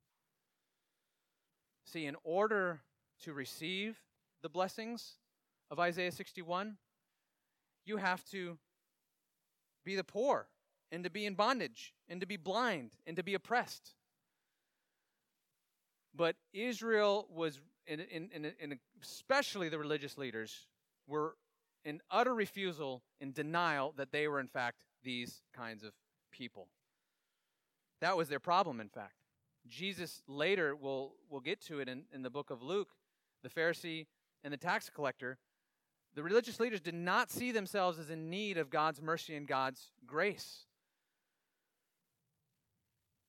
See, 1.85 2.05
in 2.05 2.15
order 2.23 2.81
to 3.23 3.33
receive 3.33 3.99
the 4.41 4.49
blessings 4.49 5.15
of 5.71 5.79
Isaiah 5.79 6.11
61, 6.11 6.77
you 7.85 7.97
have 7.97 8.23
to 8.25 8.57
be 9.83 9.95
the 9.95 10.03
poor 10.03 10.47
and 10.91 11.03
to 11.03 11.09
be 11.09 11.25
in 11.25 11.33
bondage 11.33 11.93
and 12.07 12.21
to 12.21 12.27
be 12.27 12.37
blind 12.37 12.91
and 13.07 13.15
to 13.15 13.23
be 13.23 13.33
oppressed. 13.33 13.95
But 16.15 16.35
Israel 16.53 17.27
was, 17.33 17.59
in 17.87 18.79
especially 19.01 19.69
the 19.69 19.79
religious 19.79 20.17
leaders, 20.17 20.67
were 21.07 21.35
in 21.85 22.01
utter 22.11 22.33
refusal 22.33 23.03
and 23.21 23.33
denial 23.33 23.93
that 23.97 24.11
they 24.11 24.27
were, 24.27 24.39
in 24.39 24.47
fact, 24.47 24.85
these 25.03 25.41
kinds 25.53 25.83
of 25.83 25.93
people. 26.31 26.67
That 28.01 28.17
was 28.17 28.29
their 28.29 28.39
problem, 28.39 28.79
in 28.79 28.89
fact. 28.89 29.15
Jesus 29.67 30.23
later 30.27 30.75
will 30.75 31.15
will 31.29 31.41
get 31.41 31.61
to 31.65 31.79
it 31.79 31.87
in, 31.87 32.03
in 32.13 32.21
the 32.21 32.29
book 32.29 32.49
of 32.49 32.63
Luke, 32.63 32.89
the 33.43 33.49
Pharisee 33.49 34.07
and 34.43 34.53
the 34.53 34.57
tax 34.57 34.89
collector. 34.89 35.37
The 36.15 36.23
religious 36.23 36.59
leaders 36.59 36.81
did 36.81 36.95
not 36.95 37.29
see 37.29 37.51
themselves 37.51 37.99
as 37.99 38.09
in 38.09 38.29
need 38.29 38.57
of 38.57 38.69
God's 38.69 39.01
mercy 39.01 39.35
and 39.35 39.47
God's 39.47 39.91
grace. 40.07 40.65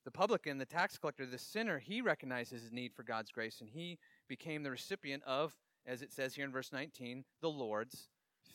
The 0.05 0.11
publican, 0.11 0.59
the 0.59 0.65
tax 0.65 0.97
collector, 0.97 1.27
the 1.27 1.39
sinner, 1.39 1.79
he 1.79 2.01
recognizes 2.01 2.63
his 2.63 2.73
need 2.73 2.95
for 2.95 3.03
God's 3.03 3.31
grace 3.31 3.61
and 3.61 3.69
he 3.69 3.99
became 4.29 4.63
the 4.63 4.71
recipient 4.71 5.23
of, 5.25 5.55
as 5.87 6.03
it 6.03 6.13
says 6.13 6.35
here 6.35 6.45
in 6.45 6.53
verse 6.53 6.73
19, 6.73 7.25
the 7.41 7.51
Lord's 7.51 8.09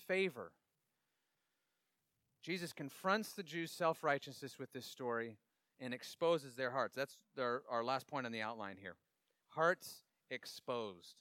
favor. 0.08 0.52
Jesus 2.42 2.74
confronts 2.74 3.34
the 3.34 3.44
Jews' 3.44 3.72
self 3.72 4.04
righteousness 4.04 4.60
with 4.60 4.72
this 4.72 4.86
story 4.86 5.38
and 5.80 5.94
exposes 5.94 6.56
their 6.56 6.72
hearts. 6.72 6.96
That's 6.96 7.18
our, 7.40 7.64
our 7.70 7.84
last 7.84 8.08
point 8.08 8.26
on 8.26 8.32
the 8.32 8.42
outline 8.42 8.78
here. 8.80 8.96
Hearts 9.50 10.02
exposed. 10.30 11.16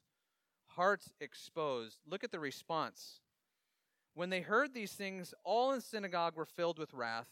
Hearts 0.66 1.12
exposed. 1.20 1.99
Look 2.07 2.25
at 2.25 2.31
the 2.31 2.41
response. 2.41 3.20
When 4.14 4.31
they 4.31 4.41
heard 4.41 4.75
these 4.75 4.93
things, 4.93 5.35
all 5.45 5.70
in 5.72 5.79
the 5.79 5.83
synagogue 5.83 6.37
were 6.37 6.47
filled 6.47 6.79
with 6.79 6.95
wrath. 6.95 7.29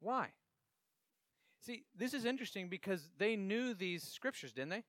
Why? 0.00 0.32
See, 1.64 1.84
this 1.96 2.12
is 2.12 2.26
interesting 2.26 2.68
because 2.68 3.08
they 3.18 3.36
knew 3.36 3.72
these 3.72 4.02
scriptures, 4.02 4.52
didn't 4.52 4.70
they? 4.70 4.84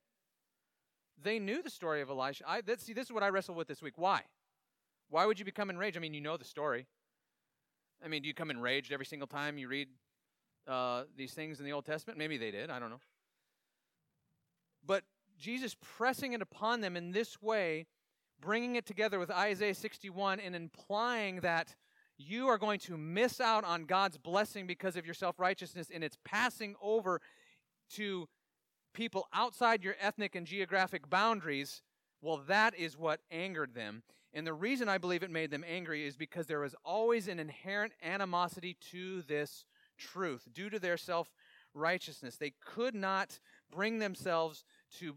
They 1.23 1.39
knew 1.39 1.61
the 1.61 1.69
story 1.69 2.01
of 2.01 2.09
Elisha. 2.09 2.43
I, 2.45 2.61
that, 2.61 2.82
see, 2.82 2.91
this 2.91 3.05
is 3.05 3.13
what 3.13 3.23
I 3.23 3.30
wrestled 3.30 3.57
with 3.57 3.69
this 3.69 3.82
week. 3.82 3.93
Why? 3.97 4.21
Why 5.09 5.26
would 5.26 5.39
you 5.39 5.45
become 5.45 5.69
enraged? 5.69 5.95
I 5.95 6.01
mean, 6.01 6.13
you 6.13 6.19
know 6.19 6.36
the 6.36 6.43
story. 6.43 6.88
I 8.03 8.09
mean, 8.09 8.21
do 8.21 8.28
you 8.28 8.34
come 8.34 8.51
enraged 8.51 8.91
every 8.91 9.05
single 9.05 9.28
time 9.28 9.57
you 9.57 9.69
read 9.69 9.88
uh, 10.67 11.03
these 11.15 11.34
things 11.34 11.59
in 11.59 11.65
the 11.65 11.71
Old 11.71 11.86
Testament? 11.86 12.19
Maybe 12.19 12.38
they 12.38 12.51
did. 12.51 12.69
I 12.69 12.80
don't 12.80 12.89
know. 12.89 12.99
But 14.86 15.03
Jesus 15.39 15.78
pressing 15.82 16.34
it 16.34 16.41
upon 16.41 16.82
them 16.82 16.97
in 16.97 17.11
this 17.11 17.41
way, 17.41 17.88
bringing 18.41 18.76
it 18.76 18.86
together 18.86 19.17
with 19.17 19.32
Isaiah 19.32 19.76
61 19.76 20.41
and 20.41 20.53
implying 20.53 21.39
that 21.39 21.76
you 22.18 22.47
are 22.47 22.57
going 22.57 22.80
to 22.80 22.97
miss 22.97 23.41
out 23.41 23.63
on 23.63 23.86
God's 23.86 24.18
blessing 24.18 24.68
because 24.68 24.95
of 24.95 25.05
your 25.05 25.13
self 25.13 25.39
righteousness, 25.39 25.89
and 25.93 26.03
it's 26.03 26.18
passing 26.24 26.76
over 26.82 27.22
to 27.91 28.28
people 28.93 29.28
outside 29.34 29.84
your 29.84 29.95
ethnic 29.99 30.36
and 30.36 30.47
geographic 30.47 31.09
boundaries. 31.09 31.82
Well, 32.22 32.41
that 32.47 32.76
is 32.76 32.97
what 32.97 33.20
angered 33.30 33.76
them. 33.76 34.03
And 34.34 34.45
the 34.45 34.53
reason 34.53 34.89
I 34.89 34.97
believe 34.97 35.24
it 35.24 35.32
made 35.32 35.51
them 35.51 35.63
angry 35.68 36.05
is 36.05 36.18
because 36.18 36.47
there 36.47 36.59
was 36.59 36.76
always 36.84 37.28
an 37.28 37.39
inherent 37.39 37.93
animosity 38.03 38.78
to 38.91 39.22
this 39.24 39.66
truth 39.97 40.47
due 40.53 40.70
to 40.70 40.80
their 40.80 40.97
self 40.97 41.30
righteousness. 41.74 42.38
They 42.38 42.53
could 42.66 42.95
not 42.95 43.39
bring 43.72 43.99
themselves 43.99 44.63
to, 44.99 45.16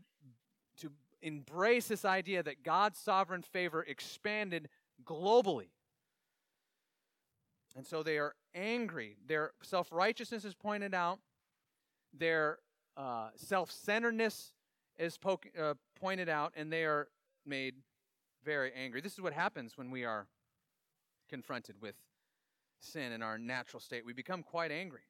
to 0.79 0.91
embrace 1.23 1.89
this 1.89 2.05
idea 2.05 2.43
that 2.43 2.63
God's 2.63 2.99
sovereign 2.99 3.43
favor 3.43 3.83
expanded 3.83 4.69
globally. 5.05 5.71
And 7.77 7.87
so 7.87 8.03
they 8.03 8.19
are 8.19 8.35
angry. 8.55 9.17
Their 9.27 9.53
self 9.63 9.93
righteousness 9.93 10.45
is 10.45 10.55
pointed 10.55 10.95
out, 10.95 11.19
their 12.13 12.59
uh, 12.97 13.29
self 13.37 13.71
centeredness 13.71 14.53
is 14.99 15.17
poke, 15.17 15.47
uh, 15.61 15.75
pointed 16.01 16.29
out, 16.29 16.53
and 16.57 16.73
they 16.73 16.85
are 16.85 17.09
made 17.47 17.75
very 18.45 18.73
angry. 18.75 19.01
This 19.01 19.13
is 19.13 19.21
what 19.21 19.33
happens 19.33 19.77
when 19.77 19.91
we 19.91 20.05
are 20.05 20.27
confronted 21.29 21.77
with 21.81 21.95
sin 22.81 23.13
in 23.13 23.23
our 23.23 23.39
natural 23.39 23.81
state. 23.81 24.05
We 24.05 24.13
become 24.13 24.43
quite 24.43 24.71
angry. 24.71 25.03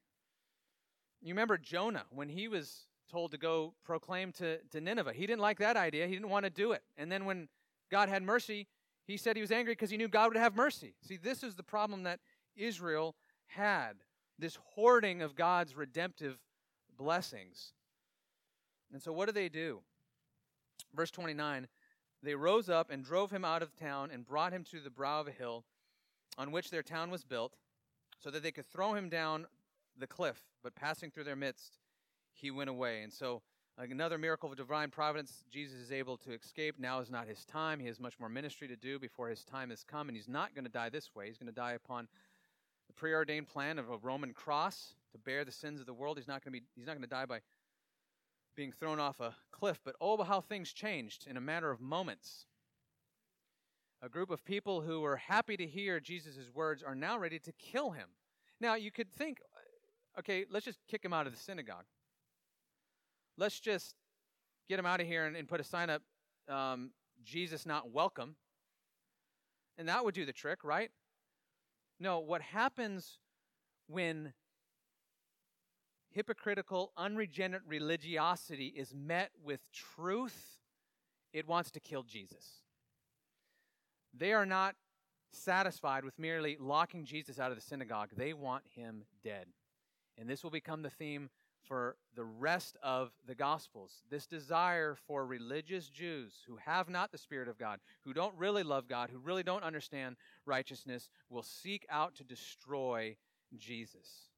You 1.21 1.33
remember 1.33 1.57
Jonah 1.57 2.05
when 2.11 2.29
he 2.29 2.47
was 2.47 2.87
told 3.11 3.31
to 3.31 3.37
go 3.37 3.73
proclaim 3.83 4.31
to, 4.33 4.59
to 4.71 4.79
Nineveh. 4.81 5.13
He 5.13 5.25
didn't 5.25 5.41
like 5.41 5.59
that 5.59 5.75
idea. 5.75 6.07
He 6.07 6.13
didn't 6.13 6.29
want 6.29 6.45
to 6.45 6.49
do 6.49 6.71
it. 6.71 6.83
And 6.97 7.11
then 7.11 7.25
when 7.25 7.49
God 7.91 8.09
had 8.09 8.23
mercy, 8.23 8.67
he 9.05 9.17
said 9.17 9.35
he 9.35 9.41
was 9.41 9.51
angry 9.51 9.73
because 9.73 9.89
he 9.89 9.97
knew 9.97 10.07
God 10.07 10.29
would 10.29 10.37
have 10.37 10.55
mercy. 10.55 10.93
See, 11.01 11.17
this 11.17 11.43
is 11.43 11.55
the 11.55 11.63
problem 11.63 12.03
that 12.03 12.19
Israel 12.59 13.15
had 13.47 13.93
this 14.37 14.57
hoarding 14.73 15.21
of 15.21 15.35
God's 15.35 15.75
redemptive 15.75 16.37
blessings. 16.97 17.73
And 18.91 19.01
so, 19.01 19.11
what 19.11 19.27
do 19.27 19.31
they 19.31 19.49
do? 19.49 19.79
Verse 20.95 21.11
29 21.11 21.67
They 22.23 22.35
rose 22.35 22.69
up 22.69 22.91
and 22.91 23.03
drove 23.03 23.31
him 23.31 23.45
out 23.45 23.61
of 23.61 23.75
town 23.75 24.09
and 24.11 24.25
brought 24.25 24.53
him 24.53 24.63
to 24.65 24.79
the 24.79 24.89
brow 24.89 25.21
of 25.21 25.27
a 25.27 25.31
hill 25.31 25.63
on 26.37 26.51
which 26.51 26.69
their 26.69 26.83
town 26.83 27.09
was 27.11 27.23
built, 27.23 27.55
so 28.19 28.29
that 28.31 28.43
they 28.43 28.51
could 28.51 28.65
throw 28.65 28.93
him 28.93 29.09
down 29.09 29.45
the 29.97 30.07
cliff. 30.07 30.39
But 30.63 30.75
passing 30.75 31.11
through 31.11 31.25
their 31.25 31.35
midst, 31.35 31.77
he 32.33 32.51
went 32.51 32.69
away. 32.69 33.03
And 33.03 33.11
so, 33.11 33.41
another 33.77 34.17
miracle 34.17 34.49
of 34.49 34.57
divine 34.57 34.89
providence, 34.89 35.43
Jesus 35.51 35.79
is 35.79 35.91
able 35.91 36.17
to 36.17 36.31
escape. 36.31 36.75
Now 36.79 36.99
is 36.99 37.09
not 37.09 37.27
his 37.27 37.45
time. 37.45 37.79
He 37.79 37.87
has 37.87 37.99
much 37.99 38.19
more 38.19 38.29
ministry 38.29 38.67
to 38.67 38.75
do 38.75 38.99
before 38.99 39.29
his 39.29 39.43
time 39.43 39.69
has 39.69 39.83
come, 39.83 40.07
and 40.09 40.15
he's 40.15 40.27
not 40.27 40.53
going 40.55 40.65
to 40.65 40.71
die 40.71 40.89
this 40.89 41.13
way. 41.15 41.27
He's 41.27 41.37
going 41.37 41.51
to 41.51 41.55
die 41.55 41.73
upon 41.73 42.07
preordained 42.99 43.47
plan 43.47 43.79
of 43.79 43.89
a 43.89 43.97
Roman 43.97 44.33
cross 44.33 44.93
to 45.13 45.17
bear 45.17 45.45
the 45.45 45.51
sins 45.51 45.79
of 45.79 45.85
the 45.85 45.93
world. 45.93 46.17
He's 46.17 46.27
not 46.27 46.43
going 46.43 46.53
to 46.53 46.59
be. 46.59 46.65
He's 46.75 46.85
not 46.85 46.93
going 46.93 47.03
to 47.03 47.07
die 47.07 47.25
by 47.25 47.39
being 48.55 48.71
thrown 48.73 48.99
off 48.99 49.19
a 49.21 49.33
cliff. 49.51 49.79
But 49.83 49.95
oh, 50.01 50.21
how 50.21 50.41
things 50.41 50.73
changed 50.73 51.25
in 51.27 51.37
a 51.37 51.41
matter 51.41 51.71
of 51.71 51.79
moments. 51.79 52.45
A 54.01 54.09
group 54.09 54.29
of 54.29 54.45
people 54.45 54.81
who 54.81 55.01
were 55.01 55.17
happy 55.17 55.57
to 55.57 55.65
hear 55.65 55.99
Jesus' 55.99 56.49
words 56.53 56.83
are 56.83 56.95
now 56.95 57.17
ready 57.17 57.39
to 57.39 57.51
kill 57.53 57.91
him. 57.91 58.07
Now, 58.61 58.75
you 58.75 58.91
could 58.91 59.11
think, 59.13 59.39
okay, 60.17 60.45
let's 60.49 60.65
just 60.65 60.79
kick 60.87 61.03
him 61.03 61.13
out 61.13 61.25
of 61.25 61.33
the 61.33 61.39
synagogue. 61.39 61.85
Let's 63.37 63.59
just 63.59 63.95
get 64.69 64.79
him 64.79 64.85
out 64.85 65.01
of 65.01 65.07
here 65.07 65.25
and, 65.25 65.35
and 65.35 65.47
put 65.47 65.59
a 65.59 65.63
sign 65.63 65.89
up 65.89 66.01
um, 66.47 66.91
Jesus 67.23 67.65
not 67.65 67.91
welcome. 67.91 68.35
And 69.77 69.87
that 69.87 70.03
would 70.03 70.15
do 70.15 70.25
the 70.25 70.33
trick, 70.33 70.63
right? 70.63 70.91
No, 71.99 72.19
what 72.19 72.41
happens 72.41 73.19
when 73.87 74.33
hypocritical, 76.11 76.91
unregenerate 76.97 77.63
religiosity 77.67 78.67
is 78.67 78.93
met 78.93 79.31
with 79.43 79.59
truth, 79.71 80.57
it 81.33 81.47
wants 81.47 81.71
to 81.71 81.79
kill 81.79 82.03
Jesus. 82.03 82.63
They 84.13 84.33
are 84.33 84.45
not 84.45 84.75
satisfied 85.31 86.03
with 86.03 86.17
merely 86.17 86.57
locking 86.59 87.05
Jesus 87.05 87.39
out 87.39 87.51
of 87.51 87.57
the 87.57 87.63
synagogue, 87.63 88.09
they 88.15 88.33
want 88.33 88.63
him 88.75 89.03
dead. 89.23 89.47
And 90.17 90.29
this 90.29 90.43
will 90.43 90.51
become 90.51 90.81
the 90.81 90.89
theme 90.89 91.29
for 91.67 91.95
the 92.15 92.23
rest 92.23 92.77
of 92.81 93.11
the 93.27 93.35
Gospels. 93.35 94.01
This 94.09 94.25
desire 94.25 94.95
for 95.07 95.25
religious 95.25 95.89
Jews 95.89 96.33
who 96.47 96.57
have 96.57 96.89
not 96.89 97.11
the 97.11 97.17
Spirit 97.17 97.47
of 97.47 97.57
God, 97.57 97.79
who 98.03 98.13
don't 98.13 98.35
really 98.37 98.63
love 98.63 98.87
God, 98.87 99.09
who 99.11 99.19
really 99.19 99.43
don't 99.43 99.63
understand 99.63 100.15
righteousness, 100.45 101.09
will 101.29 101.43
seek 101.43 101.85
out 101.89 102.15
to 102.15 102.23
destroy 102.23 103.15
Jesus. 103.57 104.29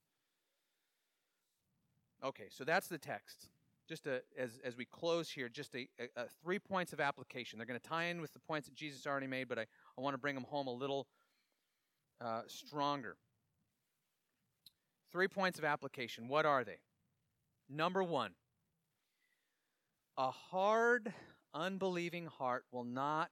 Okay, 2.23 2.47
so 2.49 2.63
that's 2.63 2.87
the 2.87 2.97
text. 2.97 3.49
Just 3.87 4.07
a, 4.07 4.21
as, 4.37 4.59
as 4.63 4.77
we 4.77 4.85
close 4.85 5.29
here, 5.29 5.49
just 5.49 5.75
a, 5.75 5.87
a, 5.99 6.21
a 6.21 6.25
three 6.43 6.59
points 6.59 6.93
of 6.93 6.99
application. 6.99 7.57
They're 7.57 7.65
going 7.65 7.79
to 7.79 7.89
tie 7.89 8.05
in 8.05 8.21
with 8.21 8.33
the 8.33 8.39
points 8.39 8.67
that 8.67 8.75
Jesus 8.75 9.07
already 9.07 9.27
made, 9.27 9.47
but 9.47 9.57
I, 9.57 9.65
I 9.97 10.01
want 10.01 10.13
to 10.13 10.19
bring 10.19 10.35
them 10.35 10.45
home 10.45 10.67
a 10.67 10.73
little 10.73 11.07
uh, 12.21 12.41
stronger. 12.47 13.17
Three 15.11 15.27
points 15.27 15.59
of 15.59 15.65
application. 15.65 16.27
What 16.27 16.45
are 16.45 16.63
they? 16.63 16.77
Number 17.73 18.03
one, 18.03 18.31
a 20.17 20.29
hard, 20.29 21.13
unbelieving 21.53 22.25
heart 22.25 22.65
will 22.69 22.83
not 22.83 23.31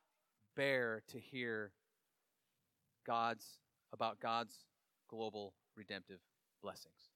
bear 0.56 1.04
to 1.10 1.20
hear 1.20 1.72
God's 3.06 3.46
about 3.92 4.22
God's 4.22 4.56
global 5.10 5.54
redemptive 5.76 6.20
blessings. 6.64 7.10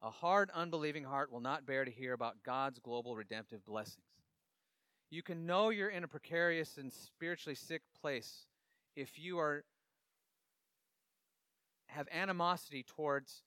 A 0.00 0.10
hard, 0.10 0.50
unbelieving 0.54 1.02
heart 1.02 1.32
will 1.32 1.40
not 1.40 1.66
bear 1.66 1.84
to 1.84 1.90
hear 1.90 2.12
about 2.12 2.36
God's 2.44 2.78
global 2.78 3.16
redemptive 3.16 3.64
blessings. 3.64 4.04
You 5.10 5.22
can 5.22 5.46
know 5.46 5.70
you're 5.70 5.88
in 5.88 6.04
a 6.04 6.08
precarious 6.08 6.76
and 6.76 6.92
spiritually 6.92 7.56
sick 7.56 7.82
place 8.00 8.46
if 8.94 9.18
you 9.18 9.38
are 9.38 9.64
have 11.86 12.06
animosity 12.12 12.84
towards 12.84 13.42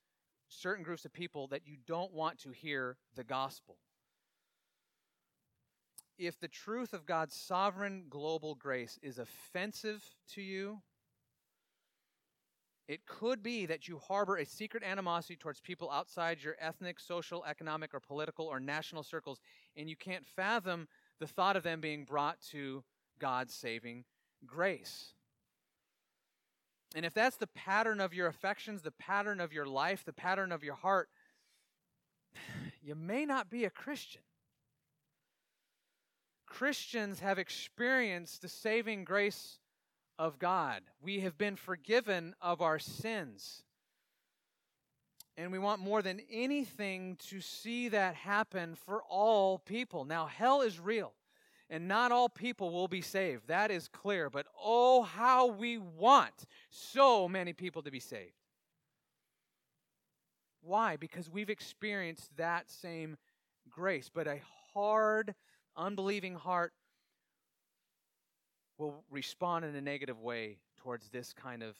certain 0.50 0.84
groups 0.84 1.06
of 1.06 1.14
people 1.14 1.48
that 1.48 1.66
you 1.66 1.78
don't 1.86 2.14
want 2.14 2.40
to 2.40 2.52
hear 2.52 2.98
the 3.16 3.24
gospel. 3.24 3.78
If 6.18 6.40
the 6.40 6.48
truth 6.48 6.94
of 6.94 7.06
God's 7.06 7.36
sovereign 7.36 8.06
global 8.10 8.56
grace 8.56 8.98
is 9.04 9.20
offensive 9.20 10.04
to 10.34 10.42
you, 10.42 10.82
it 12.88 13.06
could 13.06 13.44
be 13.44 13.66
that 13.66 13.88
you 13.88 14.00
harbor 14.00 14.38
a 14.38 14.46
secret 14.46 14.82
animosity 14.84 15.36
towards 15.36 15.60
people 15.60 15.92
outside 15.92 16.42
your 16.42 16.56
ethnic, 16.60 17.00
social, 17.00 17.44
economic, 17.46 17.94
or 17.94 18.00
political 18.00 18.46
or 18.46 18.60
national 18.60 19.04
circles, 19.04 19.42
and 19.76 19.90
you 19.90 19.98
can't 19.98 20.26
fathom 20.26 20.88
the 21.20 21.28
thought 21.28 21.58
of 21.58 21.64
them 21.64 21.82
being 21.82 22.06
brought 22.06 22.40
to 22.52 22.84
God's 23.20 23.54
saving 23.54 24.06
grace. 24.46 25.14
And 26.96 27.06
if 27.06 27.14
that's 27.14 27.38
the 27.38 27.48
pattern 27.48 28.00
of 28.00 28.14
your 28.14 28.28
affections, 28.28 28.82
the 28.82 28.92
pattern 28.92 29.40
of 29.40 29.54
your 29.54 29.66
life, 29.66 30.04
the 30.06 30.14
pattern 30.14 30.52
of 30.52 30.64
your 30.64 30.76
heart, 30.76 31.10
you 32.82 32.96
may 32.96 33.26
not 33.26 33.50
be 33.50 33.66
a 33.66 33.70
Christian. 33.70 34.22
Christians 36.46 37.20
have 37.20 37.38
experienced 37.38 38.42
the 38.42 38.48
saving 38.48 39.04
grace 39.04 39.60
of 40.18 40.40
God. 40.40 40.82
We 41.02 41.20
have 41.20 41.38
been 41.38 41.56
forgiven 41.56 42.34
of 42.42 42.62
our 42.62 42.80
sins. 42.80 43.64
And 45.36 45.52
we 45.52 45.60
want 45.60 45.82
more 45.82 46.02
than 46.02 46.22
anything 46.32 47.18
to 47.28 47.42
see 47.42 47.90
that 47.90 48.16
happen 48.16 48.74
for 48.74 49.04
all 49.04 49.60
people. 49.60 50.04
Now, 50.04 50.26
hell 50.26 50.62
is 50.62 50.80
real, 50.80 51.14
and 51.70 51.88
not 51.88 52.12
all 52.12 52.30
people 52.30 52.72
will 52.72 52.88
be 52.88 53.02
saved. 53.02 53.48
That 53.48 53.72
is 53.72 53.88
clear. 53.88 54.30
But 54.30 54.46
oh, 54.64 55.04
how 55.04 55.48
we 55.48 55.78
want 55.78 56.46
so 56.70 57.28
many 57.28 57.54
people 57.54 57.82
to 57.82 57.92
be 57.92 58.00
saved. 58.00 58.34
Why? 60.62 60.98
Because 60.98 61.30
we've 61.30 61.50
experienced 61.50 62.36
that 62.38 62.70
same 62.70 63.18
grace. 63.70 64.10
But 64.14 64.28
a 64.28 64.40
hard, 64.74 65.34
unbelieving 65.76 66.36
heart 66.36 66.74
will 68.78 69.04
respond 69.10 69.66
in 69.66 69.76
a 69.76 69.82
negative 69.82 70.20
way 70.20 70.60
towards 70.78 71.10
this 71.10 71.34
kind 71.34 71.64
of 71.64 71.76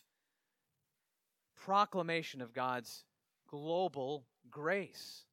proclamation 1.56 2.42
of 2.42 2.54
God's 2.54 3.04
global 3.50 4.26
grace. 4.50 5.27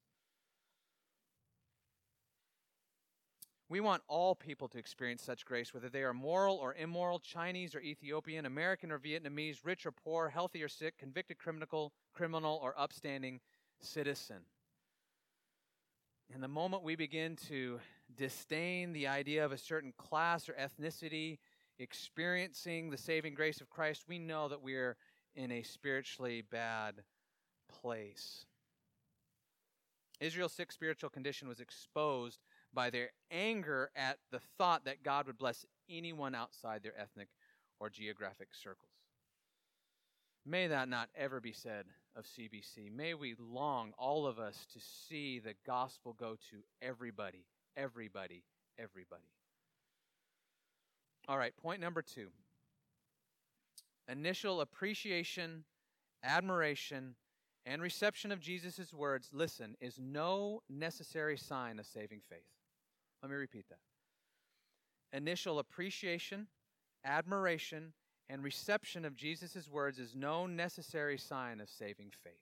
We 3.69 3.81
want 3.81 4.03
all 4.09 4.35
people 4.35 4.69
to 4.69 4.79
experience 4.79 5.23
such 5.23 5.47
grace, 5.47 5.73
whether 5.73 5.89
they 5.89 6.03
are 6.03 6.13
moral 6.13 6.57
or 6.57 6.75
immoral, 6.75 7.19
Chinese 7.19 7.75
or 7.75 7.81
Ethiopian, 7.81 8.45
American 8.45 8.93
or 8.93 8.99
Vietnamese, 8.99 9.65
rich 9.65 9.87
or 9.87 9.93
poor, 9.93 10.29
healthy 10.29 10.63
or 10.63 10.69
sick, 10.69 10.99
convicted 10.99 11.39
criminal, 11.39 11.93
criminal 12.13 12.61
or 12.63 12.79
upstanding 12.79 13.41
citizen. 13.81 14.43
And 16.33 16.43
the 16.43 16.49
moment 16.49 16.83
we 16.83 16.95
begin 16.95 17.37
to 17.49 17.81
disdain 18.17 18.93
the 18.93 19.07
idea 19.07 19.45
of 19.45 19.53
a 19.53 19.59
certain 19.59 19.93
class 19.97 20.49
or 20.49 20.55
ethnicity 20.55 21.39
experiencing 21.79 22.91
the 22.91 22.99
saving 22.99 23.35
grace 23.35 23.61
of 23.61 23.71
Christ, 23.71 24.05
we 24.07 24.19
know 24.19 24.49
that 24.49 24.63
we 24.63 24.75
are 24.75 24.97
in 25.35 25.51
a 25.51 25.63
spiritually 25.63 26.43
bad 26.43 27.03
place. 27.69 28.47
Israel's 30.21 30.53
sick 30.53 30.71
spiritual 30.71 31.11
condition 31.11 31.49
was 31.49 31.61
exposed 31.61 32.41
by 32.75 32.91
their 32.91 33.11
anger 33.31 33.91
at 33.97 34.19
the 34.31 34.41
thought 34.59 34.85
that 34.85 35.03
God 35.03 35.27
would 35.27 35.39
bless 35.39 35.65
anyone 35.89 36.35
outside 36.35 36.83
their 36.83 36.99
ethnic 36.99 37.29
or 37.81 37.89
geographic 37.89 38.49
circles. 38.53 38.91
May 40.47 40.67
that 40.67 40.89
not 40.89 41.09
ever 41.17 41.41
be 41.41 41.53
said 41.53 41.87
of 42.17 42.27
CBC. 42.27 42.93
May 42.93 43.15
we 43.15 43.35
long, 43.39 43.93
all 43.99 44.27
of 44.27 44.39
us, 44.39 44.67
to 44.73 44.79
see 44.81 45.39
the 45.39 45.55
gospel 45.67 46.15
go 46.19 46.37
to 46.51 46.59
everybody, 46.83 47.47
everybody, 47.77 48.45
everybody. 48.79 49.31
All 51.27 51.39
right, 51.39 51.57
point 51.57 51.81
number 51.81 52.03
two 52.03 52.29
initial 54.07 54.61
appreciation, 54.61 55.65
admiration, 56.23 57.15
and 57.65 57.81
reception 57.81 58.31
of 58.31 58.41
Jesus' 58.41 58.93
words, 58.93 59.31
listen, 59.33 59.77
is 59.81 59.99
no 59.99 60.63
necessary 60.69 61.39
sign 61.39 61.79
of 61.79 61.87
saving 61.87 62.21
faith. 62.29 62.54
Let 63.25 63.31
me 63.31 63.37
repeat 63.37 63.65
that. 63.71 65.17
Initial 65.17 65.59
appreciation, 65.59 66.47
admiration, 67.07 67.95
and 68.29 68.45
reception 68.45 69.07
of 69.07 69.17
Jesus' 69.17 69.67
words 69.67 69.99
is 69.99 70.15
no 70.15 70.47
necessary 70.47 71.17
sign 71.17 71.59
of 71.63 71.71
saving 71.71 72.13
faith. 72.23 72.35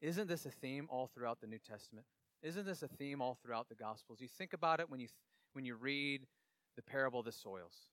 Isn't 0.00 0.28
this 0.28 0.46
a 0.46 0.50
theme 0.52 0.86
all 0.92 1.08
throughout 1.08 1.40
the 1.40 1.48
New 1.48 1.58
Testament? 1.58 2.06
Isn't 2.40 2.66
this 2.66 2.84
a 2.84 2.88
theme 2.88 3.20
all 3.20 3.36
throughout 3.42 3.68
the 3.68 3.74
Gospels? 3.74 4.20
You 4.20 4.28
think 4.28 4.52
about 4.52 4.78
it 4.78 4.88
when 4.88 5.00
you, 5.00 5.08
when 5.54 5.64
you 5.64 5.74
read 5.74 6.28
the 6.76 6.82
parable 6.82 7.18
of 7.18 7.26
the 7.26 7.32
soils. 7.32 7.88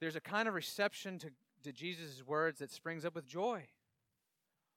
There's 0.00 0.16
a 0.16 0.22
kind 0.22 0.48
of 0.48 0.54
reception 0.54 1.18
to, 1.18 1.28
to 1.64 1.70
Jesus' 1.70 2.26
words 2.26 2.60
that 2.60 2.70
springs 2.70 3.04
up 3.04 3.14
with 3.14 3.26
joy, 3.26 3.64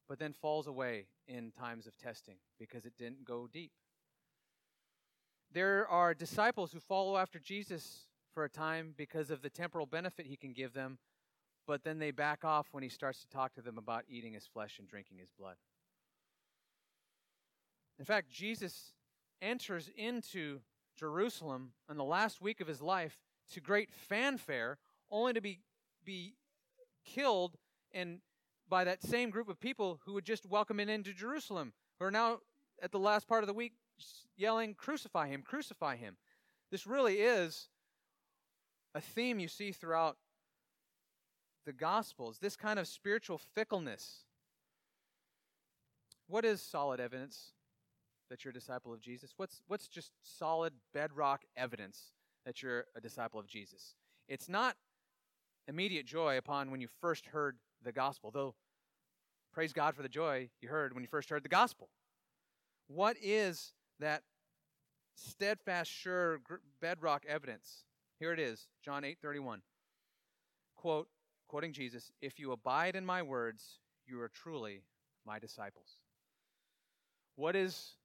but 0.09 0.20
then 0.20 0.34
falls 0.34 0.68
away 0.68 1.05
in 1.26 1.53
times 1.57 1.88
of 1.88 1.97
testing 1.97 2.36
because 2.59 2.86
it 2.86 2.97
didn't 2.97 3.24
go 3.24 3.47
deep. 3.47 3.72
There 5.54 5.88
are 5.88 6.16
disciples 6.16 6.72
who 6.72 6.80
follow 6.80 7.16
after 7.16 7.38
Jesus 7.38 8.08
for 8.34 8.43
a 8.43 8.49
time 8.49 8.95
because 8.97 9.30
of 9.30 9.43
the 9.43 9.51
temporal 9.51 9.86
benefit 9.86 10.26
he 10.26 10.36
can 10.36 10.51
give 10.51 10.74
them, 10.74 10.97
but 11.68 11.84
then 11.84 11.99
they 11.99 12.10
back 12.10 12.43
off 12.43 12.70
when 12.72 12.82
he 12.82 12.89
starts 12.89 13.22
to 13.22 13.30
talk 13.30 13.54
to 13.54 13.62
them 13.62 13.78
about 13.78 14.04
eating 14.10 14.34
his 14.34 14.47
flesh 14.47 14.80
and 14.80 14.88
drinking 14.88 15.20
his 15.20 15.30
blood. 15.38 15.58
In 17.99 18.06
fact, 18.06 18.32
Jesus 18.32 18.93
enters 19.43 19.91
into 19.95 20.62
Jerusalem 20.97 21.74
in 21.88 21.97
the 21.97 22.04
last 22.04 22.41
week 22.41 22.60
of 22.60 22.68
his 22.68 22.82
life 22.82 23.20
to 23.51 23.62
great 23.62 23.91
fanfare, 23.91 24.80
only 25.12 25.34
to 25.34 25.41
be, 25.41 25.60
be 26.04 26.34
killed 27.06 27.58
and 27.91 28.22
by 28.68 28.84
that 28.84 29.04
same 29.04 29.30
group 29.30 29.49
of 29.49 29.60
people 29.60 29.99
who 30.04 30.14
would 30.14 30.26
just 30.26 30.47
welcome 30.47 30.80
him 30.80 30.89
into 30.89 31.14
Jerusalem, 31.14 31.74
who 31.99 32.06
are 32.06 32.12
now 32.12 32.39
at 32.82 32.91
the 32.91 32.97
last 32.97 33.28
part 33.28 33.43
of 33.43 33.47
the 33.47 33.54
week 33.54 33.74
yelling, 34.38 34.74
Crucify 34.74 35.28
him, 35.28 35.41
crucify 35.41 35.96
him. 35.96 36.18
This 36.72 36.88
really 36.88 37.16
is 37.16 37.68
a 38.96 39.02
theme 39.02 39.39
you 39.39 39.48
see 39.48 39.72
throughout 39.72 40.18
the 41.66 41.74
Gospels 41.74 42.39
this 42.39 42.56
kind 42.56 42.80
of 42.80 42.88
spiritual 42.88 43.39
fickleness. 43.56 44.26
What 46.28 46.46
is 46.46 46.62
solid 46.62 47.00
evidence 47.00 47.54
that 48.30 48.44
you're 48.44 48.52
a 48.52 48.54
disciple 48.54 48.94
of 48.94 49.02
Jesus? 49.02 49.34
What's, 49.38 49.62
what's 49.68 49.88
just 49.88 50.12
solid 50.24 50.74
bedrock 50.94 51.44
evidence 51.56 52.14
that 52.46 52.64
you're 52.64 52.86
a 52.96 53.02
disciple 53.02 53.39
of 53.39 53.48
Jesus? 53.48 53.96
It's 54.28 54.50
not 54.50 54.76
immediate 55.68 56.06
joy 56.06 56.38
upon 56.38 56.72
when 56.72 56.82
you 56.82 56.88
first 57.02 57.28
heard 57.28 57.58
the 57.84 57.91
gospel, 57.91 58.32
though 58.32 58.56
praise 59.54 59.74
God 59.74 59.96
for 59.96 60.02
the 60.02 60.10
joy 60.10 60.50
you 60.62 60.70
heard 60.70 60.94
when 60.94 61.04
you 61.04 61.08
first 61.08 61.30
heard 61.30 61.44
the 61.44 61.50
gospel. 61.50 61.89
What 62.88 63.16
is 63.22 63.74
that 64.00 64.24
steadfast, 65.16 65.91
sure 65.91 66.41
bedrock 66.82 67.24
evidence? 67.28 67.84
Here 68.20 68.34
it 68.34 68.39
is, 68.39 68.68
John 68.84 69.04
8 69.04 69.18
31. 69.22 69.62
Quote, 70.76 71.08
quoting 71.48 71.74
Jesus, 71.74 72.12
If 72.22 72.39
you 72.39 72.52
abide 72.52 72.96
in 72.96 73.06
my 73.06 73.22
words, 73.22 73.80
you 74.06 74.20
are 74.22 74.30
truly 74.30 74.84
my 75.26 75.39
disciples. 75.39 75.98
What 77.36 77.56
is 77.56 77.96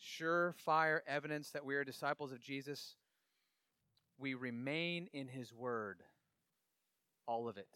surefire 0.00 1.00
evidence 1.06 1.50
that 1.50 1.64
we 1.64 1.74
are 1.74 1.84
disciples 1.84 2.32
of 2.32 2.40
Jesus? 2.40 2.96
We 4.18 4.34
remain 4.34 5.08
in 5.12 5.28
his 5.28 5.52
word, 5.52 6.02
all 7.26 7.48
of 7.48 7.58
it. 7.58 7.68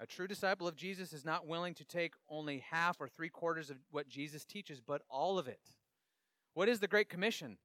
A 0.00 0.06
true 0.06 0.28
disciple 0.28 0.68
of 0.68 0.76
Jesus 0.76 1.12
is 1.12 1.24
not 1.24 1.46
willing 1.46 1.74
to 1.74 1.84
take 1.84 2.14
only 2.28 2.62
half 2.70 3.00
or 3.00 3.08
three 3.08 3.28
quarters 3.28 3.68
of 3.68 3.78
what 3.90 4.08
Jesus 4.08 4.44
teaches, 4.44 4.80
but 4.80 5.02
all 5.08 5.38
of 5.38 5.48
it. 5.48 5.60
What 6.58 6.68
is 6.68 6.80
the 6.80 6.88
Great 6.88 7.08
Commission? 7.08 7.56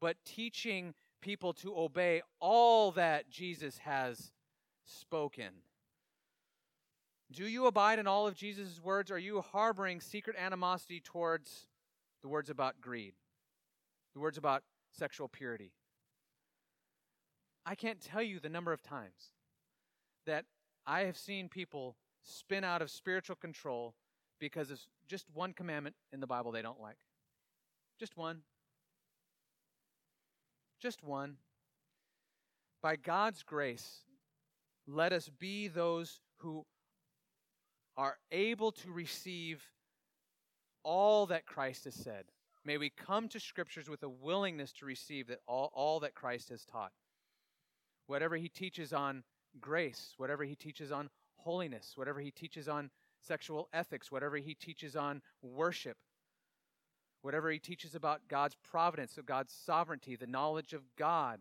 But 0.00 0.16
teaching 0.24 0.94
people 1.22 1.52
to 1.52 1.78
obey 1.78 2.20
all 2.40 2.90
that 2.90 3.30
Jesus 3.30 3.78
has 3.78 4.32
spoken. 4.84 5.50
Do 7.30 7.46
you 7.46 7.66
abide 7.66 8.00
in 8.00 8.08
all 8.08 8.26
of 8.26 8.34
Jesus' 8.34 8.80
words? 8.82 9.12
Are 9.12 9.20
you 9.20 9.40
harboring 9.40 10.00
secret 10.00 10.34
animosity 10.36 10.98
towards 10.98 11.68
the 12.22 12.28
words 12.28 12.50
about 12.50 12.80
greed, 12.80 13.14
the 14.14 14.20
words 14.20 14.36
about 14.36 14.64
sexual 14.90 15.28
purity? 15.28 15.70
I 17.64 17.76
can't 17.76 18.00
tell 18.00 18.20
you 18.20 18.40
the 18.40 18.48
number 18.48 18.72
of 18.72 18.82
times 18.82 19.30
that 20.26 20.44
I 20.84 21.02
have 21.02 21.16
seen 21.16 21.48
people 21.48 21.94
spin 22.24 22.64
out 22.64 22.82
of 22.82 22.90
spiritual 22.90 23.36
control 23.36 23.94
because 24.40 24.72
of 24.72 24.80
just 25.06 25.26
one 25.32 25.52
commandment 25.52 25.94
in 26.12 26.18
the 26.18 26.26
Bible 26.26 26.50
they 26.50 26.62
don't 26.62 26.80
like. 26.80 26.98
Just 28.00 28.16
one. 28.16 28.38
Just 30.80 31.04
one. 31.04 31.36
By 32.82 32.96
God's 32.96 33.42
grace, 33.42 33.98
let 34.86 35.12
us 35.12 35.28
be 35.38 35.68
those 35.68 36.20
who 36.38 36.64
are 37.98 38.16
able 38.32 38.72
to 38.72 38.90
receive 38.90 39.62
all 40.82 41.26
that 41.26 41.44
Christ 41.44 41.84
has 41.84 41.94
said. 41.94 42.24
May 42.64 42.78
we 42.78 42.88
come 42.88 43.28
to 43.28 43.38
scriptures 43.38 43.90
with 43.90 44.02
a 44.02 44.08
willingness 44.08 44.72
to 44.74 44.86
receive 44.86 45.26
that 45.26 45.40
all, 45.46 45.70
all 45.74 46.00
that 46.00 46.14
Christ 46.14 46.48
has 46.48 46.64
taught. 46.64 46.92
Whatever 48.06 48.36
he 48.36 48.48
teaches 48.48 48.94
on 48.94 49.24
grace, 49.60 50.14
whatever 50.16 50.44
he 50.44 50.54
teaches 50.54 50.90
on 50.90 51.10
holiness, 51.36 51.92
whatever 51.96 52.20
he 52.20 52.30
teaches 52.30 52.66
on 52.66 52.90
sexual 53.20 53.68
ethics, 53.74 54.10
whatever 54.10 54.38
he 54.38 54.54
teaches 54.54 54.96
on 54.96 55.20
worship, 55.42 55.98
whatever 57.22 57.50
he 57.50 57.58
teaches 57.58 57.94
about 57.94 58.28
God's 58.28 58.56
providence, 58.68 59.18
of 59.18 59.26
God's 59.26 59.52
sovereignty, 59.52 60.16
the 60.16 60.26
knowledge 60.26 60.72
of 60.72 60.82
God, 60.96 61.40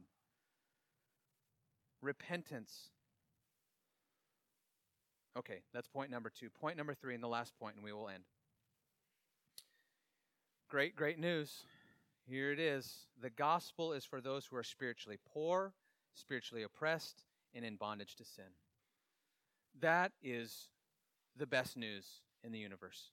repentance. 2.02 2.90
Okay, 5.38 5.62
that's 5.74 5.88
point 5.88 6.12
number 6.12 6.30
two. 6.30 6.50
Point 6.50 6.78
number 6.78 6.94
three, 6.94 7.14
and 7.14 7.24
the 7.24 7.28
last 7.28 7.58
point, 7.60 7.76
and 7.76 7.84
we 7.84 7.94
will 7.94 8.10
end. 8.10 8.24
Great, 10.70 10.96
great 10.96 11.18
news. 11.18 11.64
Here 12.28 12.52
it 12.52 12.60
is. 12.60 13.08
The 13.22 13.30
gospel 13.30 13.94
is 13.94 14.06
for 14.06 14.22
those 14.22 14.46
who 14.46 14.56
are 14.56 14.64
spiritually 14.64 15.18
poor, 15.34 15.74
spiritually 16.14 16.64
oppressed, 16.64 17.24
and 17.56 17.66
in 17.66 17.76
bondage 17.76 18.16
to 18.18 18.24
sin. 18.24 18.46
That 19.80 20.12
is 20.22 20.70
the 21.36 21.48
best 21.48 21.78
news 21.78 22.06
in 22.44 22.52
the 22.52 22.60
universe. 22.60 23.12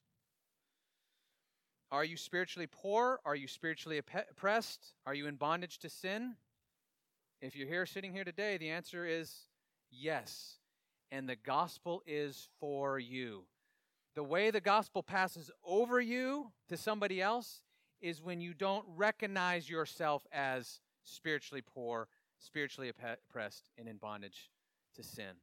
Are 1.90 2.04
you 2.04 2.16
spiritually 2.16 2.68
poor? 2.70 3.20
Are 3.24 3.36
you 3.36 3.48
spiritually 3.48 3.98
oppressed? 3.98 4.92
Are 5.06 5.14
you 5.14 5.26
in 5.26 5.36
bondage 5.36 5.78
to 5.78 5.88
sin? 5.88 6.34
If 7.40 7.54
you're 7.54 7.68
here 7.68 7.86
sitting 7.86 8.12
here 8.12 8.24
today, 8.24 8.56
the 8.56 8.70
answer 8.70 9.06
is 9.06 9.32
yes. 9.90 10.58
And 11.12 11.28
the 11.28 11.36
gospel 11.36 12.02
is 12.06 12.48
for 12.58 12.98
you. 12.98 13.44
The 14.14 14.24
way 14.24 14.50
the 14.50 14.60
gospel 14.60 15.02
passes 15.02 15.50
over 15.64 16.00
you 16.00 16.50
to 16.68 16.76
somebody 16.76 17.20
else 17.20 17.62
is 18.00 18.22
when 18.22 18.40
you 18.40 18.54
don't 18.54 18.84
recognize 18.96 19.70
yourself 19.70 20.26
as 20.32 20.80
spiritually 21.04 21.62
poor 21.62 22.08
spiritually 22.38 22.90
oppressed 22.90 23.70
and 23.78 23.88
in 23.88 23.96
bondage 23.96 24.50
to 24.94 25.02
sin. 25.02 25.36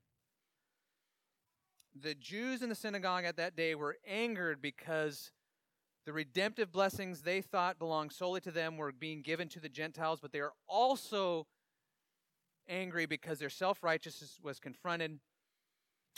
The 2.01 2.15
Jews 2.15 2.61
in 2.61 2.69
the 2.69 2.75
synagogue 2.75 3.25
at 3.25 3.37
that 3.37 3.55
day 3.55 3.75
were 3.75 3.97
angered 4.07 4.61
because 4.61 5.31
the 6.05 6.13
redemptive 6.13 6.71
blessings 6.71 7.21
they 7.21 7.41
thought 7.41 7.79
belonged 7.79 8.11
solely 8.11 8.41
to 8.41 8.51
them 8.51 8.77
were 8.77 8.91
being 8.91 9.21
given 9.21 9.47
to 9.49 9.59
the 9.59 9.69
Gentiles, 9.69 10.19
but 10.21 10.31
they 10.31 10.39
are 10.39 10.53
also 10.67 11.47
angry 12.67 13.05
because 13.05 13.39
their 13.39 13.49
self 13.49 13.83
righteousness 13.83 14.39
was 14.41 14.59
confronted 14.59 15.19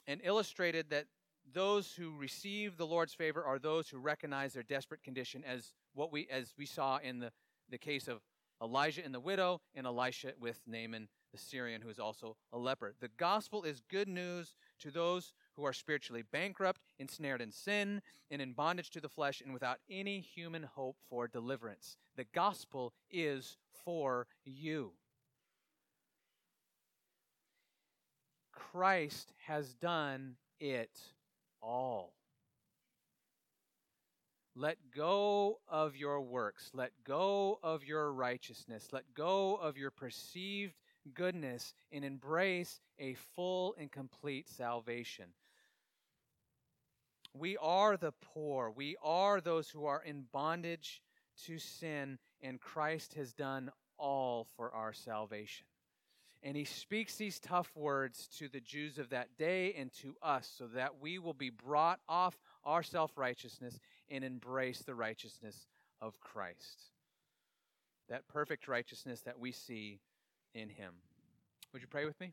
and 0.08 0.22
illustrated 0.24 0.90
that 0.90 1.06
those 1.54 1.94
who 1.94 2.16
receive 2.18 2.78
the 2.78 2.86
Lord's 2.86 3.14
favor 3.14 3.44
are 3.44 3.60
those 3.60 3.90
who 3.90 3.98
recognize 3.98 4.54
their 4.54 4.64
desperate 4.64 5.04
condition 5.04 5.44
as 5.46 5.74
what 5.94 6.12
we 6.12 6.28
as 6.32 6.54
we 6.58 6.66
saw 6.66 6.98
in 6.98 7.20
the, 7.20 7.32
the 7.70 7.78
case 7.78 8.08
of 8.08 8.22
Elijah 8.62 9.04
and 9.04 9.14
the 9.14 9.20
widow, 9.20 9.62
and 9.76 9.86
Elisha 9.86 10.32
with 10.40 10.62
Naaman 10.66 11.08
the 11.32 11.38
Syrian, 11.38 11.82
who 11.82 11.90
is 11.90 12.00
also 12.00 12.38
a 12.54 12.58
leper. 12.58 12.94
The 13.02 13.10
gospel 13.18 13.64
is 13.64 13.82
good 13.92 14.08
news 14.08 14.56
to 14.80 14.92
those 14.92 15.34
who 15.56 15.66
are 15.66 15.74
spiritually 15.74 16.24
bankrupt, 16.32 16.82
ensnared 17.00 17.42
in 17.42 17.52
sin, 17.52 18.02
and 18.32 18.42
in 18.42 18.54
bondage 18.54 18.90
to 18.92 19.02
the 19.02 19.10
flesh, 19.10 19.42
and 19.42 19.54
without 19.54 19.80
any 19.90 20.20
human 20.20 20.64
hope 20.64 20.98
for 21.10 21.28
deliverance. 21.28 21.98
The 22.16 22.26
gospel 22.34 22.94
is 23.10 23.58
for 23.84 24.28
you. 24.44 24.92
Christ 28.52 29.34
has 29.48 29.74
done 29.74 30.36
it 30.60 31.00
all. 31.62 32.14
Let 34.56 34.78
go 34.96 35.60
of 35.68 35.98
your 35.98 36.22
works. 36.22 36.72
Let 36.74 36.92
go 37.04 37.60
of 37.62 37.84
your 37.84 38.14
righteousness. 38.14 38.88
Let 38.94 39.14
go 39.14 39.56
of 39.56 39.78
your 39.78 39.92
perceived 39.92 40.76
goodness 41.14 41.74
and 41.92 42.06
embrace 42.06 42.80
a 42.98 43.16
full 43.36 43.76
and 43.78 43.92
complete 43.92 44.50
salvation. 44.50 45.26
We 47.38 47.58
are 47.58 47.98
the 47.98 48.14
poor. 48.34 48.72
We 48.72 48.96
are 49.04 49.42
those 49.42 49.70
who 49.70 49.86
are 49.86 50.02
in 50.02 50.26
bondage 50.32 51.02
to 51.46 51.60
sin 51.60 52.18
and 52.42 52.62
Christ 52.62 53.16
has 53.16 53.34
done 53.34 53.72
all 53.98 54.48
for 54.56 54.72
our 54.74 54.94
salvation. 54.94 55.66
And 56.44 56.56
he 56.56 56.64
speaks 56.64 57.16
these 57.16 57.40
tough 57.40 57.72
words 57.76 58.28
to 58.38 58.48
the 58.48 58.60
Jews 58.60 59.00
of 59.00 59.10
that 59.10 59.36
day 59.38 59.74
and 59.74 59.92
to 60.02 60.16
us 60.22 60.50
so 60.58 60.68
that 60.68 61.02
we 61.02 61.18
will 61.18 61.34
be 61.34 61.50
brought 61.50 62.00
off 62.08 62.38
our 62.64 62.84
self 62.84 63.18
righteousness 63.18 63.80
and 64.10 64.24
embrace 64.24 64.84
the 64.84 64.96
righteousness 64.96 65.66
of 66.02 66.20
Christ. 66.20 66.92
That 68.10 68.28
perfect 68.28 68.68
righteousness 68.68 69.22
that 69.22 69.40
we 69.40 69.52
see 69.52 70.00
in 70.54 70.70
him. 70.70 70.94
Would 71.74 71.82
you 71.82 71.88
pray 71.88 72.06
with 72.06 72.20
me? 72.20 72.32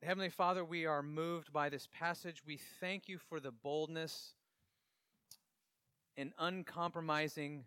Heavenly 0.00 0.30
Father, 0.30 0.64
we 0.64 0.86
are 0.86 1.02
moved 1.02 1.52
by 1.52 1.68
this 1.68 1.88
passage. 1.92 2.42
We 2.46 2.56
thank 2.78 3.08
you 3.08 3.18
for 3.18 3.40
the 3.40 3.50
boldness 3.50 4.34
and 6.16 6.32
uncompromising 6.38 7.64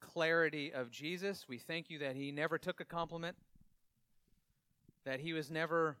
clarity 0.00 0.72
of 0.72 0.92
Jesus. 0.92 1.46
We 1.48 1.58
thank 1.58 1.90
you 1.90 1.98
that 1.98 2.14
he 2.14 2.30
never 2.30 2.58
took 2.58 2.80
a 2.80 2.84
compliment, 2.84 3.36
that 5.04 5.18
he 5.18 5.32
was 5.32 5.50
never 5.50 5.96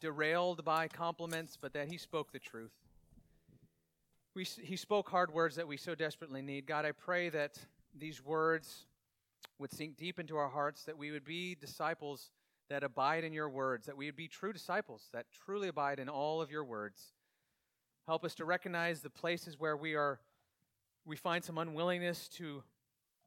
derailed 0.00 0.64
by 0.64 0.88
compliments, 0.88 1.56
but 1.58 1.72
that 1.72 1.88
he 1.88 1.98
spoke 1.98 2.32
the 2.32 2.40
truth. 2.40 2.72
We, 4.34 4.42
he 4.42 4.76
spoke 4.76 5.08
hard 5.08 5.32
words 5.32 5.54
that 5.54 5.68
we 5.68 5.76
so 5.76 5.94
desperately 5.94 6.42
need. 6.42 6.66
God, 6.66 6.84
I 6.84 6.90
pray 6.90 7.28
that 7.28 7.58
these 7.96 8.24
words 8.24 8.86
would 9.60 9.72
sink 9.72 9.96
deep 9.96 10.18
into 10.18 10.36
our 10.36 10.48
hearts, 10.48 10.82
that 10.84 10.98
we 10.98 11.12
would 11.12 11.24
be 11.24 11.54
disciples 11.54 12.32
that 12.72 12.82
abide 12.82 13.22
in 13.22 13.34
your 13.34 13.50
words, 13.50 13.86
that 13.86 13.96
we 13.96 14.06
would 14.06 14.16
be 14.16 14.28
true 14.28 14.52
disciples 14.52 15.08
that 15.12 15.26
truly 15.44 15.68
abide 15.68 15.98
in 15.98 16.08
all 16.08 16.40
of 16.40 16.50
your 16.50 16.64
words. 16.64 17.12
Help 18.06 18.24
us 18.24 18.34
to 18.36 18.44
recognize 18.46 19.00
the 19.00 19.10
places 19.10 19.58
where 19.58 19.76
we 19.76 19.94
are 19.94 20.20
we 21.04 21.16
find 21.16 21.44
some 21.44 21.58
unwillingness 21.58 22.28
to 22.28 22.62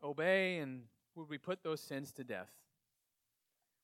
obey 0.01 0.57
and 0.57 0.83
would 1.13 1.29
we 1.29 1.37
put 1.37 1.61
those 1.61 1.81
sins 1.81 2.11
to 2.13 2.23
death. 2.23 2.49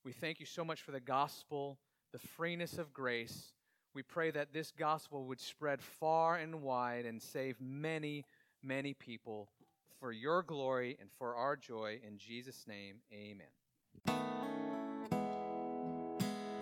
We 0.03 0.13
thank 0.13 0.39
you 0.39 0.45
so 0.45 0.63
much 0.63 0.81
for 0.81 0.91
the 0.91 0.99
gospel, 0.99 1.77
the 2.11 2.19
freeness 2.19 2.77
of 2.77 2.93
grace. 2.93 3.51
We 3.93 4.01
pray 4.01 4.31
that 4.31 4.53
this 4.53 4.71
gospel 4.71 5.25
would 5.25 5.41
spread 5.41 5.81
far 5.81 6.37
and 6.37 6.61
wide 6.61 7.05
and 7.05 7.21
save 7.21 7.59
many, 7.59 8.25
many 8.63 8.93
people 8.93 9.49
for 9.99 10.11
your 10.11 10.41
glory 10.41 10.97
and 10.99 11.09
for 11.19 11.35
our 11.35 11.55
joy. 11.55 11.99
In 12.07 12.17
Jesus' 12.17 12.65
name, 12.65 13.01
amen. 13.13 14.40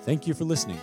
Thank 0.01 0.27
you 0.27 0.33
for 0.33 0.45
listening. 0.45 0.79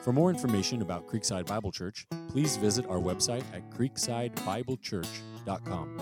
For 0.00 0.12
more 0.12 0.28
information 0.30 0.82
about 0.82 1.06
Creekside 1.06 1.46
Bible 1.46 1.72
Church, 1.72 2.06
please 2.28 2.56
visit 2.56 2.86
our 2.86 2.98
website 2.98 3.42
at 3.52 3.68
creeksidebiblechurch.com. 3.70 6.00